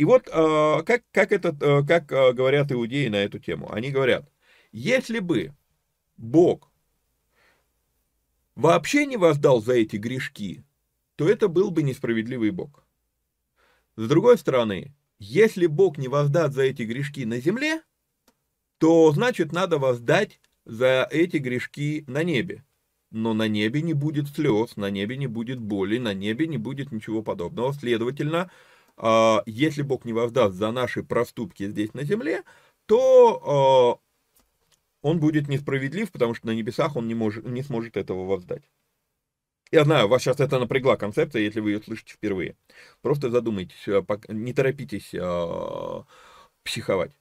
И 0.00 0.04
вот 0.06 0.28
э, 0.32 0.82
как, 0.86 1.02
как, 1.12 1.30
это, 1.30 1.54
э, 1.60 1.82
как 1.86 2.10
э, 2.10 2.32
говорят 2.32 2.72
иудеи 2.72 3.08
на 3.08 3.16
эту 3.16 3.38
тему. 3.38 3.70
Они 3.70 3.90
говорят, 3.90 4.26
если 4.72 5.18
бы 5.18 5.52
Бог 6.16 6.72
вообще 8.54 9.04
не 9.04 9.18
воздал 9.18 9.60
за 9.60 9.74
эти 9.74 9.96
грешки, 9.96 10.64
то 11.16 11.28
это 11.28 11.48
был 11.48 11.70
бы 11.70 11.82
несправедливый 11.82 12.50
Бог. 12.50 12.86
С 13.96 14.08
другой 14.08 14.38
стороны, 14.38 14.94
если 15.18 15.66
Бог 15.66 15.98
не 15.98 16.08
воздаст 16.08 16.54
за 16.54 16.62
эти 16.62 16.84
грешки 16.84 17.26
на 17.26 17.38
земле, 17.38 17.82
то 18.78 19.12
значит 19.12 19.52
надо 19.52 19.78
воздать 19.78 20.40
за 20.64 21.06
эти 21.10 21.36
грешки 21.36 22.04
на 22.06 22.22
небе. 22.22 22.64
Но 23.10 23.34
на 23.34 23.48
небе 23.48 23.82
не 23.82 23.92
будет 23.92 24.28
слез, 24.28 24.78
на 24.78 24.88
небе 24.88 25.18
не 25.18 25.26
будет 25.26 25.60
боли, 25.60 25.98
на 25.98 26.14
небе 26.14 26.46
не 26.46 26.56
будет 26.56 26.90
ничего 26.90 27.22
подобного. 27.22 27.74
Следовательно, 27.74 28.50
если 29.46 29.82
Бог 29.82 30.04
не 30.04 30.12
воздаст 30.12 30.54
за 30.54 30.70
наши 30.72 31.02
проступки 31.02 31.66
здесь 31.66 31.94
на 31.94 32.04
земле, 32.04 32.44
то 32.86 34.00
а, 34.02 35.08
он 35.08 35.20
будет 35.20 35.48
несправедлив, 35.48 36.10
потому 36.10 36.34
что 36.34 36.48
на 36.48 36.50
небесах 36.50 36.96
он 36.96 37.08
не, 37.08 37.14
может, 37.14 37.44
не 37.44 37.62
сможет 37.62 37.96
этого 37.96 38.26
воздать. 38.26 38.62
Я 39.70 39.84
знаю, 39.84 40.08
вас 40.08 40.22
сейчас 40.22 40.40
это 40.40 40.58
напрягла 40.58 40.96
концепция, 40.96 41.42
если 41.42 41.60
вы 41.60 41.70
ее 41.70 41.82
слышите 41.82 42.14
впервые. 42.14 42.56
Просто 43.00 43.30
задумайтесь, 43.30 43.88
а, 43.88 44.04
не 44.28 44.52
торопитесь 44.52 45.14
психовать. 46.64 47.12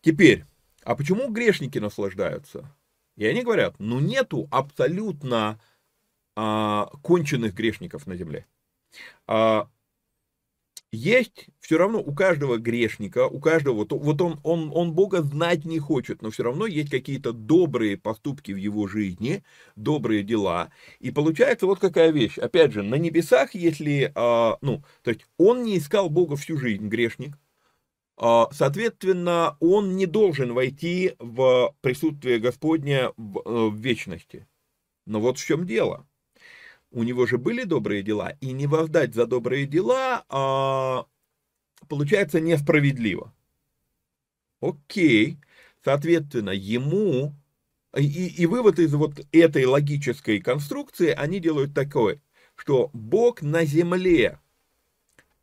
Теперь, 0.00 0.44
а 0.84 0.94
почему 0.94 1.30
грешники 1.30 1.78
наслаждаются? 1.78 2.72
И 3.16 3.26
они 3.26 3.42
говорят, 3.42 3.74
ну 3.78 3.98
нету 3.98 4.46
абсолютно 4.50 5.60
а, 6.36 6.90
конченных 7.02 7.52
грешников 7.52 8.06
на 8.06 8.14
земле. 8.14 8.46
А, 9.26 9.68
есть 10.90 11.48
все 11.60 11.76
равно 11.76 12.00
у 12.00 12.14
каждого 12.14 12.56
грешника, 12.56 13.26
у 13.26 13.40
каждого, 13.40 13.84
вот, 13.84 14.22
он, 14.22 14.40
он, 14.42 14.70
он 14.74 14.92
Бога 14.92 15.22
знать 15.22 15.64
не 15.64 15.78
хочет, 15.78 16.22
но 16.22 16.30
все 16.30 16.44
равно 16.44 16.66
есть 16.66 16.90
какие-то 16.90 17.32
добрые 17.32 17.98
поступки 17.98 18.52
в 18.52 18.56
его 18.56 18.86
жизни, 18.86 19.42
добрые 19.76 20.22
дела. 20.22 20.70
И 20.98 21.10
получается 21.10 21.66
вот 21.66 21.78
какая 21.78 22.10
вещь. 22.10 22.38
Опять 22.38 22.72
же, 22.72 22.82
на 22.82 22.94
небесах, 22.94 23.54
если, 23.54 24.12
а, 24.14 24.56
ну, 24.62 24.82
то 25.02 25.10
есть 25.10 25.26
он 25.36 25.62
не 25.62 25.78
искал 25.78 26.08
Бога 26.08 26.36
всю 26.36 26.56
жизнь, 26.56 26.88
грешник, 26.88 27.36
а, 28.16 28.48
соответственно, 28.50 29.56
он 29.60 29.96
не 29.96 30.06
должен 30.06 30.54
войти 30.54 31.14
в 31.18 31.74
присутствие 31.82 32.38
Господня 32.38 33.12
в, 33.16 33.38
э, 33.44 33.68
в 33.68 33.76
вечности. 33.76 34.48
Но 35.06 35.20
вот 35.20 35.38
в 35.38 35.44
чем 35.44 35.66
дело 35.66 36.06
у 36.90 37.02
него 37.02 37.26
же 37.26 37.38
были 37.38 37.64
добрые 37.64 38.02
дела, 38.02 38.36
и 38.40 38.52
не 38.52 38.66
воздать 38.66 39.14
за 39.14 39.26
добрые 39.26 39.66
дела 39.66 40.24
а, 40.28 41.06
получается 41.88 42.40
несправедливо. 42.40 43.32
Окей, 44.60 45.38
соответственно, 45.84 46.50
ему, 46.50 47.34
и, 47.96 48.26
и 48.28 48.46
вывод 48.46 48.78
из 48.78 48.92
вот 48.94 49.20
этой 49.32 49.64
логической 49.64 50.40
конструкции, 50.40 51.10
они 51.10 51.40
делают 51.40 51.74
такое, 51.74 52.20
что 52.56 52.90
Бог 52.92 53.42
на 53.42 53.64
земле 53.64 54.40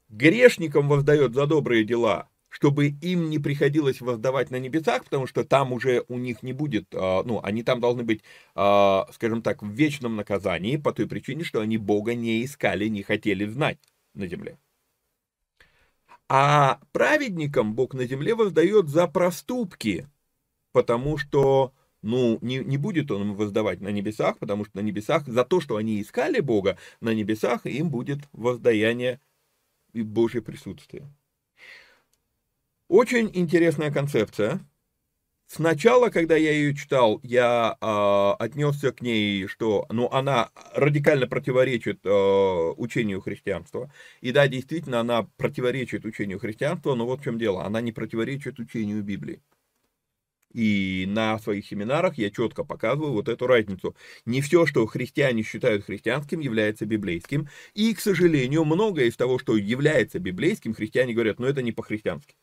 грешникам 0.10 0.90
воздает 0.90 1.34
за 1.34 1.48
добрые 1.48 1.84
дела, 1.84 2.30
чтобы 2.56 2.88
им 2.88 3.30
не 3.30 3.38
приходилось 3.38 4.00
воздавать 4.00 4.50
на 4.50 4.56
небесах, 4.56 5.04
потому 5.04 5.28
что 5.28 5.44
там 5.44 5.74
уже 5.74 6.06
у 6.08 6.18
них 6.18 6.42
не 6.42 6.54
будет, 6.54 6.88
а, 6.94 7.22
ну, 7.26 7.42
они 7.44 7.64
там 7.64 7.82
должны 7.82 8.04
быть, 8.04 8.24
а, 8.56 9.08
скажем 9.12 9.42
так, 9.42 9.62
в 9.62 9.70
вечном 9.70 10.16
наказании 10.16 10.78
по 10.78 10.94
той 10.94 11.06
причине, 11.06 11.44
что 11.44 11.60
они 11.60 11.78
Бога 11.78 12.16
не 12.16 12.46
искали, 12.46 12.88
не 12.88 13.04
хотели 13.04 13.46
знать 13.46 13.78
на 14.14 14.28
земле. 14.28 14.58
А 16.30 16.80
праведникам 16.94 17.76
Бог 17.76 17.94
на 17.94 18.06
земле 18.06 18.36
воздает 18.36 18.88
за 18.88 19.08
проступки, 19.08 20.08
потому 20.72 21.18
что, 21.18 21.74
ну, 22.02 22.38
не, 22.40 22.60
не 22.60 22.78
будет 22.78 23.12
он 23.12 23.32
им 23.32 23.36
воздавать 23.36 23.82
на 23.82 23.90
небесах, 23.90 24.40
потому 24.40 24.64
что 24.64 24.78
на 24.78 24.82
небесах, 24.82 25.28
за 25.28 25.44
то, 25.44 25.60
что 25.60 25.76
они 25.76 26.02
искали 26.02 26.40
Бога, 26.40 26.78
на 27.02 27.14
небесах 27.14 27.66
им 27.66 27.90
будет 27.90 28.20
воздаяние 28.32 29.20
и 29.92 30.04
Божье 30.04 30.42
присутствие. 30.42 31.06
Очень 32.88 33.32
интересная 33.34 33.92
концепция. 33.92 34.60
Сначала, 35.48 36.10
когда 36.10 36.36
я 36.36 36.52
ее 36.52 36.76
читал, 36.76 37.20
я 37.24 37.78
э, 37.80 38.44
отнесся 38.44 38.92
к 38.92 39.02
ней, 39.02 39.48
что 39.48 39.86
ну, 39.90 40.08
она 40.12 40.50
радикально 40.74 41.28
противоречит 41.28 42.00
э, 42.04 42.10
учению 42.78 43.22
христианства. 43.22 43.92
И 44.22 44.32
да, 44.32 44.48
действительно, 44.48 45.00
она 45.02 45.24
противоречит 45.38 46.06
учению 46.06 46.40
христианства, 46.40 46.96
но 46.96 47.06
вот 47.06 47.22
в 47.22 47.24
чем 47.24 47.38
дело, 47.40 47.64
она 47.64 47.82
не 47.82 47.92
противоречит 47.92 48.60
учению 48.60 49.04
Библии. 49.04 49.42
И 50.54 51.06
на 51.08 51.38
своих 51.40 51.68
семинарах 51.68 52.18
я 52.18 52.32
четко 52.32 52.64
показываю 52.64 53.12
вот 53.14 53.28
эту 53.30 53.46
разницу. 53.46 53.96
Не 54.26 54.42
все, 54.42 54.66
что 54.66 54.86
христиане 54.88 55.44
считают 55.44 55.86
христианским, 55.86 56.40
является 56.40 56.86
библейским. 56.86 57.50
И, 57.74 57.94
к 57.94 58.00
сожалению, 58.00 58.64
многое 58.64 59.06
из 59.06 59.18
того, 59.18 59.38
что 59.38 59.58
является 59.58 60.18
библейским, 60.20 60.74
христиане 60.74 61.14
говорят, 61.14 61.40
ну 61.40 61.46
это 61.46 61.62
не 61.62 61.72
по-христиански. 61.72 62.36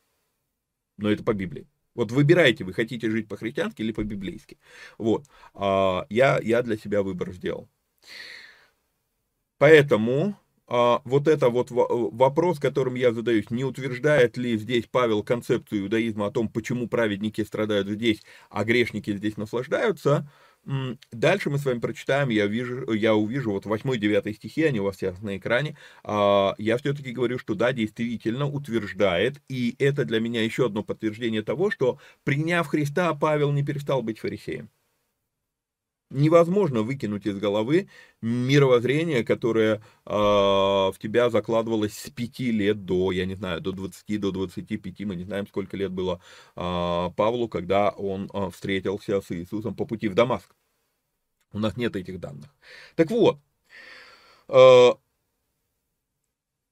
Но 1.03 1.11
это 1.11 1.25
по 1.25 1.35
Библии. 1.35 1.67
Вот 1.95 2.13
выбирайте, 2.13 2.65
вы 2.65 2.73
хотите 2.73 3.11
жить 3.11 3.29
по-христиански 3.29 3.83
или 3.83 3.93
по-библейски. 3.93 4.59
Вот. 4.99 5.27
А, 5.53 6.07
я, 6.09 6.39
я 6.43 6.63
для 6.63 6.77
себя 6.77 7.03
выбор 7.03 7.33
сделал. 7.33 7.69
Поэтому 9.59 10.37
а, 10.69 11.03
вот 11.05 11.29
это 11.29 11.51
вот 11.51 11.71
вопрос, 11.71 12.59
которым 12.61 12.95
я 12.95 13.13
задаюсь, 13.13 13.51
не 13.51 13.65
утверждает 13.65 14.37
ли 14.37 14.57
здесь 14.57 14.87
Павел 14.91 15.23
концепцию 15.23 15.83
иудаизма 15.83 16.27
о 16.27 16.31
том, 16.31 16.49
почему 16.49 16.89
праведники 16.89 17.43
страдают 17.45 17.89
здесь, 17.89 18.23
а 18.49 18.65
грешники 18.65 19.15
здесь 19.15 19.37
наслаждаются, 19.37 20.31
Дальше 21.11 21.51
мы 21.51 21.59
с 21.59 21.65
вами 21.65 21.81
прочитаем, 21.81 22.29
я, 22.29 22.47
вижу, 22.47 22.93
я 22.93 23.15
увижу 23.15 23.51
вот 23.51 23.67
8-9 23.67 24.33
стихи, 24.33 24.63
они 24.63 24.81
у 24.81 24.85
вас 24.85 24.97
сейчас 24.97 25.21
на 25.21 25.37
экране. 25.37 25.77
А, 26.05 26.55
я 26.59 26.77
все-таки 26.77 27.11
говорю, 27.11 27.39
что 27.39 27.55
да, 27.55 27.73
действительно 27.73 28.47
утверждает, 28.47 29.43
и 29.49 29.75
это 29.79 30.05
для 30.05 30.21
меня 30.21 30.45
еще 30.45 30.67
одно 30.67 30.85
подтверждение 30.85 31.43
того, 31.43 31.71
что 31.71 31.99
приняв 32.25 32.69
Христа, 32.69 33.13
Павел 33.15 33.51
не 33.53 33.65
перестал 33.65 34.03
быть 34.03 34.21
фарисеем. 34.21 34.71
Невозможно 36.13 36.83
выкинуть 36.83 37.27
из 37.27 37.39
головы 37.39 37.89
мировоззрение, 38.21 39.25
которое 39.25 39.77
э, 39.77 39.81
в 40.13 40.95
тебя 41.01 41.31
закладывалось 41.31 41.97
с 41.97 42.11
5 42.11 42.41
лет 42.41 42.85
до, 42.85 43.13
я 43.13 43.25
не 43.25 43.35
знаю, 43.35 43.61
до 43.63 43.73
20, 43.73 44.21
до 44.21 44.31
25, 44.31 45.01
мы 45.01 45.17
не 45.17 45.25
знаем, 45.25 45.47
сколько 45.47 45.77
лет 45.77 45.91
было 45.91 46.21
э, 46.55 47.11
Павлу, 47.17 47.49
когда 47.49 47.91
он 47.91 48.31
э, 48.33 48.51
встретился 48.51 49.21
с 49.23 49.31
Иисусом 49.31 49.75
по 49.75 49.87
пути 49.87 50.09
в 50.09 50.15
Дамаск. 50.15 50.55
У 51.53 51.59
нас 51.59 51.77
нет 51.77 51.97
этих 51.97 52.21
данных. 52.21 52.55
Так 52.95 53.11
вот, 53.11 53.39
э, 54.49 54.91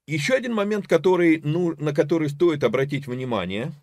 еще 0.07 0.33
один 0.35 0.53
момент, 0.53 0.87
который, 0.87 1.41
ну, 1.43 1.75
на 1.77 1.93
который 1.93 2.29
стоит 2.29 2.63
обратить 2.63 3.07
внимание, 3.07 3.73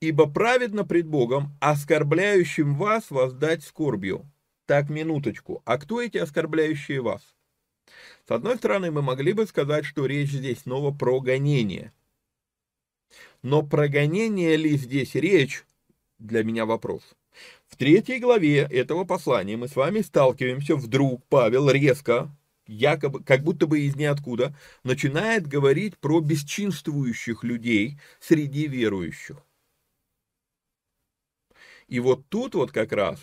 ибо 0.00 0.26
праведно 0.26 0.84
пред 0.84 1.06
Богом, 1.06 1.56
оскорбляющим 1.60 2.74
вас 2.74 3.10
воздать 3.10 3.64
скорбью. 3.64 4.29
Так, 4.70 4.88
минуточку. 4.88 5.62
А 5.64 5.78
кто 5.78 6.00
эти 6.00 6.16
оскорбляющие 6.16 7.00
вас? 7.00 7.34
С 8.28 8.30
одной 8.30 8.56
стороны, 8.56 8.92
мы 8.92 9.02
могли 9.02 9.32
бы 9.32 9.44
сказать, 9.46 9.84
что 9.84 10.06
речь 10.06 10.30
здесь 10.30 10.60
снова 10.60 10.96
про 10.96 11.18
гонение. 11.20 11.92
Но 13.42 13.64
про 13.64 13.88
гонение 13.88 14.54
ли 14.54 14.76
здесь 14.76 15.16
речь, 15.16 15.64
для 16.20 16.44
меня 16.44 16.66
вопрос. 16.66 17.02
В 17.66 17.74
третьей 17.74 18.20
главе 18.20 18.58
этого 18.58 19.02
послания 19.02 19.56
мы 19.56 19.66
с 19.66 19.74
вами 19.74 20.02
сталкиваемся, 20.02 20.76
вдруг 20.76 21.26
Павел 21.26 21.68
резко, 21.68 22.30
якобы, 22.68 23.24
как 23.24 23.42
будто 23.42 23.66
бы 23.66 23.80
из 23.80 23.96
ниоткуда, 23.96 24.54
начинает 24.84 25.48
говорить 25.48 25.98
про 25.98 26.20
бесчинствующих 26.20 27.42
людей 27.42 27.98
среди 28.20 28.68
верующих. 28.68 29.38
И 31.88 31.98
вот 31.98 32.28
тут 32.28 32.54
вот 32.54 32.70
как 32.70 32.92
раз 32.92 33.18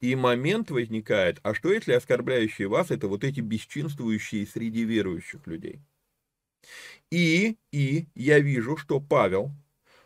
и 0.00 0.14
момент 0.14 0.70
возникает, 0.70 1.40
а 1.42 1.54
что 1.54 1.72
если 1.72 1.92
оскорбляющие 1.92 2.68
вас, 2.68 2.90
это 2.90 3.08
вот 3.08 3.24
эти 3.24 3.40
бесчинствующие 3.40 4.46
среди 4.46 4.84
верующих 4.84 5.46
людей? 5.46 5.80
И, 7.10 7.56
и 7.72 8.06
я 8.14 8.40
вижу, 8.40 8.76
что 8.76 9.00
Павел 9.00 9.52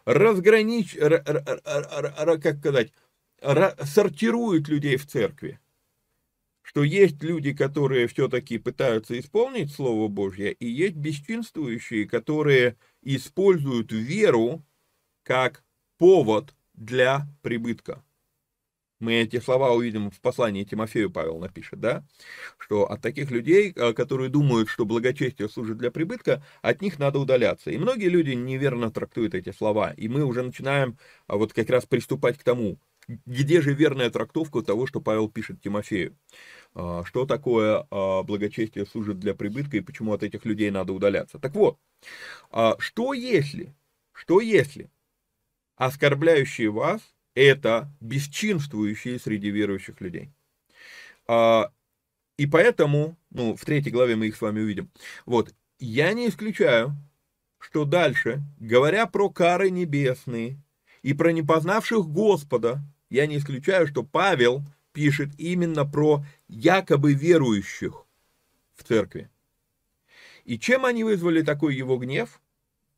разгранич, 0.04 0.96
р, 0.96 1.14
р, 1.14 1.60
р, 1.64 2.40
как 2.40 2.58
сказать, 2.58 2.92
сортирует 3.84 4.68
людей 4.68 4.96
в 4.96 5.06
церкви. 5.06 5.60
Что 6.62 6.82
есть 6.82 7.22
люди, 7.22 7.52
которые 7.52 8.06
все-таки 8.06 8.58
пытаются 8.58 9.18
исполнить 9.18 9.70
Слово 9.72 10.08
Божье, 10.08 10.52
и 10.52 10.66
есть 10.66 10.96
бесчинствующие, 10.96 12.06
которые 12.06 12.78
используют 13.02 13.92
веру 13.92 14.64
как 15.24 15.62
повод 15.98 16.54
для 16.72 17.28
прибытка. 17.42 18.02
Мы 19.00 19.14
эти 19.14 19.40
слова 19.40 19.72
увидим 19.72 20.10
в 20.10 20.20
послании 20.20 20.64
Тимофею, 20.64 21.10
Павел 21.10 21.38
напишет, 21.38 21.80
да, 21.80 22.04
что 22.58 22.90
от 22.90 23.02
таких 23.02 23.30
людей, 23.30 23.72
э, 23.74 23.92
которые 23.92 24.30
думают, 24.30 24.68
что 24.68 24.84
благочестие 24.84 25.48
служит 25.48 25.78
для 25.78 25.90
прибытка, 25.90 26.44
от 26.62 26.80
них 26.80 26.98
надо 26.98 27.18
удаляться. 27.18 27.70
И 27.70 27.76
многие 27.78 28.08
люди 28.08 28.30
неверно 28.30 28.90
трактуют 28.90 29.34
эти 29.34 29.50
слова, 29.50 29.92
и 29.92 30.08
мы 30.08 30.24
уже 30.24 30.42
начинаем 30.42 30.96
а, 31.26 31.36
вот 31.36 31.52
как 31.52 31.70
раз 31.70 31.86
приступать 31.86 32.38
к 32.38 32.44
тому, 32.44 32.78
где 33.26 33.60
же 33.60 33.74
верная 33.74 34.10
трактовка 34.10 34.62
того, 34.62 34.86
что 34.86 35.00
Павел 35.00 35.28
пишет 35.28 35.60
Тимофею. 35.60 36.16
А, 36.74 37.02
что 37.04 37.26
такое 37.26 37.86
а, 37.90 38.22
благочестие 38.22 38.86
служит 38.86 39.18
для 39.18 39.34
прибытка 39.34 39.76
и 39.76 39.80
почему 39.80 40.12
от 40.12 40.22
этих 40.22 40.44
людей 40.44 40.70
надо 40.70 40.92
удаляться. 40.92 41.38
Так 41.38 41.54
вот, 41.54 41.78
что 42.78 43.14
если, 43.14 43.74
что 44.12 44.40
если 44.40 44.90
оскорбляющие 45.76 46.70
вас 46.70 47.00
это 47.34 47.90
бесчинствующие 48.00 49.18
среди 49.18 49.50
верующих 49.50 50.00
людей. 50.00 50.30
А, 51.26 51.72
и 52.36 52.46
поэтому, 52.46 53.16
ну, 53.30 53.56
в 53.56 53.64
третьей 53.64 53.92
главе 53.92 54.16
мы 54.16 54.28
их 54.28 54.36
с 54.36 54.40
вами 54.40 54.60
увидим. 54.60 54.90
Вот, 55.26 55.54
я 55.78 56.12
не 56.12 56.28
исключаю, 56.28 56.96
что 57.58 57.84
дальше, 57.84 58.42
говоря 58.58 59.06
про 59.06 59.30
кары 59.30 59.70
небесные 59.70 60.58
и 61.02 61.14
про 61.14 61.32
непознавших 61.32 62.06
Господа, 62.06 62.82
я 63.10 63.26
не 63.26 63.38
исключаю, 63.38 63.86
что 63.86 64.02
Павел 64.02 64.62
пишет 64.92 65.30
именно 65.38 65.84
про 65.84 66.24
якобы 66.48 67.14
верующих 67.14 68.06
в 68.74 68.84
церкви. 68.84 69.30
И 70.44 70.58
чем 70.58 70.84
они 70.84 71.04
вызвали 71.04 71.42
такой 71.42 71.74
его 71.74 71.96
гнев? 71.96 72.40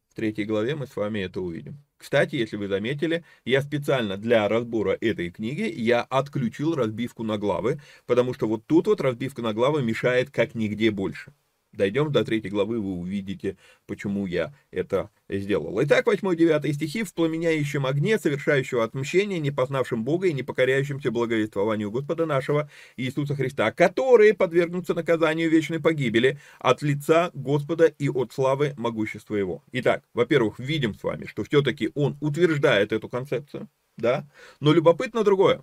В 0.08 0.14
третьей 0.14 0.44
главе 0.44 0.74
мы 0.74 0.86
с 0.86 0.96
вами 0.96 1.20
это 1.20 1.40
увидим. 1.40 1.82
Кстати, 1.98 2.36
если 2.36 2.56
вы 2.56 2.68
заметили, 2.68 3.24
я 3.44 3.60
специально 3.62 4.16
для 4.16 4.48
разбора 4.48 4.96
этой 5.00 5.30
книги 5.30 5.62
я 5.76 6.02
отключил 6.02 6.74
разбивку 6.74 7.22
на 7.22 7.38
главы, 7.38 7.80
потому 8.06 8.34
что 8.34 8.46
вот 8.48 8.66
тут 8.66 8.86
вот 8.86 9.00
разбивка 9.00 9.42
на 9.42 9.52
главы 9.54 9.82
мешает 9.82 10.30
как 10.30 10.54
нигде 10.54 10.90
больше. 10.90 11.32
Дойдем 11.76 12.10
до 12.10 12.24
третьей 12.24 12.50
главы, 12.50 12.80
вы 12.80 12.92
увидите, 12.92 13.58
почему 13.86 14.26
я 14.26 14.54
это 14.70 15.10
сделал. 15.28 15.78
Итак, 15.82 16.06
8-9 16.06 16.72
стихи. 16.72 17.02
«В 17.02 17.12
пламеняющем 17.12 17.84
огне, 17.84 18.18
совершающего 18.18 18.82
отмщение, 18.82 19.38
не 19.38 19.50
познавшим 19.50 20.02
Бога 20.02 20.28
и 20.28 20.32
не 20.32 20.42
покоряющимся 20.42 21.10
благовествованию 21.10 21.90
Господа 21.90 22.24
нашего 22.24 22.70
Иисуса 22.96 23.34
Христа, 23.34 23.70
которые 23.72 24.32
подвергнутся 24.32 24.94
наказанию 24.94 25.50
вечной 25.50 25.80
погибели 25.80 26.38
от 26.58 26.80
лица 26.80 27.30
Господа 27.34 27.86
и 27.86 28.08
от 28.08 28.32
славы 28.32 28.72
могущества 28.78 29.36
Его». 29.36 29.62
Итак, 29.72 30.02
во-первых, 30.14 30.58
видим 30.58 30.94
с 30.94 31.02
вами, 31.02 31.26
что 31.26 31.44
все-таки 31.44 31.90
он 31.94 32.16
утверждает 32.20 32.92
эту 32.92 33.10
концепцию, 33.10 33.68
да, 33.98 34.26
но 34.60 34.72
любопытно 34.72 35.24
другое. 35.24 35.62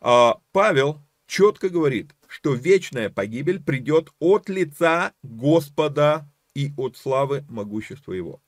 А, 0.00 0.38
Павел 0.52 1.00
четко 1.26 1.68
говорит, 1.68 2.12
что 2.30 2.54
вечная 2.54 3.10
погибель 3.10 3.60
придет 3.60 4.10
от 4.20 4.48
лица 4.48 5.12
Господа 5.24 6.30
и 6.54 6.72
от 6.76 6.96
славы 6.96 7.44
могущества 7.48 8.12
Его. 8.12 8.40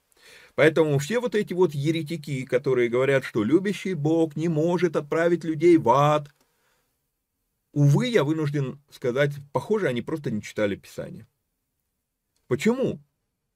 Поэтому 0.54 0.96
все 1.00 1.18
вот 1.18 1.34
эти 1.34 1.52
вот 1.52 1.74
еретики, 1.74 2.44
которые 2.44 2.88
говорят, 2.88 3.24
что 3.24 3.42
любящий 3.42 3.94
Бог 3.94 4.36
не 4.36 4.46
может 4.46 4.94
отправить 4.94 5.42
людей 5.42 5.78
в 5.78 5.88
ад, 5.90 6.32
увы, 7.72 8.06
я 8.06 8.22
вынужден 8.22 8.80
сказать, 8.88 9.32
похоже, 9.52 9.88
они 9.88 10.00
просто 10.00 10.30
не 10.30 10.42
читали 10.42 10.76
Писание. 10.76 11.26
Почему 12.46 13.02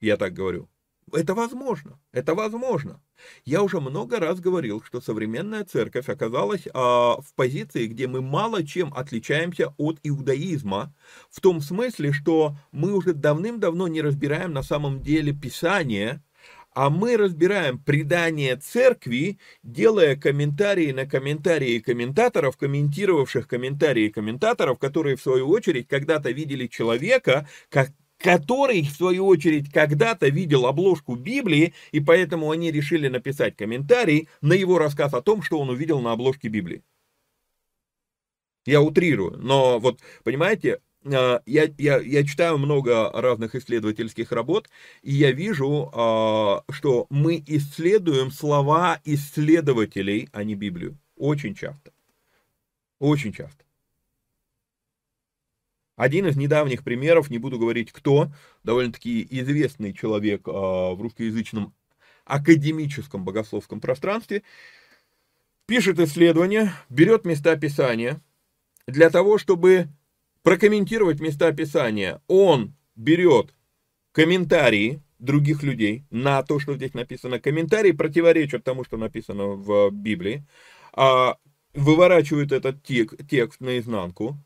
я 0.01 0.17
так 0.17 0.33
говорю? 0.33 0.69
Это 1.13 1.35
возможно, 1.35 2.01
это 2.13 2.35
возможно. 2.35 3.01
Я 3.45 3.63
уже 3.63 3.81
много 3.81 4.19
раз 4.19 4.41
говорил, 4.41 4.83
что 4.83 5.01
современная 5.01 5.65
церковь 5.65 6.09
оказалась 6.09 6.67
а, 6.75 7.21
в 7.21 7.33
позиции, 7.37 7.87
где 7.87 8.09
мы 8.09 8.21
мало 8.21 8.67
чем 8.67 8.93
отличаемся 8.93 9.73
от 9.79 10.01
иудаизма, 10.03 10.93
в 11.31 11.41
том 11.41 11.61
смысле, 11.61 12.13
что 12.13 12.57
мы 12.73 12.93
уже 12.93 13.13
давным-давно 13.15 13.87
не 13.87 14.03
разбираем 14.03 14.53
на 14.53 14.65
самом 14.65 15.01
деле 15.01 15.33
Писание, 15.33 16.25
а 16.75 16.91
мы 16.91 17.17
разбираем 17.17 17.79
предание 17.79 18.57
церкви, 18.57 19.39
делая 19.63 20.17
комментарии 20.17 20.91
на 20.91 21.07
комментарии 21.07 21.79
комментаторов, 21.79 22.57
комментировавших 22.57 23.47
комментарии 23.49 24.09
комментаторов, 24.09 24.79
которые 24.79 25.17
в 25.17 25.23
свою 25.23 25.49
очередь 25.49 25.89
когда-то 25.89 26.33
видели 26.33 26.67
человека, 26.67 27.49
как 27.71 27.93
который, 28.19 28.83
в 28.83 28.91
свою 28.91 29.27
очередь, 29.27 29.71
когда-то 29.71 30.29
видел 30.29 30.67
обложку 30.67 31.17
Библии, 31.17 31.75
и 31.93 32.01
поэтому 32.01 32.51
они 32.51 32.71
решили 32.71 33.09
написать 33.09 33.57
комментарий 33.57 34.29
на 34.41 34.55
его 34.55 34.79
рассказ 34.79 35.15
о 35.15 35.23
том, 35.23 35.43
что 35.43 35.59
он 35.59 35.71
увидел 35.71 36.01
на 36.01 36.13
обложке 36.13 36.49
Библии. 36.49 36.83
Я 38.65 38.81
утрирую, 38.81 39.37
но 39.39 39.79
вот, 39.79 40.01
понимаете, 40.25 40.81
а, 41.05 41.41
я, 41.47 41.69
я, 41.79 41.99
я 41.99 42.25
читаю 42.25 42.59
много 42.59 43.11
разных 43.13 43.55
исследовательских 43.55 44.33
работ, 44.33 44.69
и 45.03 45.13
я 45.13 45.31
вижу, 45.31 45.91
а, 45.93 46.65
что 46.71 47.07
мы 47.11 47.43
исследуем 47.47 48.31
слова 48.31 49.01
исследователей, 49.05 50.29
а 50.33 50.43
не 50.43 50.55
Библию. 50.55 50.99
Очень 51.17 51.55
часто. 51.55 51.93
Очень 52.99 53.33
часто. 53.33 53.66
Один 55.97 56.27
из 56.27 56.37
недавних 56.37 56.85
примеров, 56.85 57.31
не 57.31 57.39
буду 57.39 57.59
говорить 57.59 57.91
кто, 57.91 58.31
довольно-таки 58.63 59.27
известный 59.31 59.95
человек 59.95 60.43
а, 60.47 60.95
в 60.95 61.01
русскоязычном 61.01 61.75
академическом 62.27 63.25
богословском 63.25 63.81
пространстве, 63.81 64.43
пишет 65.67 65.99
исследование, 65.99 66.73
берет 66.91 67.25
места 67.25 67.57
Писания 67.57 68.21
для 68.87 69.09
того, 69.11 69.39
чтобы 69.39 69.89
прокомментировать 70.43 71.21
места 71.21 71.51
Писания. 71.53 72.21
Он 72.29 72.75
берет 72.95 73.55
комментарии 74.13 75.03
других 75.19 75.63
людей 75.63 76.05
на 76.11 76.43
то, 76.43 76.61
что 76.61 76.75
здесь 76.75 76.95
написано. 76.95 77.41
Комментарии 77.41 77.93
противоречат 77.93 78.65
тому, 78.65 78.85
что 78.85 78.97
написано 78.97 79.47
в 79.47 79.91
Библии. 79.91 80.45
А 80.93 81.37
выворачивает 81.75 82.53
этот 82.53 82.83
текст 82.83 83.61
наизнанку, 83.61 84.39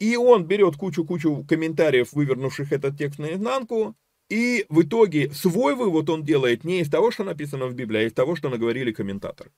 и 0.00 0.16
он 0.16 0.46
берет 0.46 0.76
кучу-кучу 0.76 1.44
комментариев, 1.46 2.12
вывернувших 2.12 2.72
этот 2.72 2.98
текст 2.98 3.18
наизнанку, 3.20 3.96
и 4.30 4.64
в 4.68 4.82
итоге 4.82 5.30
свой 5.32 5.76
вывод 5.76 6.08
он 6.08 6.24
делает 6.24 6.64
не 6.64 6.80
из 6.80 6.90
того, 6.90 7.10
что 7.10 7.22
написано 7.22 7.66
в 7.66 7.74
Библии, 7.74 7.98
а 7.98 8.06
из 8.06 8.14
того, 8.14 8.34
что 8.34 8.48
наговорили 8.48 8.92
комментаторы. 8.92 9.52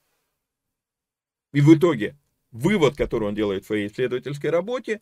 И 1.52 1.60
в 1.60 1.74
итоге 1.74 2.16
вывод, 2.50 2.96
который 2.96 3.28
он 3.28 3.34
делает 3.34 3.62
в 3.62 3.66
своей 3.66 3.86
исследовательской 3.86 4.50
работе, 4.50 5.00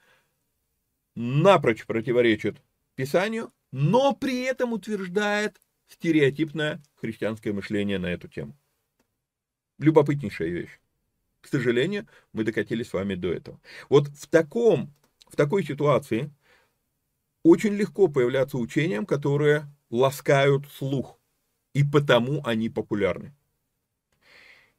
напрочь 1.14 1.86
противоречит 1.86 2.60
Писанию, 2.94 3.50
но 3.72 4.12
при 4.12 4.42
этом 4.42 4.74
утверждает 4.74 5.58
стереотипное 5.88 6.82
христианское 6.96 7.52
мышление 7.52 7.98
на 7.98 8.06
эту 8.06 8.28
тему. 8.28 8.58
Любопытнейшая 9.78 10.48
вещь. 10.48 10.80
К 11.40 11.48
сожалению, 11.48 12.06
мы 12.34 12.44
докатились 12.44 12.88
с 12.88 12.92
вами 12.92 13.14
до 13.14 13.32
этого. 13.32 13.58
Вот 13.88 14.08
в 14.08 14.26
таком 14.26 14.92
в 15.30 15.36
такой 15.36 15.64
ситуации 15.64 16.32
очень 17.42 17.74
легко 17.74 18.08
появляться 18.08 18.58
учениям, 18.58 19.06
которые 19.06 19.66
ласкают 19.90 20.66
слух, 20.68 21.18
и 21.74 21.84
потому 21.84 22.42
они 22.44 22.68
популярны. 22.68 23.34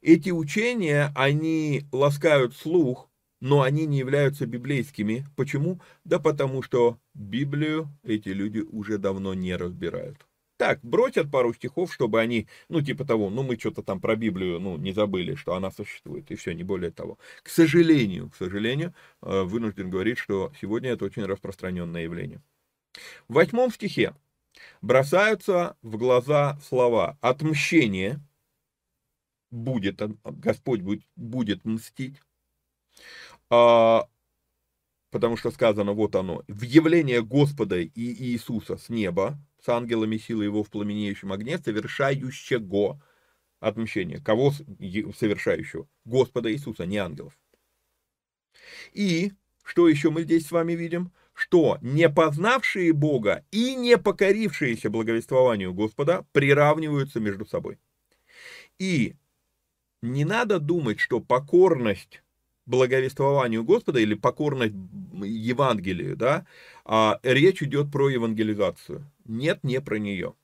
Эти 0.00 0.30
учения, 0.30 1.12
они 1.14 1.84
ласкают 1.92 2.54
слух, 2.56 3.08
но 3.40 3.62
они 3.62 3.86
не 3.86 3.98
являются 3.98 4.46
библейскими. 4.46 5.26
Почему? 5.36 5.80
Да 6.04 6.18
потому 6.18 6.62
что 6.62 6.98
Библию 7.14 7.88
эти 8.02 8.28
люди 8.28 8.60
уже 8.60 8.98
давно 8.98 9.34
не 9.34 9.56
разбирают 9.56 10.26
так, 10.62 10.78
бросят 10.84 11.28
пару 11.28 11.52
стихов, 11.52 11.92
чтобы 11.92 12.20
они, 12.20 12.46
ну, 12.68 12.80
типа 12.80 13.04
того, 13.04 13.30
ну, 13.30 13.42
мы 13.42 13.58
что-то 13.58 13.82
там 13.82 14.00
про 14.00 14.14
Библию, 14.14 14.60
ну, 14.60 14.76
не 14.76 14.92
забыли, 14.92 15.34
что 15.34 15.56
она 15.56 15.72
существует, 15.72 16.30
и 16.30 16.36
все, 16.36 16.52
не 16.54 16.62
более 16.62 16.92
того. 16.92 17.18
К 17.42 17.48
сожалению, 17.48 18.30
к 18.30 18.36
сожалению, 18.36 18.94
э, 19.22 19.42
вынужден 19.42 19.90
говорить, 19.90 20.18
что 20.18 20.52
сегодня 20.60 20.90
это 20.90 21.04
очень 21.04 21.24
распространенное 21.24 22.04
явление. 22.04 22.40
В 23.26 23.34
восьмом 23.34 23.72
стихе 23.72 24.14
бросаются 24.82 25.76
в 25.82 25.96
глаза 25.96 26.60
слова 26.68 27.18
«отмщение», 27.20 28.20
будет, 29.50 30.00
Господь 30.22 30.80
будет, 30.80 31.02
будет 31.16 31.64
мстить, 31.64 32.22
а, 33.50 34.06
потому 35.10 35.36
что 35.36 35.50
сказано, 35.50 35.92
вот 35.92 36.14
оно, 36.14 36.44
в 36.46 36.62
явление 36.62 37.20
Господа 37.20 37.80
и 37.80 37.90
Иисуса 37.96 38.76
с 38.76 38.88
неба, 38.88 39.40
с 39.62 39.68
ангелами 39.68 40.16
силы 40.16 40.44
его 40.44 40.62
в 40.62 40.70
пламенеющем 40.70 41.32
огне, 41.32 41.58
совершающего 41.58 43.00
отмщение. 43.60 44.20
Кого 44.20 44.50
совершающего? 44.50 45.88
Господа 46.04 46.52
Иисуса, 46.52 46.84
не 46.84 46.98
ангелов. 46.98 47.38
И 48.92 49.32
что 49.62 49.88
еще 49.88 50.10
мы 50.10 50.22
здесь 50.22 50.46
с 50.46 50.50
вами 50.50 50.72
видим? 50.72 51.12
Что 51.32 51.78
не 51.80 52.10
познавшие 52.10 52.92
Бога 52.92 53.44
и 53.50 53.74
не 53.74 53.96
покорившиеся 53.96 54.90
благовествованию 54.90 55.72
Господа 55.72 56.26
приравниваются 56.32 57.20
между 57.20 57.46
собой. 57.46 57.78
И 58.78 59.14
не 60.02 60.24
надо 60.24 60.58
думать, 60.58 60.98
что 60.98 61.20
покорность 61.20 62.21
благовествованию 62.66 63.64
Господа 63.64 64.00
или 64.00 64.14
покорность 64.14 64.74
Евангелию, 65.24 66.16
да, 66.16 66.46
а 66.84 67.18
речь 67.22 67.62
идет 67.62 67.90
про 67.90 68.08
евангелизацию. 68.08 69.10
Нет, 69.24 69.60
не 69.62 69.80
про 69.80 69.98
нее. 69.98 70.34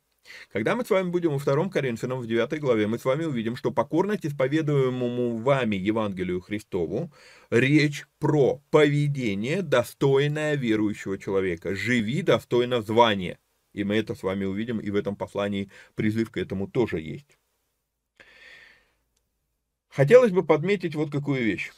Когда 0.52 0.76
мы 0.76 0.84
с 0.84 0.90
вами 0.90 1.10
будем 1.10 1.30
во 1.30 1.38
втором 1.38 1.70
Коринфянам, 1.70 2.20
в 2.20 2.26
9 2.26 2.60
главе, 2.60 2.86
мы 2.86 2.98
с 2.98 3.04
вами 3.04 3.24
увидим, 3.24 3.56
что 3.56 3.70
покорность 3.70 4.26
исповедуемому 4.26 5.38
вами 5.38 5.76
Евангелию 5.76 6.40
Христову, 6.40 7.12
речь 7.50 8.06
про 8.18 8.60
поведение, 8.70 9.62
достойное 9.62 10.54
верующего 10.56 11.18
человека. 11.18 11.74
Живи 11.74 12.22
достойно 12.22 12.82
звания. 12.82 13.38
И 13.72 13.84
мы 13.84 13.96
это 13.96 14.14
с 14.14 14.22
вами 14.22 14.44
увидим, 14.44 14.80
и 14.80 14.90
в 14.90 14.96
этом 14.96 15.16
послании 15.16 15.70
призыв 15.94 16.30
к 16.30 16.36
этому 16.36 16.68
тоже 16.68 17.00
есть. 17.00 17.38
Хотелось 19.88 20.32
бы 20.32 20.44
подметить 20.44 20.94
вот 20.94 21.10
какую 21.10 21.42
вещь. 21.42 21.72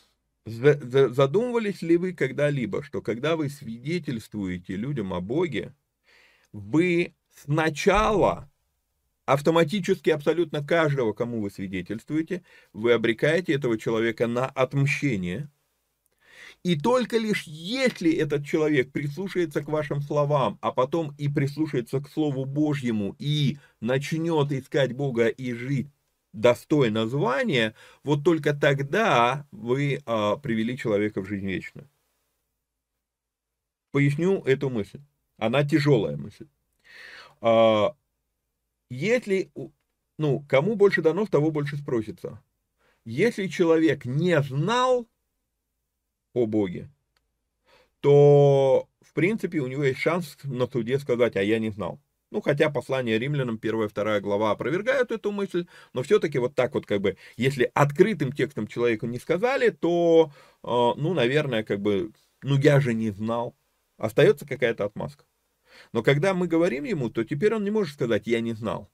Задумывались 0.47 1.83
ли 1.83 1.97
вы 1.97 2.13
когда-либо, 2.13 2.83
что 2.83 3.03
когда 3.03 3.37
вы 3.37 3.51
свидетельствуете 3.51 4.77
людям 4.77 5.13
о 5.13 5.21
Боге, 5.21 5.75
вы 6.53 7.15
сначала 7.31 8.51
автоматически 9.27 10.11
абсолютно 10.11 10.65
каждого, 10.67 11.13
кому 11.13 11.41
вы 11.41 11.51
свидетельствуете, 11.51 12.43
вы 12.73 12.93
обрекаете 12.93 13.53
этого 13.53 13.79
человека 13.79 14.27
на 14.27 14.47
отмщение. 14.47 15.51
И 16.63 16.79
только 16.79 17.17
лишь 17.17 17.45
если 17.45 18.13
этот 18.13 18.45
человек 18.45 18.93
прислушается 18.93 19.63
к 19.63 19.69
вашим 19.69 20.03
словам, 20.03 20.59
а 20.61 20.73
потом 20.73 21.15
и 21.17 21.29
прислушается 21.29 22.01
к 22.01 22.09
Слову 22.09 22.45
Божьему 22.45 23.15
и 23.19 23.59
начнет 23.81 24.53
искать 24.53 24.93
Бога 24.95 25.29
и 25.29 25.53
жить 25.53 25.89
достойно 26.33 27.07
звания, 27.07 27.75
вот 28.05 28.25
только 28.25 28.55
тогда 28.55 29.47
вы 29.51 30.03
а, 30.07 30.37
привели 30.37 30.77
человека 30.77 31.21
в 31.23 31.27
жизнь 31.27 31.47
вечную. 31.47 31.89
Поясню 33.93 34.43
эту 34.45 34.71
мысль. 34.71 35.01
Она 35.37 35.65
тяжелая 35.65 36.17
мысль. 36.17 36.47
А, 37.41 37.97
если, 38.91 39.51
ну, 40.19 40.45
кому 40.49 40.77
больше 40.77 41.03
дано, 41.03 41.27
того 41.27 41.51
больше 41.51 41.77
спросится. 41.77 42.43
Если 43.05 43.47
человек 43.47 44.05
не 44.05 44.41
знал 44.43 45.09
о 46.35 46.47
Боге, 46.47 46.91
то, 48.01 48.89
в 49.01 49.13
принципе, 49.13 49.61
у 49.61 49.67
него 49.67 49.85
есть 49.85 50.01
шанс 50.01 50.37
на 50.45 50.67
суде 50.67 50.99
сказать, 50.99 51.37
а 51.37 51.43
я 51.43 51.59
не 51.59 51.71
знал. 51.71 52.01
Ну, 52.31 52.41
хотя 52.41 52.71
послание 52.71 53.19
римлянам, 53.19 53.59
первая, 53.59 53.89
вторая 53.89 54.21
глава 54.21 54.53
опровергают 54.53 55.11
эту 55.11 55.33
мысль, 55.33 55.67
но 55.93 56.03
все-таки 56.03 56.39
вот 56.39 56.55
так 56.55 56.75
вот, 56.75 56.87
как 56.87 57.01
бы, 57.01 57.17
если 57.37 57.71
открытым 57.75 58.33
текстом 58.33 58.69
человеку 58.69 59.07
не 59.07 59.19
сказали, 59.19 59.71
то, 59.71 60.33
э, 60.63 60.67
ну, 60.67 61.13
наверное, 61.13 61.65
как 61.65 61.81
бы, 61.81 62.13
ну, 62.43 62.57
я 62.57 62.81
же 62.81 62.95
не 62.95 63.11
знал. 63.11 63.57
Остается 63.97 64.47
какая-то 64.47 64.85
отмазка. 64.85 65.25
Но 65.93 66.03
когда 66.03 66.33
мы 66.35 66.47
говорим 66.47 66.85
ему, 66.85 67.11
то 67.11 67.25
теперь 67.25 67.55
он 67.55 67.65
не 67.65 67.71
может 67.71 67.95
сказать 67.95 68.27
«я 68.27 68.41
не 68.41 68.55
знал». 68.55 68.91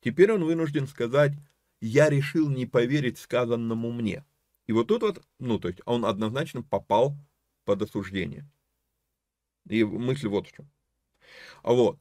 Теперь 0.00 0.32
он 0.32 0.44
вынужден 0.44 0.86
сказать 0.86 1.32
«я 1.80 2.08
решил 2.08 2.48
не 2.48 2.66
поверить 2.66 3.18
сказанному 3.18 3.90
мне». 3.90 4.24
И 4.66 4.72
вот 4.72 4.88
тут 4.88 5.02
вот, 5.02 5.22
ну, 5.38 5.58
то 5.58 5.68
есть 5.68 5.80
он 5.84 6.04
однозначно 6.04 6.62
попал 6.62 7.16
под 7.64 7.82
осуждение. 7.82 8.48
И 9.68 9.84
мысль 9.84 10.28
вот 10.28 10.48
в 10.48 10.52
чем. 10.52 10.70
Вот. 11.62 11.98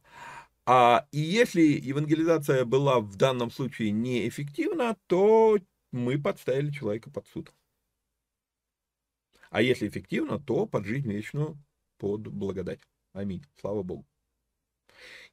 А, 0.65 1.07
и 1.11 1.19
если 1.19 1.61
евангелизация 1.61 2.65
была 2.65 2.99
в 2.99 3.15
данном 3.15 3.51
случае 3.51 3.91
неэффективна, 3.91 4.97
то 5.07 5.59
мы 5.91 6.19
подставили 6.19 6.71
человека 6.71 7.11
под 7.11 7.27
суд. 7.27 7.53
А 9.51 9.61
если 9.61 9.87
эффективно, 9.87 10.39
то 10.39 10.65
под 10.65 10.85
жизнь 10.85 11.11
вечную, 11.11 11.57
под 11.97 12.27
благодать. 12.27 12.81
Аминь. 13.13 13.45
Слава 13.59 13.83
Богу. 13.83 14.05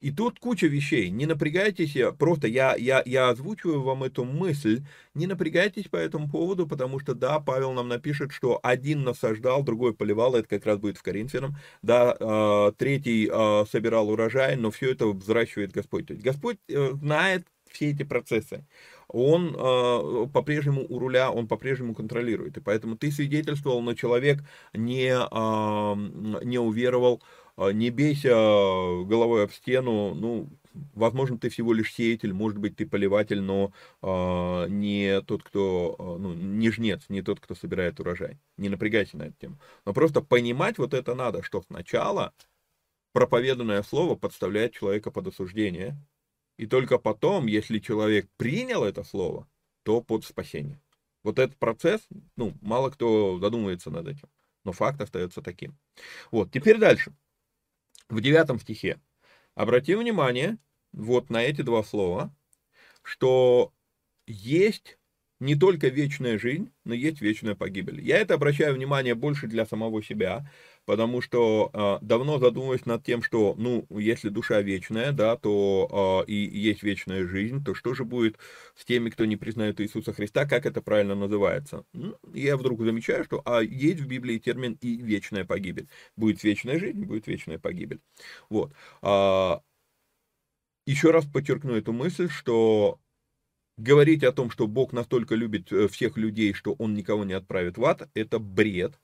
И 0.00 0.10
тут 0.10 0.38
куча 0.40 0.66
вещей. 0.66 1.10
Не 1.10 1.26
напрягайтесь, 1.26 1.96
просто 2.18 2.48
я, 2.48 2.74
я, 2.76 3.02
я 3.06 3.28
озвучиваю 3.28 3.82
вам 3.82 4.02
эту 4.04 4.24
мысль. 4.24 4.82
Не 5.14 5.26
напрягайтесь 5.26 5.88
по 5.88 5.96
этому 5.96 6.28
поводу, 6.28 6.66
потому 6.66 6.98
что, 6.98 7.14
да, 7.14 7.38
Павел 7.38 7.72
нам 7.72 7.88
напишет, 7.88 8.32
что 8.32 8.58
один 8.62 9.04
насаждал, 9.04 9.62
другой 9.62 9.94
поливал, 9.94 10.34
это 10.34 10.48
как 10.48 10.66
раз 10.66 10.78
будет 10.78 10.98
в 10.98 11.02
Коринфянам, 11.02 11.56
да, 11.82 12.16
э, 12.18 12.72
третий 12.76 13.30
э, 13.32 13.64
собирал 13.70 14.10
урожай, 14.10 14.56
но 14.56 14.70
все 14.70 14.90
это 14.90 15.06
взращивает 15.06 15.72
Господь. 15.72 16.06
То 16.06 16.14
есть 16.14 16.24
Господь 16.24 16.58
э, 16.68 16.92
знает 16.94 17.46
все 17.70 17.90
эти 17.90 18.02
процессы 18.02 18.66
он 19.12 19.54
э, 19.54 20.26
по-прежнему 20.32 20.84
у 20.88 20.98
руля, 20.98 21.30
он 21.30 21.46
по-прежнему 21.46 21.94
контролирует. 21.94 22.56
И 22.56 22.60
поэтому 22.60 22.96
ты 22.96 23.12
свидетельствовал, 23.12 23.82
но 23.82 23.94
человек 23.94 24.42
не, 24.72 25.12
э, 25.12 26.44
не 26.44 26.58
уверовал, 26.58 27.22
не 27.70 27.90
бейся 27.90 28.30
головой 28.30 29.44
об 29.44 29.52
стену, 29.52 30.14
ну, 30.14 30.48
возможно, 30.94 31.38
ты 31.38 31.48
всего 31.48 31.72
лишь 31.72 31.92
сеятель, 31.92 32.32
может 32.32 32.58
быть, 32.58 32.76
ты 32.76 32.86
поливатель, 32.86 33.40
но 33.40 33.72
э, 34.02 34.66
не 34.68 35.20
тот, 35.22 35.42
кто, 35.42 35.96
э, 35.98 36.02
ну, 36.20 36.34
не 36.34 36.70
жнец, 36.70 37.04
не 37.08 37.22
тот, 37.22 37.40
кто 37.40 37.54
собирает 37.54 38.00
урожай. 38.00 38.38
Не 38.56 38.68
напрягайся 38.68 39.16
на 39.16 39.24
эту 39.24 39.34
тему. 39.40 39.58
Но 39.84 39.92
просто 39.92 40.20
понимать 40.20 40.78
вот 40.78 40.94
это 40.94 41.14
надо, 41.14 41.42
что 41.42 41.62
сначала 41.62 42.32
проповеданное 43.12 43.82
слово 43.82 44.14
подставляет 44.14 44.72
человека 44.72 45.10
под 45.10 45.28
осуждение, 45.28 45.96
и 46.58 46.66
только 46.66 46.98
потом, 46.98 47.46
если 47.46 47.78
человек 47.78 48.28
принял 48.36 48.84
это 48.84 49.04
слово, 49.04 49.48
то 49.82 50.00
под 50.00 50.24
спасение. 50.24 50.80
Вот 51.22 51.38
этот 51.38 51.56
процесс, 51.56 52.00
ну, 52.36 52.54
мало 52.60 52.90
кто 52.90 53.38
задумывается 53.38 53.90
над 53.90 54.08
этим, 54.08 54.28
но 54.64 54.72
факт 54.72 55.00
остается 55.00 55.40
таким. 55.40 55.76
Вот, 56.30 56.50
теперь 56.50 56.78
дальше. 56.78 57.12
В 58.12 58.20
девятом 58.20 58.60
стихе. 58.60 59.00
Обрати 59.54 59.94
внимание 59.94 60.58
вот 60.92 61.30
на 61.30 61.42
эти 61.42 61.62
два 61.62 61.82
слова, 61.82 62.30
что 63.02 63.72
есть 64.26 64.98
не 65.40 65.54
только 65.54 65.88
вечная 65.88 66.38
жизнь, 66.38 66.70
но 66.84 66.92
есть 66.92 67.22
вечная 67.22 67.54
погибель. 67.54 68.02
Я 68.02 68.18
это 68.18 68.34
обращаю 68.34 68.74
внимание 68.74 69.14
больше 69.14 69.46
для 69.46 69.64
самого 69.64 70.02
себя, 70.02 70.46
потому 70.84 71.20
что 71.20 71.70
э, 71.72 72.04
давно 72.04 72.38
задумываюсь 72.38 72.86
над 72.86 73.04
тем, 73.04 73.22
что, 73.22 73.54
ну, 73.56 73.86
если 73.90 74.28
душа 74.28 74.60
вечная, 74.62 75.12
да, 75.12 75.36
то 75.36 76.24
э, 76.26 76.30
и 76.30 76.34
есть 76.34 76.82
вечная 76.82 77.26
жизнь, 77.26 77.64
то 77.64 77.74
что 77.74 77.94
же 77.94 78.04
будет 78.04 78.38
с 78.76 78.84
теми, 78.84 79.10
кто 79.10 79.24
не 79.24 79.36
признает 79.36 79.80
Иисуса 79.80 80.12
Христа, 80.12 80.46
как 80.46 80.66
это 80.66 80.82
правильно 80.82 81.14
называется? 81.14 81.84
Ну, 81.92 82.16
я 82.34 82.56
вдруг 82.56 82.82
замечаю, 82.82 83.24
что 83.24 83.42
а 83.44 83.62
есть 83.62 84.00
в 84.00 84.06
Библии 84.06 84.38
термин 84.38 84.78
и 84.80 84.96
вечная 84.96 85.44
погибель. 85.44 85.88
Будет 86.16 86.42
вечная 86.42 86.78
жизнь, 86.78 87.04
будет 87.04 87.26
вечная 87.26 87.58
погибель. 87.58 88.00
Вот. 88.48 88.72
А, 89.02 89.62
еще 90.86 91.10
раз 91.12 91.24
подчеркну 91.26 91.74
эту 91.76 91.92
мысль, 91.92 92.28
что 92.28 92.98
говорить 93.76 94.24
о 94.24 94.32
том, 94.32 94.50
что 94.50 94.66
Бог 94.66 94.92
настолько 94.92 95.34
любит 95.34 95.72
э, 95.72 95.88
всех 95.88 96.16
людей, 96.16 96.52
что 96.52 96.74
Он 96.74 96.94
никого 96.94 97.24
не 97.24 97.34
отправит 97.34 97.78
в 97.78 97.84
ад, 97.84 98.08
это 98.14 98.38
бред. 98.38 98.98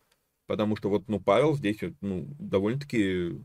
Потому 0.48 0.76
что 0.76 0.88
вот, 0.88 1.08
ну, 1.08 1.20
Павел 1.20 1.54
здесь, 1.54 1.76
ну, 2.00 2.26
довольно-таки 2.38 3.44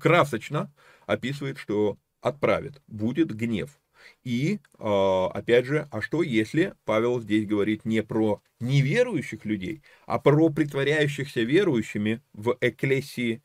красочно 0.00 0.74
описывает, 1.06 1.58
что 1.58 1.96
отправит, 2.20 2.82
будет 2.88 3.32
гнев. 3.34 3.80
И, 4.24 4.58
а, 4.78 5.28
опять 5.28 5.66
же, 5.66 5.88
а 5.92 6.00
что 6.00 6.24
если 6.24 6.74
Павел 6.84 7.20
здесь 7.20 7.46
говорит 7.46 7.84
не 7.84 8.02
про 8.02 8.42
неверующих 8.58 9.44
людей, 9.44 9.82
а 10.06 10.18
про 10.18 10.50
притворяющихся 10.50 11.42
верующими 11.42 12.20
в 12.32 12.56
эклесии 12.60 13.40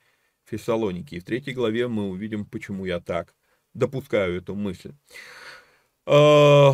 Фессалоники. 0.45 1.15
И 1.15 1.19
в 1.19 1.26
третьей 1.26 1.53
главе 1.53 1.88
мы 1.88 2.09
увидим, 2.09 2.45
почему 2.45 2.86
я 2.86 2.99
так 2.99 3.36
допускаю 3.76 4.38
эту 4.38 4.55
мысль. 4.55 4.93
А, 6.07 6.73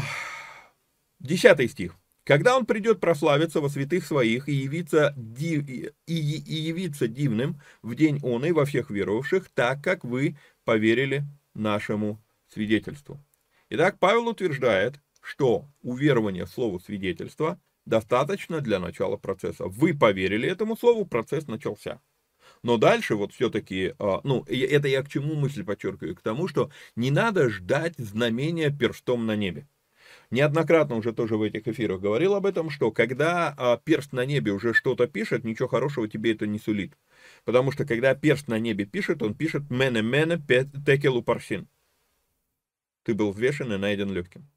десятый 1.19 1.67
стих. 1.67 2.00
Когда 2.23 2.55
он 2.55 2.65
придет 2.65 2.99
прославиться 2.99 3.61
во 3.61 3.69
святых 3.69 4.05
своих 4.05 4.47
и 4.47 4.53
явиться, 4.53 5.13
див, 5.17 5.67
и, 5.67 5.91
и, 6.05 6.13
явиться 6.13 7.07
дивным 7.07 7.59
в 7.81 7.95
день 7.95 8.19
он 8.21 8.45
и 8.45 8.51
во 8.51 8.65
всех 8.65 8.91
веровавших, 8.91 9.49
так 9.49 9.83
как 9.83 10.03
вы 10.03 10.37
поверили 10.63 11.23
нашему 11.55 12.23
свидетельству. 12.47 13.19
Итак, 13.69 13.97
Павел 13.99 14.27
утверждает, 14.27 15.01
что 15.21 15.67
уверование 15.81 16.45
слову 16.45 16.79
свидетельства 16.79 17.59
достаточно 17.85 18.61
для 18.61 18.79
начала 18.79 19.17
процесса. 19.17 19.65
Вы 19.65 19.97
поверили 19.97 20.47
этому 20.47 20.77
слову, 20.77 21.05
процесс 21.05 21.47
начался. 21.47 22.01
Но 22.61 22.77
дальше 22.77 23.15
вот 23.15 23.33
все-таки, 23.33 23.95
а, 23.97 24.21
ну, 24.23 24.43
это 24.43 24.87
я 24.87 25.01
к 25.01 25.09
чему 25.09 25.33
мысль 25.33 25.63
подчеркиваю? 25.63 26.15
К 26.15 26.21
тому, 26.21 26.47
что 26.47 26.69
не 26.95 27.09
надо 27.09 27.49
ждать 27.49 27.95
знамения 27.97 28.69
перстом 28.69 29.25
на 29.25 29.35
небе 29.35 29.67
неоднократно 30.31 30.95
уже 30.95 31.13
тоже 31.13 31.37
в 31.37 31.41
этих 31.43 31.67
эфирах 31.67 32.01
говорил 32.01 32.33
об 32.33 32.45
этом, 32.45 32.69
что 32.69 32.91
когда 32.91 33.53
а, 33.57 33.77
перст 33.77 34.13
на 34.13 34.25
небе 34.25 34.51
уже 34.51 34.73
что-то 34.73 35.07
пишет, 35.07 35.43
ничего 35.43 35.67
хорошего 35.67 36.07
тебе 36.07 36.33
это 36.33 36.47
не 36.47 36.57
сулит. 36.57 36.97
Потому 37.43 37.71
что 37.71 37.85
когда 37.85 38.15
перст 38.15 38.47
на 38.47 38.57
небе 38.59 38.85
пишет, 38.85 39.21
он 39.21 39.35
пишет 39.35 39.69
«мене 39.69 40.01
мене 40.01 40.41
текелу 40.85 41.21
парсин». 41.21 41.67
Ты 43.03 43.13
был 43.13 43.31
взвешен 43.31 43.71
и 43.73 43.77
найден 43.77 44.11
легким. 44.11 44.47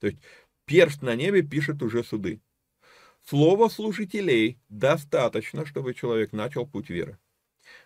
То 0.00 0.06
есть 0.06 0.18
перст 0.64 1.02
на 1.02 1.14
небе 1.14 1.42
пишет 1.42 1.82
уже 1.82 2.04
суды. 2.04 2.40
Слово 3.26 3.68
служителей 3.68 4.58
достаточно, 4.68 5.66
чтобы 5.66 5.94
человек 5.94 6.32
начал 6.32 6.66
путь 6.66 6.88
веры. 6.88 7.18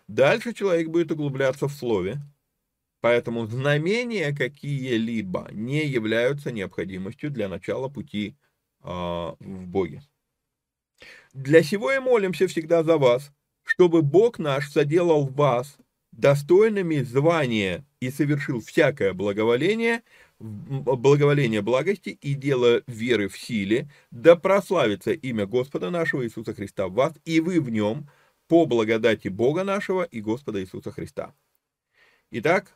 Дальше 0.07 0.53
человек 0.53 0.87
будет 0.89 1.11
углубляться 1.11 1.67
в 1.67 1.73
слове, 1.73 2.21
Поэтому 3.05 3.45
знамения 3.45 4.33
какие-либо 4.35 5.49
не 5.51 5.85
являются 5.85 6.51
необходимостью 6.51 7.29
для 7.29 7.47
начала 7.47 7.87
пути 7.87 8.35
э, 8.81 8.87
в 8.87 9.67
Боге. 9.67 10.01
Для 11.31 11.61
сего 11.61 11.91
и 11.91 11.99
молимся 11.99 12.47
всегда 12.47 12.83
за 12.83 12.97
вас, 12.97 13.31
чтобы 13.61 14.01
Бог 14.01 14.39
наш 14.39 14.71
соделал 14.71 15.27
вас 15.27 15.77
достойными 16.13 17.01
звания 17.01 17.85
и 17.99 18.09
совершил 18.09 18.59
всякое 18.59 19.13
благоволение, 19.13 20.01
благоволение 20.39 21.61
благости 21.61 22.09
и 22.09 22.33
дело 22.33 22.81
веры 22.87 23.27
в 23.27 23.37
силе, 23.37 23.87
да 24.09 24.35
прославится 24.35 25.11
имя 25.11 25.45
Господа 25.45 25.91
нашего 25.91 26.25
Иисуса 26.25 26.55
Христа 26.55 26.87
в 26.87 26.93
вас, 26.93 27.13
и 27.23 27.39
вы 27.39 27.61
в 27.61 27.69
нем, 27.69 28.09
по 28.47 28.65
благодати 28.65 29.27
Бога 29.27 29.63
нашего 29.63 30.01
и 30.01 30.21
Господа 30.21 30.59
Иисуса 30.59 30.91
Христа. 30.91 31.35
Итак, 32.31 32.75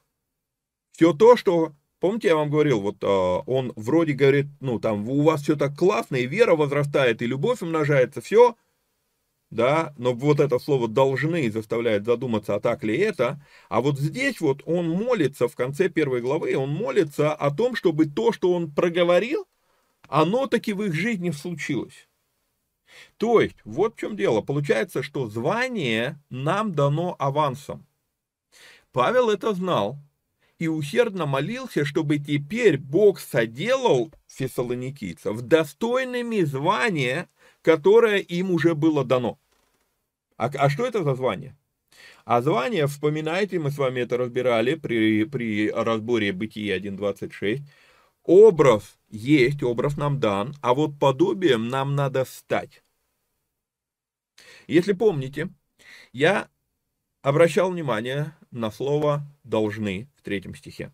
все 0.99 1.13
то, 1.13 1.37
что, 1.37 1.71
помните, 2.01 2.27
я 2.27 2.35
вам 2.35 2.49
говорил, 2.49 2.81
вот 2.81 2.97
а, 3.03 3.39
он 3.45 3.71
вроде 3.77 4.11
говорит, 4.11 4.47
ну, 4.59 4.79
там, 4.79 5.07
у 5.07 5.23
вас 5.23 5.43
все 5.43 5.55
так 5.55 5.77
классно, 5.77 6.17
и 6.17 6.27
вера 6.27 6.57
возрастает, 6.57 7.21
и 7.21 7.25
любовь 7.25 7.61
умножается, 7.61 8.19
все, 8.19 8.57
да, 9.49 9.93
но 9.97 10.11
вот 10.11 10.41
это 10.41 10.59
слово 10.59 10.89
«должны» 10.89 11.49
заставляет 11.49 12.03
задуматься, 12.03 12.53
а 12.55 12.59
так 12.59 12.83
ли 12.83 12.97
это, 12.97 13.41
а 13.69 13.79
вот 13.79 13.97
здесь 13.97 14.41
вот 14.41 14.61
он 14.65 14.89
молится 14.89 15.47
в 15.47 15.55
конце 15.55 15.87
первой 15.87 16.19
главы, 16.19 16.57
он 16.57 16.67
молится 16.69 17.33
о 17.33 17.49
том, 17.49 17.77
чтобы 17.77 18.05
то, 18.05 18.33
что 18.33 18.51
он 18.51 18.69
проговорил, 18.69 19.47
оно 20.09 20.47
таки 20.47 20.73
в 20.73 20.83
их 20.83 20.93
жизни 20.93 21.31
случилось. 21.31 22.09
То 23.15 23.39
есть, 23.39 23.55
вот 23.63 23.95
в 23.95 23.99
чем 23.99 24.17
дело. 24.17 24.41
Получается, 24.41 25.01
что 25.01 25.29
звание 25.29 26.21
нам 26.29 26.73
дано 26.73 27.15
авансом. 27.19 27.85
Павел 28.91 29.29
это 29.29 29.53
знал, 29.53 29.97
и 30.59 30.67
усердно 30.67 31.25
молился, 31.25 31.85
чтобы 31.85 32.19
теперь 32.19 32.77
Бог 32.77 33.19
соделал 33.19 34.11
фессалоникийцев 34.27 35.41
достойными 35.41 36.41
звания, 36.41 37.29
которое 37.61 38.17
им 38.17 38.51
уже 38.51 38.75
было 38.75 39.05
дано. 39.05 39.39
А, 40.37 40.51
а 40.53 40.69
что 40.69 40.85
это 40.85 41.03
за 41.03 41.15
звание? 41.15 41.57
А 42.25 42.41
звание, 42.41 42.87
вспоминайте, 42.87 43.57
мы 43.57 43.71
с 43.71 43.77
вами 43.77 44.01
это 44.01 44.17
разбирали 44.17 44.75
при, 44.75 45.23
при 45.23 45.71
разборе 45.71 46.33
Бытия 46.33 46.77
1.26, 46.77 47.61
образ 48.23 48.99
есть, 49.09 49.63
образ 49.63 49.97
нам 49.97 50.19
дан, 50.19 50.53
а 50.61 50.73
вот 50.73 50.99
подобием 50.99 51.69
нам 51.69 51.95
надо 51.95 52.25
стать. 52.25 52.83
Если 54.67 54.93
помните, 54.93 55.49
я 56.11 56.49
обращал 57.21 57.71
внимание 57.71 58.35
на 58.51 58.71
слово 58.71 59.23
«должны» 59.43 60.07
в 60.15 60.21
третьем 60.21 60.55
стихе. 60.55 60.91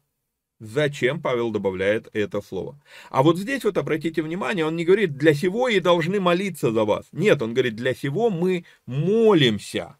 Зачем 0.59 1.21
Павел 1.21 1.51
добавляет 1.51 2.07
это 2.13 2.41
слово? 2.41 2.79
А 3.09 3.23
вот 3.23 3.37
здесь 3.37 3.63
вот 3.65 3.77
обратите 3.77 4.21
внимание, 4.21 4.65
он 4.65 4.75
не 4.75 4.85
говорит 4.85 5.17
«для 5.17 5.33
сего 5.33 5.67
и 5.67 5.79
должны 5.79 6.19
молиться 6.19 6.71
за 6.71 6.85
вас». 6.85 7.07
Нет, 7.11 7.41
он 7.41 7.53
говорит 7.53 7.75
«для 7.75 7.93
сего 7.93 8.29
мы 8.29 8.65
молимся». 8.85 9.97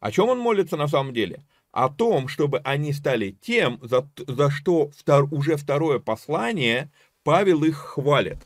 О 0.00 0.10
чем 0.10 0.30
он 0.30 0.38
молится 0.38 0.76
на 0.76 0.88
самом 0.88 1.12
деле? 1.12 1.44
О 1.70 1.88
том, 1.88 2.28
чтобы 2.28 2.58
они 2.60 2.92
стали 2.92 3.36
тем, 3.40 3.78
за, 3.82 4.08
за 4.16 4.50
что 4.50 4.90
втор, 4.90 5.28
уже 5.32 5.56
второе 5.56 5.98
послание 5.98 6.90
Павел 7.22 7.62
их 7.64 7.76
хвалит. 7.76 8.38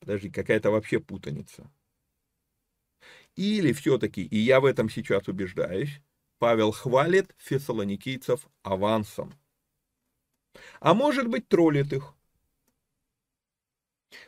Подожди, 0.00 0.30
какая-то 0.30 0.70
вообще 0.70 0.98
путаница. 1.00 1.70
Или 3.36 3.72
все-таки, 3.72 4.22
и 4.22 4.36
я 4.36 4.60
в 4.60 4.64
этом 4.64 4.90
сейчас 4.90 5.28
убеждаюсь, 5.28 6.00
Павел 6.38 6.72
хвалит 6.72 7.34
фессалоникийцев 7.38 8.46
авансом. 8.62 9.34
А 10.80 10.92
может 10.92 11.28
быть, 11.28 11.48
троллит 11.48 11.92
их. 11.92 12.14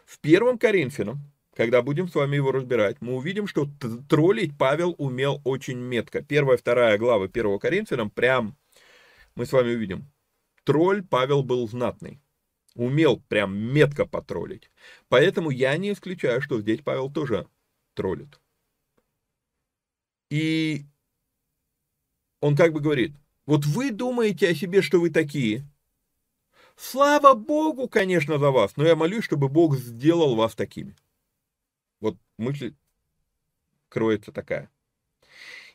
В 0.04 0.18
первом 0.20 0.58
Коринфянам, 0.58 1.18
когда 1.54 1.82
будем 1.82 2.08
с 2.08 2.14
вами 2.14 2.36
его 2.36 2.52
разбирать, 2.52 3.00
мы 3.00 3.16
увидим, 3.16 3.46
что 3.46 3.68
троллить 4.08 4.56
Павел 4.56 4.94
умел 4.96 5.40
очень 5.44 5.78
метко. 5.78 6.22
Первая, 6.22 6.56
вторая 6.56 6.96
глава 6.98 7.28
первого 7.28 7.58
Коринфянам, 7.58 8.10
прям 8.10 8.56
мы 9.34 9.44
с 9.44 9.52
вами 9.52 9.74
увидим. 9.74 10.10
Тролль 10.64 11.04
Павел 11.04 11.42
был 11.42 11.68
знатный. 11.68 12.20
Умел 12.74 13.20
прям 13.28 13.56
метко 13.56 14.06
потроллить. 14.06 14.70
Поэтому 15.08 15.50
я 15.50 15.76
не 15.76 15.92
исключаю, 15.92 16.40
что 16.40 16.60
здесь 16.60 16.80
Павел 16.80 17.10
тоже 17.10 17.46
троллит. 17.94 18.40
И 20.34 20.84
он 22.40 22.56
как 22.56 22.72
бы 22.72 22.80
говорит, 22.80 23.12
вот 23.46 23.64
вы 23.66 23.92
думаете 23.92 24.48
о 24.48 24.54
себе, 24.56 24.82
что 24.82 24.98
вы 24.98 25.10
такие. 25.10 25.64
Слава 26.74 27.34
Богу, 27.34 27.88
конечно, 27.88 28.40
за 28.40 28.50
вас, 28.50 28.76
но 28.76 28.84
я 28.84 28.96
молюсь, 28.96 29.22
чтобы 29.22 29.48
Бог 29.48 29.76
сделал 29.76 30.34
вас 30.34 30.56
такими. 30.56 30.96
Вот 32.00 32.16
мысль 32.36 32.74
кроется 33.88 34.32
такая. 34.32 34.72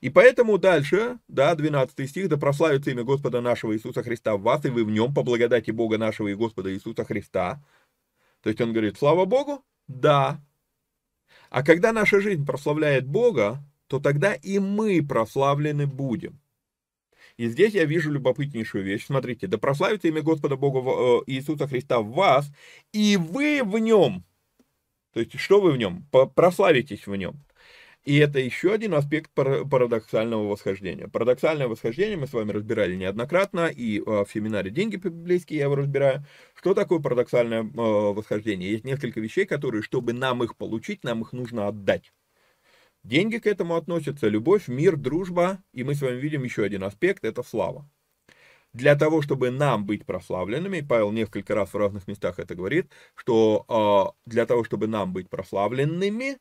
И 0.02 0.10
поэтому 0.10 0.58
дальше, 0.58 1.20
да, 1.30 1.56
12 1.56 2.10
стих, 2.10 2.28
да 2.28 2.36
прославится 2.36 2.92
имя 2.92 3.06
Господа 3.06 3.40
нашего 3.40 3.74
Иисуса 3.74 4.04
Христа 4.04 4.36
в 4.36 4.42
вас, 4.42 4.66
и 4.66 4.70
вы 4.70 4.84
в 4.84 4.92
нем, 4.92 5.14
по 5.14 5.24
благодати 5.24 5.72
Бога 5.72 5.98
нашего 5.98 6.28
и 6.28 6.36
Господа 6.36 6.74
Иисуса 6.74 7.06
Христа. 7.06 7.64
То 8.42 8.50
есть 8.50 8.60
он 8.60 8.74
говорит, 8.74 8.98
слава 8.98 9.24
Богу? 9.24 9.64
Да. 9.88 10.44
А 11.50 11.64
когда 11.64 11.94
наша 11.94 12.20
жизнь 12.20 12.46
прославляет 12.46 13.08
Бога, 13.08 13.64
то 13.90 14.00
тогда 14.00 14.36
и 14.36 14.60
мы 14.60 15.04
прославлены 15.06 15.88
будем. 15.88 16.40
И 17.38 17.48
здесь 17.48 17.74
я 17.74 17.86
вижу 17.86 18.12
любопытнейшую 18.12 18.84
вещь. 18.84 19.06
Смотрите, 19.06 19.48
да 19.48 19.58
прославится 19.58 20.08
имя 20.08 20.22
Господа 20.22 20.58
Бога 20.58 20.80
э, 20.80 21.24
Иисуса 21.28 21.68
Христа 21.68 22.00
в 22.00 22.12
вас, 22.12 22.52
и 22.94 23.18
вы 23.18 23.64
в 23.64 23.80
нем. 23.80 24.24
То 25.14 25.22
есть, 25.22 25.40
что 25.40 25.60
вы 25.60 25.72
в 25.72 25.78
нем? 25.78 26.06
Прославитесь 26.36 27.08
в 27.08 27.16
нем. 27.16 27.44
И 28.06 28.18
это 28.18 28.40
еще 28.40 28.74
один 28.74 28.94
аспект 28.94 29.32
парадоксального 29.32 30.48
восхождения. 30.48 31.08
Парадоксальное 31.08 31.68
восхождение 31.68 32.18
мы 32.18 32.28
с 32.28 32.34
вами 32.34 32.52
разбирали 32.52 32.96
неоднократно, 32.96 33.68
и 33.68 34.00
э, 34.00 34.02
в 34.04 34.28
семинаре 34.32 34.70
«Деньги 34.70 34.98
по-библейски» 34.98 35.56
я 35.56 35.64
его 35.64 35.76
разбираю. 35.76 36.26
Что 36.54 36.74
такое 36.76 37.00
парадоксальное 37.00 37.64
э, 37.64 37.68
восхождение? 37.74 38.72
Есть 38.72 38.86
несколько 38.86 39.20
вещей, 39.20 39.46
которые, 39.46 39.82
чтобы 39.82 40.14
нам 40.14 40.44
их 40.44 40.58
получить, 40.58 41.04
нам 41.04 41.24
их 41.24 41.34
нужно 41.34 41.68
отдать. 41.68 42.12
Деньги 43.04 43.38
к 43.38 43.48
этому 43.48 43.76
относятся, 43.76 44.28
любовь, 44.28 44.68
мир, 44.68 44.98
дружба, 44.98 45.64
и 45.74 45.84
мы 45.84 45.96
с 45.96 46.02
вами 46.02 46.18
видим 46.18 46.44
еще 46.44 46.64
один 46.64 46.84
аспект, 46.84 47.24
это 47.24 47.44
слава. 47.44 47.90
Для 48.74 48.96
того, 48.96 49.22
чтобы 49.22 49.50
нам 49.50 49.86
быть 49.86 50.06
прославленными, 50.06 50.82
Павел 50.82 51.12
несколько 51.12 51.56
раз 51.56 51.74
в 51.74 51.78
разных 51.78 52.08
местах 52.08 52.38
это 52.38 52.54
говорит, 52.56 52.92
что 53.16 54.14
э, 54.26 54.30
для 54.30 54.46
того, 54.46 54.64
чтобы 54.64 54.88
нам 54.88 55.12
быть 55.12 55.30
прославленными, 55.30 56.38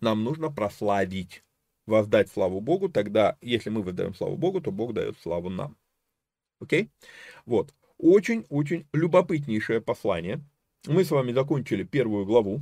нам 0.00 0.22
нужно 0.22 0.52
прославить, 0.52 1.42
воздать 1.86 2.30
славу 2.30 2.60
Богу, 2.60 2.88
тогда, 2.88 3.38
если 3.40 3.70
мы 3.70 3.82
воздаем 3.82 4.14
славу 4.14 4.36
Богу, 4.36 4.60
то 4.60 4.70
Бог 4.70 4.92
дает 4.92 5.18
славу 5.18 5.48
нам. 5.48 5.76
Окей? 6.60 6.90
Вот. 7.44 7.74
Очень-очень 7.98 8.86
любопытнейшее 8.92 9.80
послание. 9.80 10.40
Мы 10.86 11.04
с 11.04 11.10
вами 11.10 11.32
закончили 11.32 11.82
первую 11.82 12.24
главу. 12.24 12.60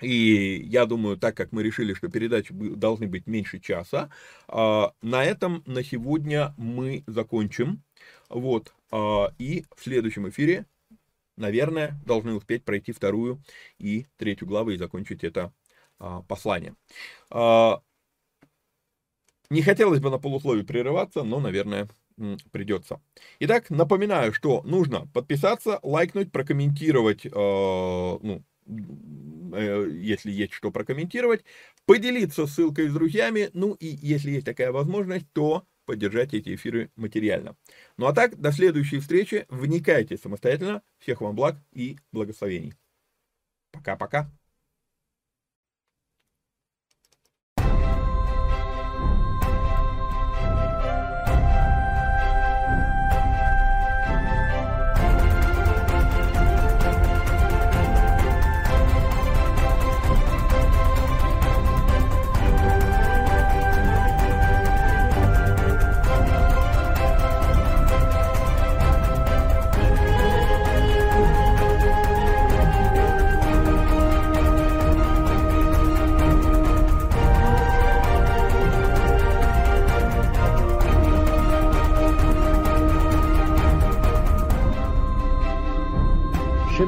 И 0.00 0.62
я 0.66 0.86
думаю, 0.86 1.16
так 1.16 1.36
как 1.36 1.52
мы 1.52 1.62
решили, 1.62 1.94
что 1.94 2.08
передачи 2.08 2.52
должны 2.52 3.06
быть 3.06 3.26
меньше 3.26 3.60
часа, 3.60 4.10
а, 4.48 4.92
на 5.02 5.24
этом 5.24 5.62
на 5.66 5.84
сегодня 5.84 6.52
мы 6.56 7.04
закончим. 7.06 7.82
Вот. 8.28 8.74
А, 8.90 9.32
и 9.38 9.64
в 9.76 9.82
следующем 9.82 10.28
эфире, 10.28 10.66
наверное, 11.36 11.98
должны 12.04 12.34
успеть 12.34 12.64
пройти 12.64 12.92
вторую 12.92 13.40
и 13.78 14.06
третью 14.16 14.48
главы 14.48 14.74
и 14.74 14.78
закончить 14.78 15.22
это 15.22 15.52
а, 15.98 16.22
послание. 16.22 16.74
Не 19.50 19.62
хотелось 19.62 20.00
бы 20.00 20.10
на 20.10 20.18
полусловие 20.18 20.64
прерываться, 20.64 21.22
но, 21.22 21.38
наверное, 21.38 21.86
придется. 22.50 23.00
Итак, 23.40 23.70
напоминаю, 23.70 24.32
что 24.32 24.62
нужно 24.62 25.06
подписаться, 25.12 25.78
лайкнуть, 25.82 26.32
прокомментировать, 26.32 27.24
ну, 27.24 28.42
если 28.66 30.30
есть 30.30 30.52
что 30.52 30.70
прокомментировать, 30.70 31.44
поделиться 31.86 32.46
ссылкой 32.46 32.88
с 32.88 32.94
друзьями, 32.94 33.50
ну 33.52 33.74
и 33.74 33.86
если 33.86 34.32
есть 34.32 34.46
такая 34.46 34.72
возможность, 34.72 35.26
то 35.32 35.66
поддержать 35.84 36.34
эти 36.34 36.54
эфиры 36.54 36.90
материально. 36.96 37.56
Ну 37.96 38.06
а 38.06 38.12
так, 38.12 38.36
до 38.40 38.52
следующей 38.52 39.00
встречи, 39.00 39.46
вникайте 39.48 40.16
самостоятельно, 40.16 40.82
всех 40.98 41.20
вам 41.20 41.36
благ 41.36 41.56
и 41.72 41.98
благословений. 42.10 42.74
Пока-пока. 43.70 44.30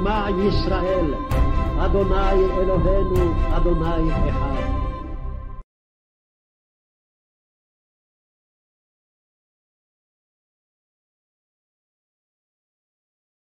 שמע 0.07 0.27
ישראל, 0.31 1.15
אדוני 1.79 2.45
אלוהינו, 2.59 3.35
אדוני 3.57 4.11
אחד. 4.31 4.56